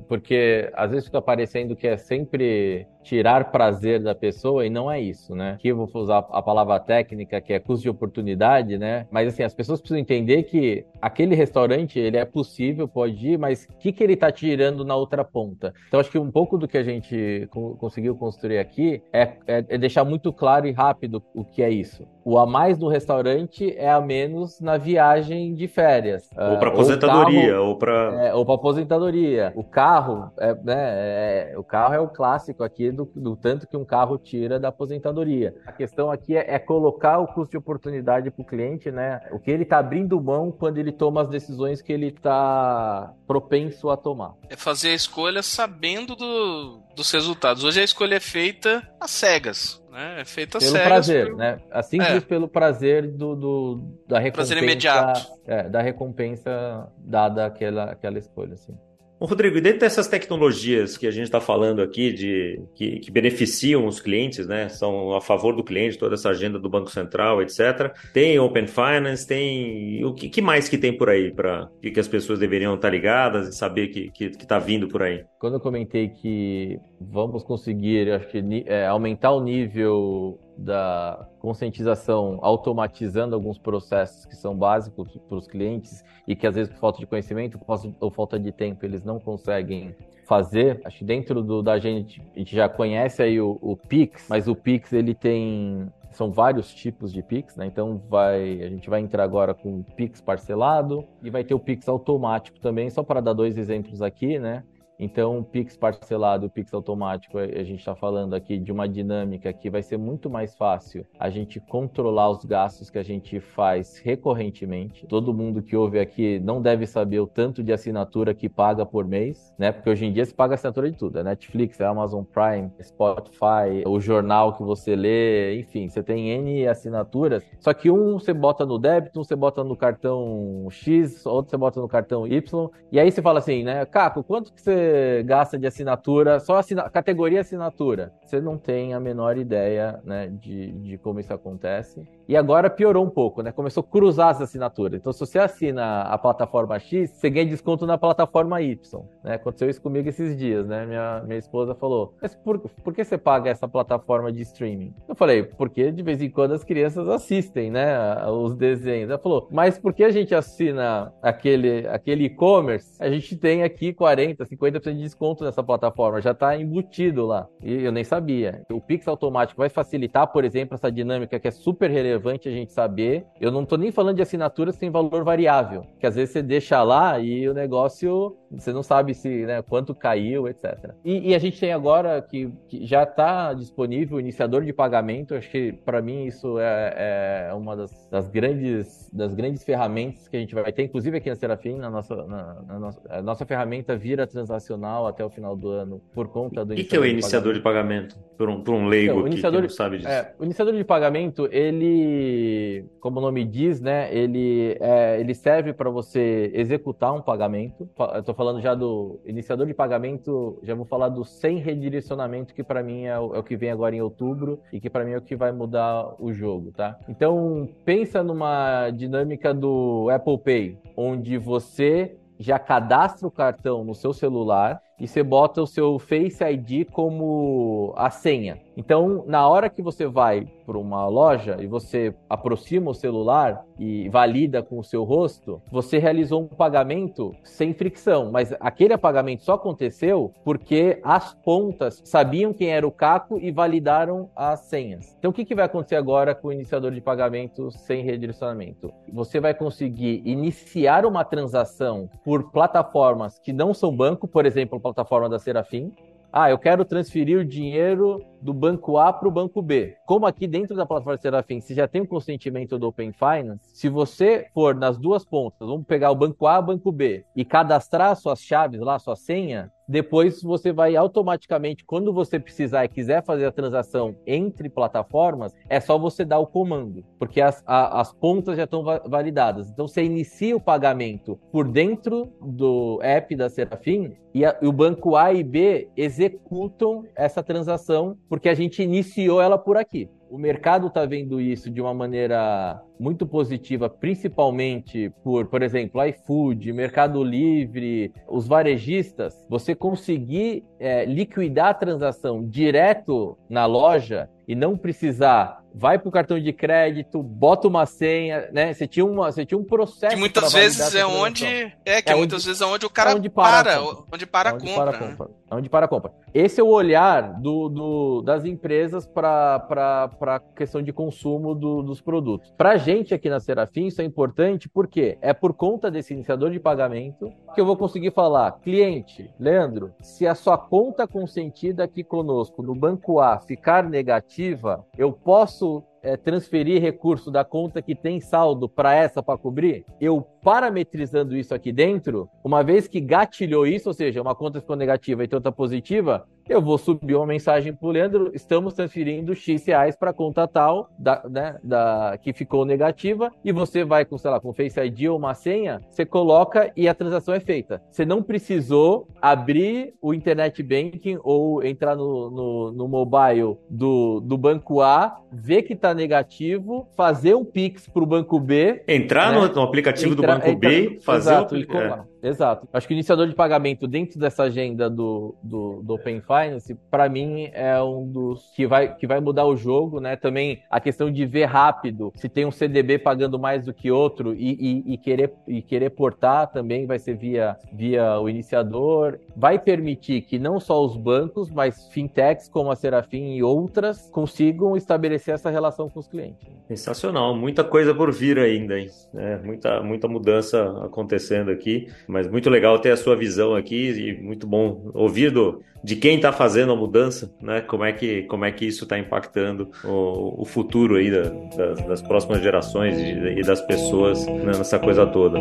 porque 0.08 0.70
às 0.74 0.90
vezes 0.90 1.06
fica 1.06 1.22
parecendo 1.22 1.76
que 1.76 1.86
é 1.86 1.96
sempre 1.96 2.86
tirar 3.02 3.52
prazer 3.52 4.02
da 4.02 4.14
pessoa 4.14 4.66
e 4.66 4.70
não 4.70 4.90
é 4.90 5.00
isso, 5.00 5.34
né? 5.34 5.52
Aqui 5.52 5.68
eu 5.68 5.76
vou 5.76 5.88
usar 5.94 6.18
a 6.30 6.42
palavra 6.42 6.80
técnica 6.80 7.40
que 7.40 7.52
é 7.52 7.60
custo 7.60 7.82
de 7.82 7.90
oportunidade, 7.90 8.78
né? 8.78 9.06
Mas 9.10 9.28
assim, 9.28 9.42
as 9.42 9.54
pessoas 9.54 9.80
precisam 9.80 10.00
entender 10.00 10.44
que 10.44 10.84
aquele 11.00 11.34
restaurante, 11.34 11.98
ele 11.98 12.16
é 12.16 12.24
possível, 12.24 12.88
pode 12.88 13.28
ir, 13.28 13.38
mas 13.38 13.68
o 13.70 13.78
que, 13.78 13.92
que 13.92 14.02
ele 14.02 14.14
está 14.14 14.32
tirando 14.32 14.84
na 14.84 14.96
outra 14.96 15.22
ponta? 15.22 15.72
Então 15.86 16.00
acho 16.00 16.10
que 16.10 16.18
um 16.18 16.30
pouco 16.30 16.58
do 16.58 16.66
que 16.66 16.78
a 16.78 16.82
gente 16.82 17.48
conseguiu 17.78 18.16
construir 18.16 18.58
aqui 18.58 19.02
é, 19.12 19.22
é, 19.46 19.64
é 19.68 19.78
deixar 19.78 20.04
muito 20.04 20.32
claro 20.32 20.66
e 20.66 20.72
rápido 20.72 21.22
o 21.34 21.44
que 21.44 21.62
é 21.62 21.70
isso. 21.70 22.06
O 22.24 22.38
a 22.38 22.46
mais 22.46 22.78
no 22.78 22.88
restaurante 22.88 23.74
é 23.76 23.90
a 23.90 24.00
menos 24.00 24.58
na 24.58 24.78
viagem 24.78 25.54
de 25.54 25.68
férias. 25.68 26.28
Ou 26.36 26.58
para 26.58 26.70
aposentadoria, 26.70 27.60
ou 27.60 27.76
para 27.76 28.26
é, 28.26 28.34
ou 28.34 28.46
para 28.46 28.54
aposentadoria. 28.54 29.52
O 29.54 29.62
carro, 29.62 30.32
é, 30.38 30.54
né, 30.54 30.74
é, 30.76 31.54
o 31.58 31.62
carro 31.62 31.94
é 31.94 32.00
o 32.00 32.08
clássico 32.08 32.64
aqui 32.64 32.90
do, 32.90 33.04
do, 33.14 33.36
tanto 33.36 33.66
que 33.66 33.76
um 33.76 33.84
carro 33.84 34.16
tira 34.16 34.58
da 34.58 34.68
aposentadoria. 34.68 35.54
A 35.66 35.72
questão 35.72 36.10
aqui 36.10 36.34
é, 36.34 36.54
é 36.54 36.58
colocar 36.58 37.18
o 37.18 37.26
custo 37.26 37.50
de 37.50 37.58
oportunidade 37.58 38.30
para 38.30 38.42
o 38.42 38.46
cliente, 38.46 38.90
né? 38.90 39.20
O 39.30 39.38
que 39.38 39.50
ele 39.50 39.64
está 39.64 39.78
abrindo 39.78 40.18
mão 40.20 40.50
quando 40.50 40.78
ele 40.78 40.92
toma 40.92 41.20
as 41.20 41.28
decisões 41.28 41.82
que 41.82 41.92
ele 41.92 42.06
está 42.06 43.12
propenso 43.26 43.90
a 43.90 43.96
tomar. 43.96 44.32
É 44.48 44.56
fazer 44.56 44.90
a 44.90 44.94
escolha 44.94 45.42
sabendo 45.42 46.16
do, 46.16 46.80
dos 46.96 47.10
resultados. 47.10 47.64
Hoje 47.64 47.80
a 47.80 47.84
escolha 47.84 48.16
é 48.16 48.20
feita 48.20 48.82
às 48.98 49.10
cegas. 49.10 49.83
Né? 49.94 50.22
É 50.22 50.24
feita 50.24 50.58
pelo 50.58 50.72
cegas. 50.72 50.88
prazer, 50.88 51.28
por... 51.28 51.36
né? 51.36 51.60
Assim 51.70 52.00
é. 52.00 52.20
pelo 52.20 52.48
prazer 52.48 53.12
do, 53.12 53.36
do, 53.36 53.98
da 54.08 54.18
recompensa. 54.18 54.54
Prazer 54.54 54.58
imediato. 54.58 55.32
É, 55.46 55.68
da 55.68 55.80
recompensa 55.80 56.92
dada 56.98 57.46
aquela, 57.46 57.84
aquela 57.84 58.18
escolha, 58.18 58.54
assim. 58.54 58.76
Rodrigo, 59.20 59.56
e 59.56 59.60
dentro 59.60 59.80
dessas 59.80 60.08
tecnologias 60.08 60.96
que 60.96 61.06
a 61.06 61.10
gente 61.10 61.24
está 61.24 61.40
falando 61.40 61.80
aqui, 61.80 62.12
de 62.12 62.60
que, 62.74 63.00
que, 63.00 63.10
beneficiam 63.10 63.86
os 63.86 64.00
clientes, 64.00 64.46
né? 64.46 64.68
São 64.68 65.14
a 65.14 65.20
favor 65.20 65.54
do 65.54 65.64
cliente, 65.64 65.98
toda 65.98 66.14
essa 66.14 66.30
agenda 66.30 66.58
do 66.58 66.68
Banco 66.68 66.90
Central, 66.90 67.40
etc. 67.40 67.94
Tem 68.12 68.38
Open 68.38 68.66
Finance, 68.66 69.26
tem. 69.26 70.04
O 70.04 70.12
que, 70.12 70.28
que 70.28 70.42
mais 70.42 70.68
que 70.68 70.76
tem 70.76 70.96
por 70.96 71.08
aí 71.08 71.32
para 71.32 71.68
que, 71.80 71.90
que, 71.90 72.00
as 72.00 72.08
pessoas 72.08 72.38
deveriam 72.38 72.74
estar 72.74 72.88
tá 72.88 72.92
ligadas 72.92 73.48
e 73.48 73.52
saber 73.52 73.88
que 73.88 74.10
está 74.18 74.58
vindo 74.58 74.88
por 74.88 75.02
aí? 75.02 75.24
Quando 75.38 75.54
eu 75.54 75.60
comentei 75.60 76.08
que 76.08 76.78
vamos 77.00 77.44
conseguir, 77.44 78.10
acho 78.10 78.28
que 78.28 78.64
é, 78.66 78.86
aumentar 78.86 79.32
o 79.32 79.42
nível 79.42 80.38
da 80.56 81.28
conscientização 81.40 82.38
automatizando 82.42 83.34
alguns 83.34 83.58
processos 83.58 84.24
que 84.24 84.36
são 84.36 84.56
básicos 84.56 85.16
para 85.28 85.36
os 85.36 85.46
clientes 85.46 86.04
e 86.26 86.36
que 86.36 86.46
às 86.46 86.54
vezes 86.54 86.72
por 86.72 86.78
falta 86.78 86.98
de 87.00 87.06
conhecimento 87.06 87.60
ou 88.00 88.10
falta 88.10 88.38
de 88.38 88.52
tempo 88.52 88.84
eles 88.84 89.04
não 89.04 89.18
conseguem 89.18 89.94
fazer. 90.26 90.80
Acho 90.84 90.98
que 90.98 91.04
dentro 91.04 91.42
do, 91.42 91.62
da 91.62 91.78
gente 91.78 92.22
a 92.34 92.38
gente 92.38 92.54
já 92.54 92.68
conhece 92.68 93.22
aí 93.22 93.40
o, 93.40 93.58
o 93.60 93.76
Pix, 93.76 94.26
mas 94.28 94.48
o 94.48 94.54
Pix 94.54 94.92
ele 94.92 95.14
tem 95.14 95.90
são 96.14 96.30
vários 96.30 96.72
tipos 96.72 97.12
de 97.12 97.22
Pix, 97.22 97.56
né? 97.56 97.66
Então 97.66 98.00
vai, 98.08 98.62
a 98.62 98.68
gente 98.68 98.88
vai 98.88 99.00
entrar 99.00 99.24
agora 99.24 99.52
com 99.52 99.80
o 99.80 99.84
Pix 99.96 100.20
parcelado 100.20 101.04
e 101.22 101.28
vai 101.28 101.42
ter 101.42 101.54
o 101.54 101.58
Pix 101.58 101.88
automático 101.88 102.60
também, 102.60 102.88
só 102.88 103.02
para 103.02 103.20
dar 103.20 103.32
dois 103.32 103.58
exemplos 103.58 104.00
aqui, 104.00 104.38
né? 104.38 104.62
Então, 104.98 105.38
o 105.38 105.44
Pix 105.44 105.76
parcelado, 105.76 106.46
o 106.46 106.50
Pix 106.50 106.72
automático, 106.72 107.38
a 107.38 107.64
gente 107.64 107.80
está 107.80 107.94
falando 107.94 108.34
aqui 108.34 108.58
de 108.58 108.70
uma 108.70 108.88
dinâmica 108.88 109.52
que 109.52 109.68
vai 109.68 109.82
ser 109.82 109.96
muito 109.96 110.30
mais 110.30 110.54
fácil 110.54 111.04
a 111.18 111.28
gente 111.28 111.60
controlar 111.60 112.30
os 112.30 112.44
gastos 112.44 112.90
que 112.90 112.98
a 112.98 113.02
gente 113.02 113.40
faz 113.40 113.98
recorrentemente. 113.98 115.06
Todo 115.06 115.34
mundo 115.34 115.62
que 115.62 115.76
ouve 115.76 115.98
aqui 115.98 116.38
não 116.38 116.62
deve 116.62 116.86
saber 116.86 117.20
o 117.20 117.26
tanto 117.26 117.62
de 117.62 117.72
assinatura 117.72 118.34
que 118.34 118.48
paga 118.48 118.86
por 118.86 119.04
mês, 119.06 119.52
né? 119.58 119.72
Porque 119.72 119.90
hoje 119.90 120.06
em 120.06 120.12
dia 120.12 120.24
se 120.24 120.34
paga 120.34 120.54
assinatura 120.54 120.90
de 120.90 120.96
tudo, 120.96 121.18
é 121.18 121.24
Netflix, 121.24 121.80
é 121.80 121.86
Amazon 121.86 122.22
Prime, 122.22 122.70
Spotify, 122.80 123.84
o 123.86 123.98
jornal 124.00 124.52
que 124.52 124.62
você 124.62 124.94
lê, 124.94 125.60
enfim, 125.60 125.88
você 125.88 126.02
tem 126.02 126.30
N 126.30 126.68
assinaturas. 126.68 127.44
Só 127.58 127.72
que 127.74 127.90
um 127.90 128.18
você 128.18 128.32
bota 128.32 128.64
no 128.64 128.78
débito, 128.78 129.20
um 129.20 129.24
você 129.24 129.34
bota 129.34 129.64
no 129.64 129.76
cartão 129.76 130.68
X, 130.70 131.26
outro 131.26 131.50
você 131.50 131.56
bota 131.56 131.80
no 131.80 131.88
cartão 131.88 132.26
Y. 132.26 132.70
E 132.92 133.00
aí 133.00 133.10
você 133.10 133.20
fala 133.20 133.38
assim, 133.38 133.64
né, 133.64 133.84
Caco, 133.86 134.22
quanto 134.22 134.52
que 134.52 134.60
você 134.60 134.83
gasta 135.24 135.58
de 135.58 135.66
assinatura, 135.66 136.40
só 136.40 136.56
assina 136.58 136.88
categoria 136.90 137.40
assinatura? 137.40 138.12
Você 138.24 138.40
não 138.40 138.56
tem 138.58 138.94
a 138.94 139.00
menor 139.00 139.36
ideia, 139.36 140.00
né, 140.04 140.28
de, 140.28 140.72
de 140.72 140.98
como 140.98 141.20
isso 141.20 141.32
acontece. 141.32 142.06
E 142.26 142.36
agora 142.36 142.70
piorou 142.70 143.04
um 143.04 143.10
pouco, 143.10 143.42
né? 143.42 143.52
Começou 143.52 143.82
a 143.82 143.92
cruzar 143.92 144.28
as 144.28 144.40
assinaturas. 144.40 144.98
Então, 144.98 145.12
se 145.12 145.20
você 145.20 145.38
assina 145.38 146.02
a 146.02 146.16
plataforma 146.16 146.78
X, 146.78 147.10
você 147.10 147.28
ganha 147.28 147.46
desconto 147.46 147.86
na 147.86 147.98
plataforma 147.98 148.62
Y. 148.62 149.02
Né? 149.22 149.34
Aconteceu 149.34 149.68
isso 149.68 149.82
comigo 149.82 150.08
esses 150.08 150.34
dias, 150.36 150.66
né? 150.66 150.86
Minha, 150.86 151.22
minha 151.26 151.38
esposa 151.38 151.74
falou: 151.74 152.14
Mas 152.22 152.34
por, 152.34 152.58
por 152.58 152.94
que 152.94 153.04
você 153.04 153.18
paga 153.18 153.50
essa 153.50 153.68
plataforma 153.68 154.32
de 154.32 154.40
streaming? 154.40 154.94
Eu 155.06 155.14
falei, 155.14 155.42
porque 155.42 155.92
de 155.92 156.02
vez 156.02 156.22
em 156.22 156.30
quando 156.30 156.52
as 156.52 156.64
crianças 156.64 157.06
assistem, 157.08 157.70
né? 157.70 157.94
Os 158.26 158.54
desenhos. 158.54 159.10
Ela 159.10 159.18
falou, 159.18 159.48
mas 159.50 159.78
por 159.78 159.92
que 159.92 160.02
a 160.02 160.10
gente 160.10 160.34
assina 160.34 161.12
aquele 161.22 161.86
aquele 161.88 162.24
e-commerce? 162.24 162.96
A 163.02 163.10
gente 163.10 163.36
tem 163.36 163.62
aqui 163.62 163.92
40, 163.92 164.46
50% 164.46 164.73
de 164.80 165.02
desconto 165.02 165.44
nessa 165.44 165.62
plataforma, 165.62 166.20
já 166.20 166.30
está 166.30 166.56
embutido 166.56 167.26
lá. 167.26 167.46
E 167.62 167.84
eu 167.84 167.92
nem 167.92 168.04
sabia. 168.04 168.62
O 168.70 168.80
Pix 168.80 169.06
automático 169.08 169.58
vai 169.58 169.68
facilitar, 169.68 170.26
por 170.28 170.44
exemplo, 170.44 170.74
essa 170.74 170.90
dinâmica 170.90 171.38
que 171.38 171.48
é 171.48 171.50
super 171.50 171.90
relevante 171.90 172.14
relevante 172.14 172.48
a 172.48 172.52
gente 172.52 172.72
saber. 172.72 173.26
Eu 173.40 173.50
não 173.50 173.62
estou 173.62 173.78
nem 173.78 173.90
falando 173.90 174.16
de 174.16 174.22
assinaturas 174.22 174.76
sem 174.76 174.90
valor 174.90 175.24
variável, 175.24 175.86
que 175.98 176.06
às 176.06 176.14
vezes 176.14 176.32
você 176.32 176.42
deixa 176.42 176.82
lá 176.82 177.18
e 177.18 177.48
o 177.48 177.54
negócio 177.54 178.36
você 178.58 178.72
não 178.72 178.82
sabe 178.82 179.14
se 179.14 179.46
né, 179.46 179.62
quanto 179.62 179.94
caiu, 179.94 180.48
etc. 180.48 180.92
E, 181.04 181.30
e, 181.30 181.34
a 181.34 181.38
gente 181.38 181.58
tem 181.58 181.72
agora 181.72 182.20
que, 182.22 182.52
que 182.68 182.86
já 182.86 183.02
está 183.02 183.52
disponível 183.52 184.16
o 184.16 184.20
iniciador 184.20 184.64
de 184.64 184.72
pagamento. 184.72 185.34
Acho 185.34 185.50
que 185.50 185.72
para 185.72 186.00
mim 186.00 186.24
isso 186.24 186.58
é, 186.58 187.48
é 187.50 187.54
uma 187.54 187.76
das, 187.76 188.08
das, 188.10 188.28
grandes 188.28 189.10
das 189.12 189.34
grandes 189.34 189.62
ferramentas 189.62 190.28
que 190.28 190.36
a 190.36 190.40
gente 190.40 190.54
vai 190.54 190.72
ter, 190.72 190.84
inclusive 190.84 191.16
aqui 191.16 191.30
na 191.30 191.36
Serafim, 191.36 191.76
na 191.76 191.90
nossa, 191.90 192.16
na, 192.26 192.62
na 192.62 192.78
nossa, 192.78 193.00
a 193.08 193.22
nossa 193.22 193.46
ferramenta 193.46 193.96
vira 193.96 194.26
transacional 194.26 195.06
até 195.06 195.24
o 195.24 195.30
final 195.30 195.56
do 195.56 195.70
ano 195.70 196.00
por 196.12 196.28
conta 196.28 196.64
do. 196.64 196.72
O 196.72 196.76
que, 196.76 196.84
que 196.84 196.96
é 196.96 197.00
o 197.00 197.06
iniciador 197.06 197.54
de 197.54 197.60
pagamento? 197.60 197.74
De 198.08 198.14
pagamento? 198.14 198.36
Por 198.36 198.48
um, 198.48 198.62
por 198.62 198.74
um 198.74 198.86
leigo 198.86 199.20
então, 199.20 199.30
que, 199.30 199.40
que 199.40 199.60
não 199.62 199.68
sabe 199.68 199.98
disso. 199.98 200.08
É, 200.08 200.34
o 200.38 200.44
iniciador 200.44 200.74
de 200.74 200.84
pagamento 200.84 201.48
ele 201.50 202.84
como 203.04 203.18
o 203.18 203.20
nome 203.20 203.44
diz, 203.44 203.82
né, 203.82 204.08
ele, 204.14 204.78
é, 204.80 205.20
ele 205.20 205.34
serve 205.34 205.74
para 205.74 205.90
você 205.90 206.50
executar 206.54 207.12
um 207.12 207.20
pagamento. 207.20 207.86
Estou 208.16 208.34
falando 208.34 208.43
já 208.60 208.74
do 208.74 209.20
iniciador 209.24 209.66
de 209.66 209.74
pagamento, 209.74 210.58
já 210.62 210.74
vou 210.74 210.84
falar 210.84 211.08
do 211.08 211.24
sem 211.24 211.58
redirecionamento, 211.58 212.54
que 212.54 212.62
para 212.62 212.82
mim 212.82 213.04
é 213.04 213.18
o, 213.18 213.34
é 213.34 213.38
o, 213.38 213.42
que 213.42 213.56
vem 213.56 213.70
agora 213.70 213.94
em 213.94 214.00
outubro 214.00 214.60
e 214.72 214.80
que 214.80 214.90
para 214.90 215.04
mim 215.04 215.12
é 215.12 215.18
o 215.18 215.22
que 215.22 215.36
vai 215.36 215.52
mudar 215.52 216.14
o 216.18 216.32
jogo, 216.32 216.72
tá? 216.72 216.98
Então, 217.08 217.68
pensa 217.84 218.22
numa 218.22 218.90
dinâmica 218.90 219.52
do 219.52 220.08
Apple 220.10 220.38
Pay, 220.38 220.78
onde 220.96 221.38
você 221.38 222.16
já 222.38 222.58
cadastra 222.58 223.26
o 223.26 223.30
cartão 223.30 223.84
no 223.84 223.94
seu 223.94 224.12
celular 224.12 224.80
e 224.98 225.06
você 225.06 225.22
bota 225.22 225.62
o 225.62 225.66
seu 225.66 225.98
Face 225.98 226.42
ID 226.44 226.86
como 226.90 227.92
a 227.96 228.10
senha. 228.10 228.58
Então, 228.76 229.24
na 229.26 229.48
hora 229.48 229.70
que 229.70 229.82
você 229.82 230.06
vai 230.06 230.46
para 230.66 230.78
uma 230.78 231.06
loja 231.06 231.58
e 231.60 231.66
você 231.66 232.14
aproxima 232.28 232.90
o 232.90 232.94
celular 232.94 233.64
e 233.78 234.08
valida 234.08 234.62
com 234.62 234.78
o 234.78 234.84
seu 234.84 235.04
rosto, 235.04 235.60
você 235.70 235.98
realizou 235.98 236.42
um 236.42 236.48
pagamento 236.48 237.34
sem 237.42 237.72
fricção, 237.72 238.30
mas 238.32 238.52
aquele 238.58 238.96
pagamento 238.96 239.44
só 239.44 239.54
aconteceu 239.54 240.32
porque 240.42 241.00
as 241.04 241.34
pontas 241.34 242.00
sabiam 242.04 242.52
quem 242.52 242.70
era 242.70 242.86
o 242.86 242.90
Caco 242.90 243.38
e 243.38 243.50
validaram 243.52 244.28
as 244.34 244.60
senhas. 244.60 245.14
Então, 245.18 245.30
o 245.30 245.34
que, 245.34 245.44
que 245.44 245.54
vai 245.54 245.66
acontecer 245.66 245.96
agora 245.96 246.34
com 246.34 246.48
o 246.48 246.52
iniciador 246.52 246.90
de 246.90 247.00
pagamento 247.00 247.70
sem 247.70 248.02
redirecionamento? 248.02 248.92
Você 249.12 249.38
vai 249.38 249.54
conseguir 249.54 250.22
iniciar 250.24 251.04
uma 251.06 251.24
transação 251.24 252.08
por 252.24 252.50
plataformas 252.50 253.38
que 253.38 253.52
não 253.52 253.74
são 253.74 253.94
banco, 253.94 254.26
por 254.26 254.46
exemplo, 254.46 254.80
plataforma 254.84 255.30
da 255.30 255.38
Serafim, 255.38 255.90
ah, 256.30 256.50
eu 256.50 256.58
quero 256.58 256.84
transferir 256.84 257.38
o 257.38 257.44
dinheiro 257.44 258.20
do 258.44 258.52
banco 258.52 258.98
A 258.98 259.10
para 259.10 259.26
o 259.26 259.30
banco 259.30 259.62
B. 259.62 259.96
Como 260.06 260.26
aqui 260.26 260.46
dentro 260.46 260.76
da 260.76 260.84
plataforma 260.84 261.18
Serafim, 261.18 261.62
você 261.62 261.74
já 261.74 261.88
tem 261.88 262.02
o 262.02 262.04
um 262.04 262.06
consentimento 262.06 262.78
do 262.78 262.88
Open 262.88 263.10
Finance, 263.10 263.70
se 263.72 263.88
você 263.88 264.48
for 264.52 264.74
nas 264.74 264.98
duas 264.98 265.24
pontas, 265.24 265.66
vamos 265.66 265.86
pegar 265.86 266.10
o 266.10 266.14
banco 266.14 266.46
A 266.46 266.60
banco 266.60 266.92
B, 266.92 267.24
e 267.34 267.42
cadastrar 267.42 268.14
suas 268.14 268.40
chaves 268.40 268.80
lá, 268.80 268.98
sua 268.98 269.16
senha, 269.16 269.72
depois 269.86 270.42
você 270.42 270.72
vai 270.72 270.96
automaticamente, 270.96 271.84
quando 271.84 272.12
você 272.12 272.38
precisar 272.38 272.84
e 272.84 272.88
quiser 272.88 273.22
fazer 273.22 273.44
a 273.44 273.52
transação 273.52 274.16
entre 274.26 274.68
plataformas, 274.68 275.54
é 275.68 275.78
só 275.78 275.98
você 275.98 276.24
dar 276.24 276.38
o 276.38 276.46
comando, 276.46 277.04
porque 277.18 277.40
as, 277.40 277.62
a, 277.66 278.00
as 278.00 278.12
pontas 278.12 278.56
já 278.56 278.64
estão 278.64 278.82
validadas. 278.82 279.70
Então 279.70 279.86
você 279.86 280.02
inicia 280.02 280.56
o 280.56 280.60
pagamento 280.60 281.38
por 281.52 281.68
dentro 281.68 282.32
do 282.40 282.98
app 283.02 283.36
da 283.36 283.50
Serafim 283.50 284.16
e, 284.32 284.44
a, 284.44 284.56
e 284.60 284.66
o 284.66 284.72
banco 284.72 285.16
A 285.16 285.32
e 285.32 285.44
B 285.44 285.88
executam 285.96 287.04
essa 287.14 287.42
transação 287.42 288.16
porque 288.34 288.48
a 288.48 288.54
gente 288.54 288.82
iniciou 288.82 289.40
ela 289.40 289.56
por 289.56 289.76
aqui. 289.76 290.10
O 290.28 290.36
mercado 290.36 290.88
está 290.88 291.06
vendo 291.06 291.40
isso 291.40 291.70
de 291.70 291.80
uma 291.80 291.94
maneira 291.94 292.82
muito 292.98 293.24
positiva, 293.24 293.88
principalmente 293.88 295.08
por, 295.22 295.46
por 295.46 295.62
exemplo, 295.62 296.04
iFood, 296.04 296.72
Mercado 296.72 297.22
Livre, 297.22 298.12
os 298.28 298.48
varejistas. 298.48 299.46
Você 299.48 299.72
conseguir 299.72 300.64
é, 300.80 301.04
liquidar 301.04 301.68
a 301.68 301.74
transação 301.74 302.44
direto 302.44 303.38
na 303.48 303.66
loja 303.66 304.28
e 304.48 304.56
não 304.56 304.76
precisar 304.76 305.63
vai 305.74 305.98
para 305.98 306.08
o 306.08 306.12
cartão 306.12 306.38
de 306.38 306.52
crédito, 306.52 307.22
bota 307.22 307.66
uma 307.66 307.84
senha, 307.84 308.48
né? 308.52 308.72
Você 308.72 308.86
tinha, 308.86 309.04
uma, 309.04 309.30
você 309.30 309.44
tinha 309.44 309.58
um 309.58 309.64
processo. 309.64 310.14
Que 310.14 310.20
muitas 310.20 310.52
vezes 310.52 310.94
é 310.94 311.04
onde. 311.04 311.44
É, 311.84 312.00
que 312.00 312.12
é 312.12 312.14
muitas 312.14 312.38
onde, 312.38 312.46
vezes 312.46 312.62
é 312.62 312.66
onde 312.66 312.86
o 312.86 312.90
cara 312.90 313.10
é 313.10 313.14
onde 313.14 313.28
para, 313.28 313.64
para 313.64 313.82
onde 314.12 314.26
para 314.26 314.50
a 314.50 314.54
é 314.54 314.58
compra. 314.58 314.74
Para 314.74 314.90
a 314.90 314.98
compra. 314.98 315.26
Né? 315.26 315.34
É 315.50 315.54
onde 315.54 315.68
para 315.68 315.86
a 315.86 315.88
compra. 315.88 316.12
Esse 316.32 316.60
é 316.60 316.64
o 316.64 316.68
olhar 316.68 317.40
do, 317.40 317.68
do 317.68 318.22
das 318.22 318.44
empresas 318.44 319.06
para 319.06 320.10
a 320.20 320.40
questão 320.54 320.82
de 320.82 320.92
consumo 320.92 321.54
do, 321.54 321.82
dos 321.82 322.00
produtos. 322.00 322.52
Para 322.56 322.72
a 322.72 322.76
gente 322.76 323.12
aqui 323.12 323.28
na 323.28 323.40
Serafim, 323.40 323.86
isso 323.86 324.00
é 324.00 324.04
importante 324.04 324.68
porque 324.68 325.18
é 325.20 325.32
por 325.32 325.54
conta 325.54 325.90
desse 325.90 326.14
iniciador 326.14 326.50
de 326.50 326.60
pagamento 326.60 327.32
que 327.54 327.60
eu 327.60 327.66
vou 327.66 327.76
conseguir 327.76 328.12
falar, 328.12 328.52
cliente, 328.62 329.30
Leandro, 329.38 329.92
se 330.00 330.26
a 330.26 330.34
sua 330.34 330.58
conta 330.58 331.06
consentida 331.06 331.84
aqui 331.84 332.02
conosco 332.02 332.62
no 332.62 332.74
banco 332.74 333.20
A 333.20 333.38
ficar 333.38 333.88
negativa, 333.88 334.84
eu 334.98 335.12
posso 335.12 335.63
posso 335.64 335.93
é, 336.04 336.16
transferir 336.16 336.80
recurso 336.80 337.30
da 337.30 337.44
conta 337.44 337.82
que 337.82 337.94
tem 337.94 338.20
saldo 338.20 338.68
para 338.68 338.94
essa 338.94 339.22
para 339.22 339.38
cobrir? 339.38 339.84
Eu 340.00 340.20
parametrizando 340.20 341.34
isso 341.34 341.54
aqui 341.54 341.72
dentro, 341.72 342.28
uma 342.44 342.62
vez 342.62 342.86
que 342.86 343.00
gatilhou 343.00 343.66
isso, 343.66 343.88
ou 343.88 343.94
seja, 343.94 344.20
uma 344.20 344.34
conta 344.34 344.60
ficou 344.60 344.76
negativa 344.76 345.24
e 345.24 345.28
outra 345.32 345.50
positiva, 345.50 346.26
eu 346.46 346.60
vou 346.60 346.76
subir 346.76 347.14
uma 347.14 347.26
mensagem 347.26 347.72
para 347.72 347.88
o 347.88 347.90
Leandro, 347.90 348.30
estamos 348.34 348.74
transferindo 348.74 349.34
X 349.34 349.66
reais 349.66 349.96
para 349.96 350.10
a 350.10 350.14
conta 350.14 350.46
tal, 350.46 350.90
da, 350.98 351.22
né, 351.28 351.58
da, 351.64 352.18
que 352.22 352.34
ficou 352.34 352.66
negativa, 352.66 353.32
e 353.42 353.50
você 353.50 353.82
vai 353.82 354.04
com, 354.04 354.18
sei 354.18 354.30
lá, 354.30 354.38
com 354.38 354.52
Face 354.52 354.78
ID 354.78 355.08
ou 355.08 355.16
uma 355.16 355.32
senha, 355.32 355.80
você 355.88 356.04
coloca 356.04 356.70
e 356.76 356.86
a 356.86 356.94
transação 356.94 357.32
é 357.32 357.40
feita. 357.40 357.82
Você 357.90 358.04
não 358.04 358.22
precisou 358.22 359.08
abrir 359.22 359.94
o 360.02 360.12
Internet 360.12 360.62
Banking 360.62 361.18
ou 361.24 361.64
entrar 361.64 361.96
no, 361.96 362.30
no, 362.30 362.72
no 362.72 362.88
mobile 362.88 363.56
do, 363.70 364.20
do 364.20 364.36
banco 364.36 364.82
A, 364.82 365.18
ver 365.32 365.62
que 365.62 365.72
está 365.72 365.93
negativo, 365.94 366.88
fazer 366.96 367.34
um 367.34 367.44
Pix 367.44 367.88
para 367.88 368.02
o 368.02 368.06
banco 368.06 368.38
B. 368.38 368.82
Entrar 368.88 369.32
né? 369.32 369.40
no, 369.40 369.54
no, 369.54 369.62
aplicativo 369.62 370.12
entrar, 370.12 370.34
do 370.34 370.40
banco 370.40 370.48
entrar, 370.50 370.68
B, 370.68 370.98
fazer 371.00 371.30
exato, 371.30 371.54
o... 371.54 371.76
É. 371.76 372.13
Exato. 372.24 372.66
Acho 372.72 372.88
que 372.88 372.94
o 372.94 372.96
iniciador 372.96 373.28
de 373.28 373.34
pagamento 373.34 373.86
dentro 373.86 374.18
dessa 374.18 374.44
agenda 374.44 374.88
do, 374.88 375.34
do, 375.42 375.82
do 375.82 375.94
Open 375.94 376.22
Finance, 376.22 376.74
para 376.90 377.06
mim, 377.06 377.50
é 377.52 377.80
um 377.82 378.10
dos 378.10 378.50
que 378.56 378.66
vai, 378.66 378.96
que 378.96 379.06
vai 379.06 379.20
mudar 379.20 379.44
o 379.44 379.54
jogo, 379.54 380.00
né? 380.00 380.16
Também 380.16 380.62
a 380.70 380.80
questão 380.80 381.12
de 381.12 381.26
ver 381.26 381.44
rápido 381.44 382.12
se 382.16 382.28
tem 382.28 382.46
um 382.46 382.50
CDB 382.50 382.98
pagando 382.98 383.38
mais 383.38 383.64
do 383.66 383.74
que 383.74 383.90
outro 383.90 384.32
e, 384.32 384.56
e, 384.86 384.94
e 384.94 384.98
querer, 384.98 385.34
e 385.46 385.60
querer 385.60 385.90
portar 385.90 386.50
também 386.50 386.86
vai 386.86 386.98
ser 386.98 387.14
via, 387.14 387.56
via 387.70 388.18
o 388.18 388.26
iniciador. 388.26 389.18
Vai 389.36 389.58
permitir 389.58 390.22
que 390.22 390.38
não 390.38 390.58
só 390.58 390.82
os 390.82 390.96
bancos, 390.96 391.50
mas 391.50 391.88
fintechs 391.88 392.48
como 392.48 392.70
a 392.70 392.76
Serafim 392.76 393.34
e 393.34 393.42
outras 393.42 394.08
consigam 394.10 394.76
estabelecer 394.78 395.34
essa 395.34 395.50
relação 395.50 395.90
com 395.90 396.00
os 396.00 396.08
clientes. 396.08 396.48
Sensacional, 396.68 397.36
muita 397.36 397.62
coisa 397.62 397.94
por 397.94 398.10
vir 398.10 398.38
ainda, 398.38 398.78
hein? 398.78 398.88
É, 399.14 399.36
muita, 399.36 399.82
muita 399.82 400.08
mudança 400.08 400.82
acontecendo 400.82 401.50
aqui 401.50 401.88
mas 402.14 402.28
muito 402.28 402.48
legal 402.48 402.78
ter 402.78 402.92
a 402.92 402.96
sua 402.96 403.16
visão 403.16 403.56
aqui 403.56 403.90
e 403.90 404.22
muito 404.22 404.46
bom 404.46 404.88
ouvir 404.94 405.32
do, 405.32 405.60
de 405.82 405.96
quem 405.96 406.14
está 406.14 406.32
fazendo 406.32 406.72
a 406.72 406.76
mudança, 406.76 407.34
né? 407.42 407.60
Como 407.60 407.84
é 407.84 407.92
que, 407.92 408.22
como 408.22 408.44
é 408.44 408.52
que 408.52 408.64
isso 408.64 408.84
está 408.84 408.96
impactando 408.96 409.68
o, 409.82 410.42
o, 410.42 410.44
futuro 410.44 410.94
aí 410.94 411.10
da, 411.10 411.22
das, 411.56 411.86
das, 411.86 412.02
próximas 412.02 412.40
gerações 412.40 412.96
e, 413.00 413.40
e 413.40 413.42
das 413.42 413.60
pessoas 413.62 414.24
né, 414.26 414.52
nessa 414.56 414.78
coisa 414.78 415.04
toda. 415.04 415.40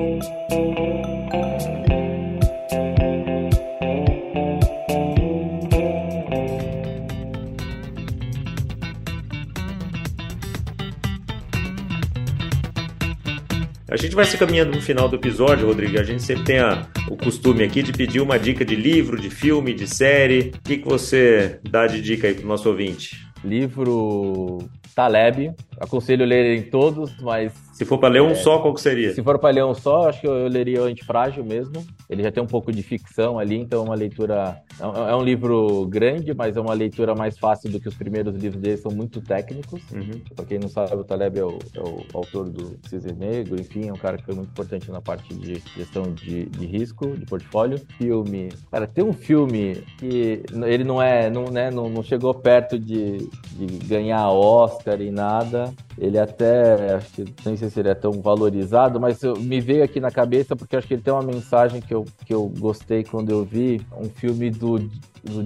A 13.93 13.95
gente 13.95 14.15
vai 14.15 14.25
se 14.25 14.35
caminhando 14.39 14.71
no 14.71 14.81
final 14.81 15.07
do 15.07 15.17
episódio, 15.17 15.67
Rodrigo. 15.67 15.99
A 15.99 16.03
gente 16.03 16.23
sempre 16.23 16.43
tem 16.45 16.57
a, 16.57 16.87
o 17.11 17.15
costume 17.15 17.63
aqui 17.63 17.83
de 17.83 17.91
pedir 17.91 18.21
uma 18.21 18.39
dica 18.39 18.65
de 18.65 18.75
livro, 18.75 19.21
de 19.21 19.29
filme, 19.29 19.71
de 19.71 19.85
série. 19.85 20.51
O 20.55 20.61
que, 20.63 20.79
que 20.79 20.83
você 20.87 21.59
dá 21.69 21.85
de 21.85 22.01
dica 22.01 22.25
aí 22.25 22.33
para 22.33 22.43
o 22.43 22.47
nosso 22.47 22.67
ouvinte? 22.67 23.23
Livro 23.43 24.67
Taleb. 24.95 25.53
Aconselho 25.79 26.25
lerem 26.25 26.63
todos, 26.63 27.15
mas 27.21 27.53
se 27.73 27.85
for 27.85 27.97
para 27.97 28.09
ler 28.09 28.21
um 28.21 28.29
é, 28.29 28.35
só, 28.35 28.59
qual 28.59 28.73
que 28.73 28.81
seria? 28.81 29.13
Se 29.13 29.23
for 29.23 29.39
para 29.39 29.49
ler 29.49 29.65
um 29.65 29.73
só, 29.73 30.07
acho 30.07 30.21
que 30.21 30.27
eu, 30.27 30.35
eu, 30.35 30.47
leria 30.47 30.81
o 30.81 30.85
Antifrágil 30.85 31.43
mesmo. 31.43 31.85
Ele 32.07 32.21
já 32.21 32.31
tem 32.31 32.41
um 32.41 32.47
pouco 32.47 32.71
de 32.71 32.83
ficção 32.83 33.39
ali, 33.39 33.57
então 33.57 33.81
é 33.81 33.85
uma 33.85 33.95
leitura. 33.95 34.57
É, 34.79 35.11
é 35.11 35.15
um 35.15 35.23
livro 35.23 35.85
grande, 35.87 36.33
mas 36.33 36.57
é 36.57 36.61
uma 36.61 36.73
leitura 36.73 37.15
mais 37.15 37.37
fácil 37.37 37.69
do 37.69 37.79
que 37.79 37.87
os 37.87 37.95
primeiros 37.95 38.35
livros 38.35 38.61
dele, 38.61 38.77
são 38.77 38.91
muito 38.91 39.21
técnicos. 39.21 39.81
Uhum. 39.91 40.21
Para 40.35 40.45
quem 40.45 40.59
não 40.59 40.69
sabe, 40.69 40.95
o 40.95 41.03
Taleb 41.03 41.39
é 41.39 41.43
o, 41.43 41.59
é 41.75 41.79
o, 41.79 42.03
autor 42.13 42.49
do 42.49 42.77
Cisne 42.87 43.13
Negro, 43.13 43.59
enfim, 43.59 43.89
é 43.89 43.93
um 43.93 43.97
cara 43.97 44.17
que 44.17 44.25
foi 44.25 44.35
muito 44.35 44.49
importante 44.49 44.91
na 44.91 45.01
parte 45.01 45.33
de 45.33 45.61
gestão 45.75 46.03
de, 46.03 46.45
de 46.45 46.65
risco, 46.65 47.15
de 47.15 47.25
portfólio. 47.25 47.79
Filme. 47.97 48.49
Cara, 48.71 48.87
tem 48.87 49.03
um 49.03 49.13
filme 49.13 49.83
que 49.97 50.43
ele 50.65 50.83
não 50.83 51.01
é. 51.01 51.29
Não, 51.29 51.45
né, 51.45 51.69
não, 51.69 51.89
não 51.89 52.03
chegou 52.03 52.33
perto 52.33 52.77
de, 52.77 53.29
de 53.51 53.65
ganhar 53.87 54.29
Oscar 54.29 55.01
e 55.01 55.11
nada. 55.11 55.73
Ele 55.97 56.17
até. 56.17 56.95
Acho 56.95 57.11
que 57.11 57.25
nem 57.45 57.55
sei 57.55 57.69
se 57.69 57.79
ele 57.79 57.89
é 57.89 57.95
tão 57.95 58.11
valorizado, 58.13 58.99
mas 58.99 59.21
eu, 59.21 59.35
me 59.35 59.59
veio 59.59 59.83
aqui 59.83 59.99
na 59.99 60.11
cabeça 60.11 60.55
porque 60.55 60.75
acho 60.75 60.87
que 60.87 60.95
ele 60.95 61.01
tem 61.01 61.13
uma 61.13 61.21
mensagem 61.21 61.81
que 61.81 61.93
eu, 61.93 62.05
que 62.25 62.33
eu 62.33 62.51
gostei 62.59 63.03
quando 63.03 63.29
eu 63.29 63.43
vi 63.43 63.81
um 63.99 64.09
filme 64.09 64.49
do, 64.49 64.62
do 64.63 64.79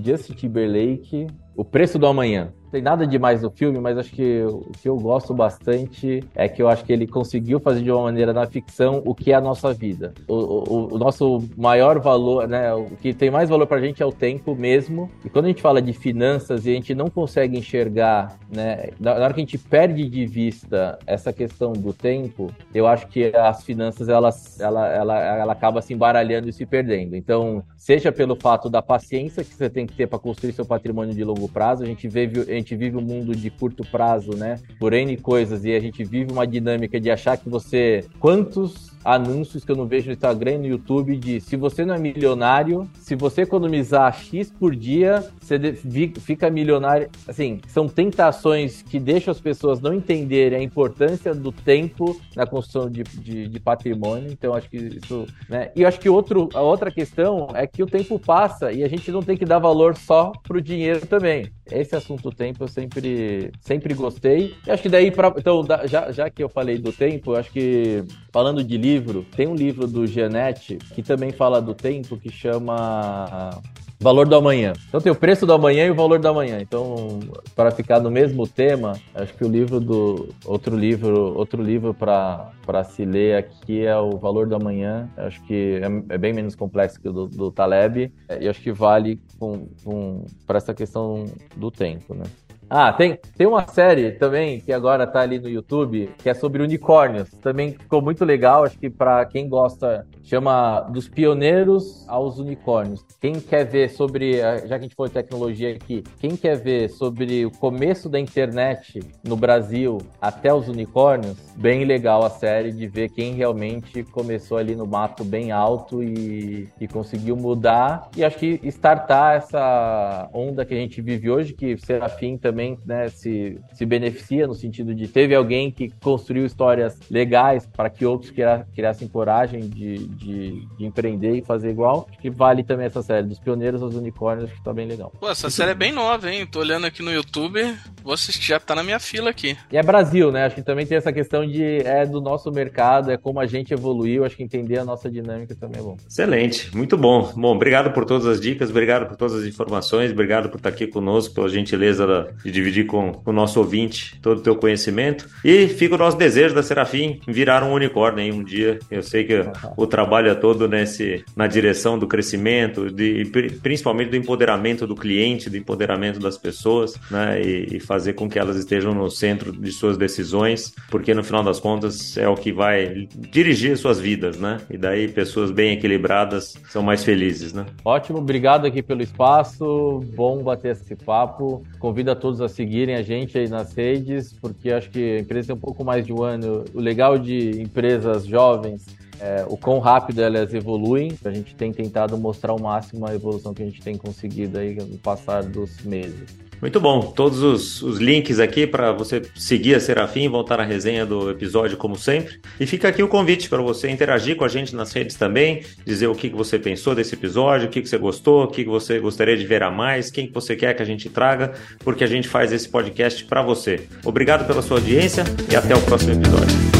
Justin 0.04 0.34
Timberlake, 0.34 1.28
O 1.56 1.64
Preço 1.64 2.00
do 2.00 2.08
Amanhã 2.08 2.54
tem 2.72 2.82
nada 2.82 3.08
demais 3.08 3.42
no 3.42 3.50
filme, 3.50 3.80
mas 3.80 3.98
acho 3.98 4.12
que 4.12 4.44
o 4.44 4.72
que 4.82 4.90
eu 4.90 4.98
gosto 4.98 5.34
bastante 5.34 6.24
é 6.36 6.48
que 6.50 6.62
eu 6.62 6.68
acho 6.68 6.84
que 6.84 6.92
ele 6.92 7.08
conseguiu 7.08 7.60
fazer 7.60 7.82
de 7.82 7.92
uma 7.92 8.04
maneira 8.04 8.34
na 8.34 8.46
ficção 8.46 9.02
o 9.06 9.16
que 9.16 9.32
é 9.32 9.36
a 9.36 9.42
nossa 9.42 9.74
vida. 9.74 10.14
O, 10.28 10.34
o, 10.34 10.96
o 10.96 10.98
nosso 10.98 11.44
maior 11.56 12.00
valor, 12.00 12.48
né? 12.48 12.74
O 12.74 12.86
que 13.02 13.14
tem 13.14 13.32
mais 13.32 13.50
valor 13.50 13.68
pra 13.68 13.80
gente 13.80 14.04
é 14.04 14.06
o 14.06 14.12
tempo 14.12 14.54
mesmo. 14.56 15.10
E 15.24 15.30
quando 15.30 15.46
a 15.46 15.48
gente 15.48 15.62
fala 15.62 15.82
de 15.82 15.94
finanças 15.94 16.66
e 16.66 16.72
a 16.72 16.74
gente 16.74 16.94
não 16.94 17.10
consegue 17.10 17.58
enxergar, 17.58 18.38
né? 18.54 18.90
Na, 19.00 19.14
hora 19.14 19.34
que 19.34 19.40
a 19.40 19.44
gente 19.44 19.58
perde 19.58 20.08
de 20.10 20.26
vista 20.26 21.00
essa 21.08 21.32
questão 21.32 21.72
do 21.72 21.94
tempo, 21.94 22.52
eu 22.74 22.86
acho 22.86 23.08
que 23.08 23.34
as 23.36 23.64
finanças 23.64 24.10
elas, 24.10 24.60
ela, 24.60 24.88
ela, 24.88 25.20
ela 25.20 25.54
acaba 25.54 25.82
se 25.82 25.94
embaralhando 25.94 26.50
e 26.50 26.54
se 26.54 26.66
perdendo. 26.66 27.16
Então, 27.16 27.64
seja 27.78 28.12
pelo 28.12 28.36
fato 28.36 28.70
da 28.70 28.82
paciência 28.82 29.44
que 29.44 29.54
você 29.54 29.67
tem 29.70 29.86
que 29.86 29.94
ter 29.94 30.08
para 30.08 30.20
construir 30.20 30.54
seu 30.54 30.66
patrimônio 30.66 31.14
de 31.14 31.24
longo 31.24 31.48
prazo, 31.48 31.84
a 31.84 31.86
gente 31.86 32.08
vê 32.08 32.30
a 32.48 32.52
gente 32.54 32.76
vive 32.76 32.98
um 32.98 33.02
mundo 33.02 33.36
de 33.36 33.50
curto 33.50 33.84
prazo, 33.90 34.36
né? 34.36 34.60
Por 34.80 34.94
N 34.94 35.16
coisas, 35.18 35.64
e 35.66 35.74
a 35.74 35.80
gente 35.80 36.04
vive 36.04 36.32
uma 36.32 36.46
dinâmica 36.46 37.00
de 37.00 37.10
achar 37.10 37.38
que 37.38 37.50
você. 37.50 38.06
Quantos 38.20 38.97
anúncios 39.04 39.64
que 39.64 39.72
eu 39.72 39.76
não 39.76 39.86
vejo 39.86 40.08
no 40.08 40.14
Instagram 40.14 40.54
e 40.54 40.58
no 40.58 40.68
YouTube 40.68 41.16
de 41.18 41.40
se 41.40 41.56
você 41.56 41.86
não 41.86 41.96
é 41.96 42.00
milionário, 42.00 42.90
se 43.00 43.16
você 43.16 43.42
economizar 43.42 44.14
X 44.14 44.52
por 44.52 44.76
dia, 44.76 45.26
você 45.40 45.74
fica 46.20 46.50
milionário. 46.50 47.10
Assim, 47.28 47.60
são 47.68 47.88
tentações 47.88 48.82
que 48.82 49.00
deixam 49.00 49.32
as 49.32 49.40
pessoas 49.40 49.80
não 49.80 49.94
entenderem 49.94 50.60
a 50.60 50.64
importância 50.64 51.34
do 51.34 51.52
tempo 51.52 52.20
na 52.36 52.46
construção 52.46 52.90
de, 52.90 53.04
de, 53.04 53.48
de 53.48 53.60
patrimônio. 53.60 54.32
Então, 54.32 54.54
acho 54.54 54.70
que 54.70 54.78
isso. 54.78 55.26
Né? 55.50 55.72
E 55.76 55.86
acho 55.86 56.00
que 56.00 56.10
outro, 56.10 56.50
a 56.54 56.62
outra 56.62 56.92
questão 56.92 57.48
é 57.54 57.66
que 57.66 57.84
o 57.84 57.88
tempo 57.88 58.20
passa 58.20 58.72
e 58.72 58.84
a 58.84 58.88
gente 58.88 59.12
não 59.12 59.22
tem 59.22 59.38
que 59.38 59.46
dar 59.46 59.60
valor 59.60 59.96
só 59.96 60.32
pro 60.44 60.62
dinheiro 60.62 61.06
também. 61.06 61.52
Esse 61.72 61.96
assunto 61.96 62.32
tempo 62.32 62.64
eu 62.64 62.68
sempre, 62.68 63.52
sempre 63.60 63.94
gostei. 63.94 64.56
E 64.66 64.72
acho 64.72 64.84
que 64.84 64.90
daí, 64.90 65.12
pra, 65.12 65.34
então, 65.38 65.66
já, 65.86 66.12
já 66.12 66.30
que 66.30 66.44
eu 66.44 66.50
falei 66.50 66.78
do 66.78 66.92
tempo, 66.92 67.36
acho 67.36 67.52
que 67.52 68.04
falando 68.32 68.64
de 68.64 68.78
livro, 68.78 69.26
tem 69.36 69.48
um 69.48 69.56
livro 69.56 69.88
do 69.88 70.06
Gianetti 70.06 70.78
que 70.94 71.02
também 71.02 71.32
fala 71.32 71.62
do 71.62 71.74
tempo 71.74 72.18
que 72.18 72.32
chama 72.32 73.62
Valor 74.00 74.28
do 74.28 74.36
Amanhã. 74.36 74.74
Então 74.88 75.02
tem 75.02 75.12
o 75.12 75.16
preço 75.16 75.46
do 75.46 75.54
amanhã 75.54 75.86
e 75.86 75.92
o 75.92 75.96
valor 75.96 76.20
do 76.20 76.28
amanhã. 76.28 76.60
Então, 76.62 77.20
para 77.56 77.72
ficar 77.72 78.00
no 78.00 78.12
mesmo 78.12 78.48
tema, 78.48 78.94
acho 79.16 79.34
que 79.34 79.44
o 79.44 79.50
livro 79.50 79.80
do 79.80 80.30
outro 80.46 80.76
livro, 80.76 81.36
outro 81.36 81.62
livro 81.62 81.94
para 81.94 82.52
para 82.66 82.84
se 82.84 83.06
ler 83.06 83.38
aqui 83.38 83.86
é 83.86 83.98
o 83.98 84.18
Valor 84.18 84.46
do 84.46 84.56
Amanhã. 84.56 85.10
Acho 85.16 85.42
que 85.46 85.80
é, 85.82 86.16
é 86.16 86.18
bem 86.18 86.34
menos 86.34 86.54
complexo 86.54 87.00
que 87.00 87.08
o 87.08 87.14
do, 87.14 87.28
do 87.28 87.50
Taleb 87.50 88.12
e 88.42 88.48
acho 88.48 88.62
que 88.62 88.74
vale 88.74 89.22
com, 89.40 89.70
com 89.84 90.26
para 90.46 90.58
essa 90.58 90.74
questão 90.74 91.26
do 91.56 91.72
tempo, 91.72 92.14
né? 92.14 92.26
Ah, 92.70 92.92
tem, 92.92 93.18
tem 93.38 93.48
uma 93.48 93.66
série 93.66 94.12
também 94.12 94.60
que 94.60 94.74
agora 94.74 95.08
tá 95.08 95.22
ali 95.22 95.40
no 95.40 95.48
YouTube, 95.48 96.10
que 96.18 96.30
é 96.30 96.34
sobre 96.34 96.62
unicórnios. 96.62 97.30
Também 97.42 97.72
ficou 97.72 98.02
muito 98.02 98.26
legal, 98.26 98.66
acho 98.66 98.78
que 98.78 98.90
para 98.90 99.26
quem 99.26 99.48
gosta, 99.48 100.06
chama 100.22 100.82
Dos 100.82 101.08
Pioneiros 101.08 102.04
aos 102.10 102.40
Unicórnios. 102.40 103.06
Quem 103.22 103.40
quer 103.40 103.64
ver 103.66 103.90
sobre, 103.90 104.40
já 104.40 104.68
que 104.68 104.74
a 104.74 104.80
gente 104.80 104.96
de 104.98 105.12
tecnologia 105.12 105.74
aqui, 105.74 106.04
quem 106.20 106.36
quer 106.36 106.58
ver 106.58 106.90
sobre 106.90 107.46
o 107.46 107.52
começo 107.52 108.10
da 108.10 108.20
internet 108.20 109.00
no 109.24 109.38
Brasil 109.38 110.00
até 110.20 110.54
os 110.54 110.68
unicórnios, 110.68 111.38
bem 111.56 111.86
legal 111.86 112.26
a 112.26 112.30
série 112.30 112.74
de 112.74 112.86
ver 112.88 113.10
quem 113.10 113.34
realmente 113.34 114.04
começou 114.04 114.58
ali 114.58 114.76
no 114.76 114.86
mato 114.86 115.24
bem 115.24 115.52
alto 115.52 116.04
e, 116.04 116.68
e 116.82 116.88
conseguiu 116.88 117.38
mudar. 117.38 118.10
E 118.18 118.26
acho 118.26 118.38
que 118.38 118.60
startar 118.66 119.38
essa 119.38 120.30
onda 120.34 120.66
que 120.66 120.74
a 120.74 120.78
gente 120.78 121.02
vive 121.02 121.30
hoje, 121.30 121.54
que 121.54 121.78
Serafim 121.78 122.38
também 122.38 122.57
também 122.58 122.80
né, 122.84 123.08
se, 123.10 123.60
se 123.74 123.86
beneficia 123.86 124.48
no 124.48 124.56
sentido 124.56 124.96
de 124.96 125.08
teve 125.08 125.36
alguém 125.36 125.70
que 125.70 125.92
construiu 126.02 126.44
histórias 126.44 126.98
legais 127.12 127.68
para 127.68 127.88
que 127.88 128.04
outros 128.04 128.34
criassem 128.74 129.08
coragem 129.08 129.70
de, 129.70 130.08
de, 130.08 130.66
de, 130.76 130.86
empreender 130.86 131.36
e 131.36 131.44
fazer 131.44 131.70
igual. 131.70 132.08
Acho 132.10 132.20
que 132.20 132.32
vale 132.32 132.64
também 132.64 132.88
essa 132.88 133.04
série, 133.04 133.28
dos 133.28 133.38
pioneiros 133.38 133.84
aos 133.84 133.94
unicórnios, 133.94 134.52
que 134.52 134.64
tá 134.64 134.74
bem 134.74 134.88
legal. 134.88 135.14
Pô, 135.20 135.30
essa 135.30 135.52
série 135.52 135.72
é 135.72 135.76
bem 135.76 135.92
nova, 135.92 136.32
hein? 136.32 136.48
Tô 136.48 136.60
olhando 136.60 136.88
aqui 136.88 137.04
no 137.04 137.14
YouTube, 137.14 137.62
vou 138.04 138.14
assistir, 138.14 138.48
já 138.48 138.60
tá 138.60 138.74
na 138.74 138.84
minha 138.84 139.00
fila 139.00 139.30
aqui. 139.30 139.56
E 139.72 139.78
é 139.78 139.84
Brasil, 139.84 140.32
né? 140.32 140.46
Acho 140.46 140.56
que 140.56 140.64
também 140.64 140.88
tem 140.88 140.98
essa 140.98 141.14
questão 141.14 141.46
de 141.46 141.64
é 141.86 142.08
do 142.08 142.20
nosso 142.20 142.52
mercado, 142.52 143.12
é 143.12 143.18
como 143.18 143.40
a 143.40 143.46
gente 143.46 143.72
evoluiu, 143.72 144.26
acho 144.26 144.36
que 144.36 144.42
entender 144.42 144.80
a 144.80 144.86
nossa 144.86 145.12
dinâmica 145.12 145.54
também 145.54 145.80
é 145.80 145.84
bom. 145.84 145.96
Excelente, 146.10 146.76
muito 146.76 146.98
bom. 146.98 147.32
Bom, 147.36 147.56
obrigado 147.56 147.94
por 147.94 148.04
todas 148.06 148.26
as 148.26 148.42
dicas, 148.42 148.72
obrigado 148.72 149.08
por 149.08 149.16
todas 149.16 149.36
as 149.36 149.46
informações, 149.46 150.12
obrigado 150.12 150.50
por 150.50 150.58
estar 150.58 150.70
aqui 150.70 150.88
conosco, 150.88 151.36
pela 151.36 151.50
gentileza 151.50 152.08
da, 152.08 152.28
de 152.48 152.52
dividir 152.54 152.86
com, 152.86 153.12
com 153.12 153.32
o 153.32 153.34
nosso 153.34 153.60
ouvinte 153.60 154.18
todo 154.22 154.38
o 154.38 154.42
teu 154.42 154.56
conhecimento. 154.56 155.28
E 155.44 155.68
fica 155.68 155.96
o 155.96 155.98
nosso 155.98 156.18
desejo 156.18 156.56
da 156.56 156.64
Serafim 156.64 157.20
virar 157.28 157.62
um 157.62 157.74
unicórnio 157.74 158.24
em 158.24 158.32
um 158.32 158.42
dia. 158.42 158.80
Eu 158.90 159.04
sei 159.04 159.26
que 159.26 159.34
o 159.76 159.86
trabalho 159.86 160.30
é 160.30 160.36
todo 160.36 160.66
nesse, 160.66 161.26
na 161.36 161.46
direção 161.46 162.00
do 162.00 162.08
crescimento, 162.08 162.90
de, 162.90 163.26
principalmente 163.62 164.12
do 164.12 164.16
empoderamento 164.16 164.88
do 164.88 164.96
cliente, 164.96 165.50
do 165.50 165.58
empoderamento 165.58 166.22
das 166.22 166.38
pessoas, 166.38 166.96
né? 167.12 167.42
E, 167.42 167.76
e 167.76 167.80
fazer 167.82 168.14
com 168.14 168.30
que 168.30 168.40
elas 168.40 168.56
estejam 168.56 168.94
no 168.94 169.10
centro 169.10 169.52
de 169.52 169.72
suas 169.74 169.98
decisões, 169.98 170.74
porque 170.90 171.14
no 171.14 171.26
final 171.26 171.44
das 171.44 171.60
contas 171.60 172.18
é 172.18 172.30
o 172.30 172.36
que 172.36 172.54
vai 172.54 173.10
dirigir 173.30 173.78
suas 173.78 174.00
vidas, 174.00 174.40
né? 174.40 174.58
E 174.70 174.78
daí 174.78 175.10
pessoas 175.10 175.52
bem 175.52 175.74
equilibradas 175.74 176.54
são 176.70 176.82
mais 176.82 177.04
felizes, 177.04 177.52
né? 177.52 177.66
Ótimo, 177.84 178.20
obrigado 178.20 178.66
aqui 178.66 178.82
pelo 178.82 179.02
espaço, 179.02 180.02
bom 180.16 180.42
bater 180.42 180.72
esse 180.72 180.96
papo. 180.96 181.64
Convido 181.78 182.12
a 182.12 182.16
todos 182.16 182.37
a 182.40 182.48
seguir 182.48 182.78
seguirem 182.78 182.96
a 182.96 183.02
gente 183.02 183.38
aí 183.38 183.48
nas 183.48 183.74
redes, 183.74 184.34
porque 184.34 184.72
acho 184.72 184.90
que 184.90 185.18
a 185.18 185.20
empresa 185.20 185.48
tem 185.48 185.56
um 185.56 185.60
pouco 185.60 185.84
mais 185.84 186.06
de 186.06 186.14
um 186.14 186.22
ano. 186.22 186.64
O 186.74 186.80
legal 186.80 187.18
de 187.18 187.60
empresas 187.62 188.26
jovens 188.26 188.86
é 189.20 189.46
o 189.48 189.58
quão 189.58 189.80
rápido 189.80 190.22
elas 190.22 190.54
evoluem. 190.54 191.18
A 191.24 191.32
gente 191.32 191.56
tem 191.56 191.72
tentado 191.72 192.18
mostrar 192.18 192.52
ao 192.52 192.60
máximo 192.60 193.08
a 193.08 193.14
evolução 193.14 193.54
que 193.54 193.64
a 193.64 193.66
gente 193.66 193.82
tem 193.82 193.96
conseguido 193.96 194.58
aí 194.58 194.76
no 194.76 194.98
passar 194.98 195.44
dos 195.44 195.82
meses. 195.84 196.48
Muito 196.62 196.80
bom. 196.80 197.02
Todos 197.02 197.42
os, 197.44 197.82
os 197.82 198.00
links 198.00 198.40
aqui 198.40 198.66
para 198.66 198.92
você 198.92 199.22
seguir 199.36 199.76
a 199.76 199.80
Serafim, 199.80 200.28
voltar 200.28 200.60
à 200.60 200.64
resenha 200.64 201.06
do 201.06 201.30
episódio, 201.30 201.78
como 201.78 201.96
sempre. 201.96 202.40
E 202.60 202.66
fica 202.66 202.88
aqui 202.88 203.04
o 203.04 203.08
convite 203.08 203.48
para 203.50 203.62
você 203.62 203.90
interagir 203.90 204.36
com 204.36 204.44
a 204.44 204.48
gente 204.48 204.76
nas 204.76 204.92
redes 204.92 205.16
também, 205.16 205.64
dizer 205.86 206.08
o 206.08 206.16
que, 206.16 206.30
que 206.30 206.36
você 206.36 206.58
pensou 206.58 206.96
desse 206.96 207.14
episódio, 207.14 207.68
o 207.68 207.70
que, 207.70 207.82
que 207.82 207.88
você 207.88 207.98
gostou, 207.98 208.46
o 208.46 208.48
que, 208.48 208.64
que 208.64 208.70
você 208.70 209.00
gostaria 209.00 209.38
de 209.38 209.46
ver 209.46 209.62
a 209.62 209.70
mais, 209.70 210.10
quem 210.10 210.28
que 210.28 210.34
você 210.34 210.56
quer 210.56 210.74
que 210.74 210.82
a 210.82 210.86
gente 210.86 211.10
traga, 211.10 211.54
porque 211.80 212.04
a 212.04 212.08
gente 212.08 212.28
faz 212.28 212.52
esse 212.52 212.68
podcast 212.68 213.24
para 213.26 213.42
você. 213.42 213.88
Obrigado 214.04 214.48
pela 214.48 214.62
sua 214.62 214.78
audiência 214.78 215.24
e 215.52 215.56
até 215.56 215.76
o 215.76 215.82
próximo 215.82 216.14
episódio. 216.14 216.77